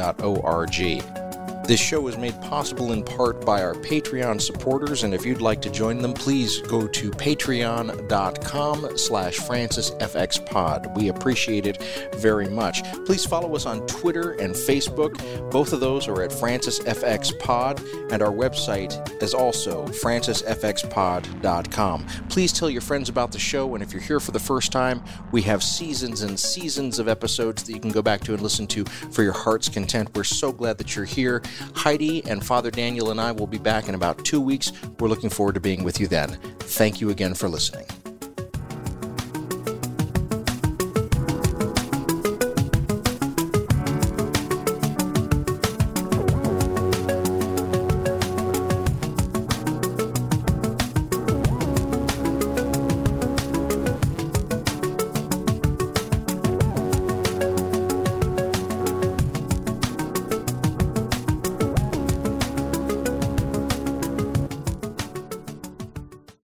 This 1.66 1.80
show 1.80 2.06
is 2.08 2.18
made 2.18 2.38
possible 2.42 2.92
in 2.92 3.02
part 3.02 3.46
by 3.46 3.62
our 3.62 3.72
Patreon 3.72 4.38
supporters, 4.38 5.02
and 5.02 5.14
if 5.14 5.24
you'd 5.24 5.40
like 5.40 5.62
to 5.62 5.70
join 5.70 5.96
them, 5.96 6.12
please 6.12 6.60
go 6.60 6.86
to 6.86 7.10
patreon.com 7.10 8.98
slash 8.98 9.38
francisfxpod. 9.38 10.94
We 10.94 11.08
appreciate 11.08 11.66
it 11.66 11.82
very 12.16 12.50
much. 12.50 12.84
Please 13.06 13.24
follow 13.24 13.56
us 13.56 13.64
on 13.64 13.86
Twitter 13.86 14.32
and 14.32 14.54
Facebook. 14.54 15.16
Both 15.50 15.72
of 15.72 15.80
those 15.80 16.06
are 16.06 16.22
at 16.22 16.32
francisfxpod, 16.32 18.12
and 18.12 18.22
our 18.22 18.30
website 18.30 19.22
is 19.22 19.32
also 19.32 19.86
francisfxpod.com. 19.86 22.06
Please 22.28 22.52
tell 22.52 22.68
your 22.68 22.82
friends 22.82 23.08
about 23.08 23.32
the 23.32 23.38
show, 23.38 23.74
and 23.74 23.82
if 23.82 23.94
you're 23.94 24.02
here 24.02 24.20
for 24.20 24.32
the 24.32 24.38
first 24.38 24.70
time, 24.70 25.02
we 25.32 25.40
have 25.40 25.62
seasons 25.62 26.20
and 26.20 26.38
seasons 26.38 26.98
of 26.98 27.08
episodes 27.08 27.62
that 27.62 27.72
you 27.72 27.80
can 27.80 27.90
go 27.90 28.02
back 28.02 28.20
to 28.20 28.34
and 28.34 28.42
listen 28.42 28.66
to 28.66 28.84
for 28.84 29.22
your 29.22 29.32
heart's 29.32 29.70
content. 29.70 30.14
We're 30.14 30.24
so 30.24 30.52
glad 30.52 30.76
that 30.76 30.94
you're 30.94 31.06
here. 31.06 31.40
Heidi 31.74 32.24
and 32.26 32.44
Father 32.44 32.70
Daniel 32.70 33.10
and 33.10 33.20
I 33.20 33.32
will 33.32 33.46
be 33.46 33.58
back 33.58 33.88
in 33.88 33.94
about 33.94 34.24
two 34.24 34.40
weeks. 34.40 34.72
We're 34.98 35.08
looking 35.08 35.30
forward 35.30 35.54
to 35.54 35.60
being 35.60 35.84
with 35.84 36.00
you 36.00 36.06
then. 36.06 36.38
Thank 36.60 37.00
you 37.00 37.10
again 37.10 37.34
for 37.34 37.48
listening. 37.48 37.86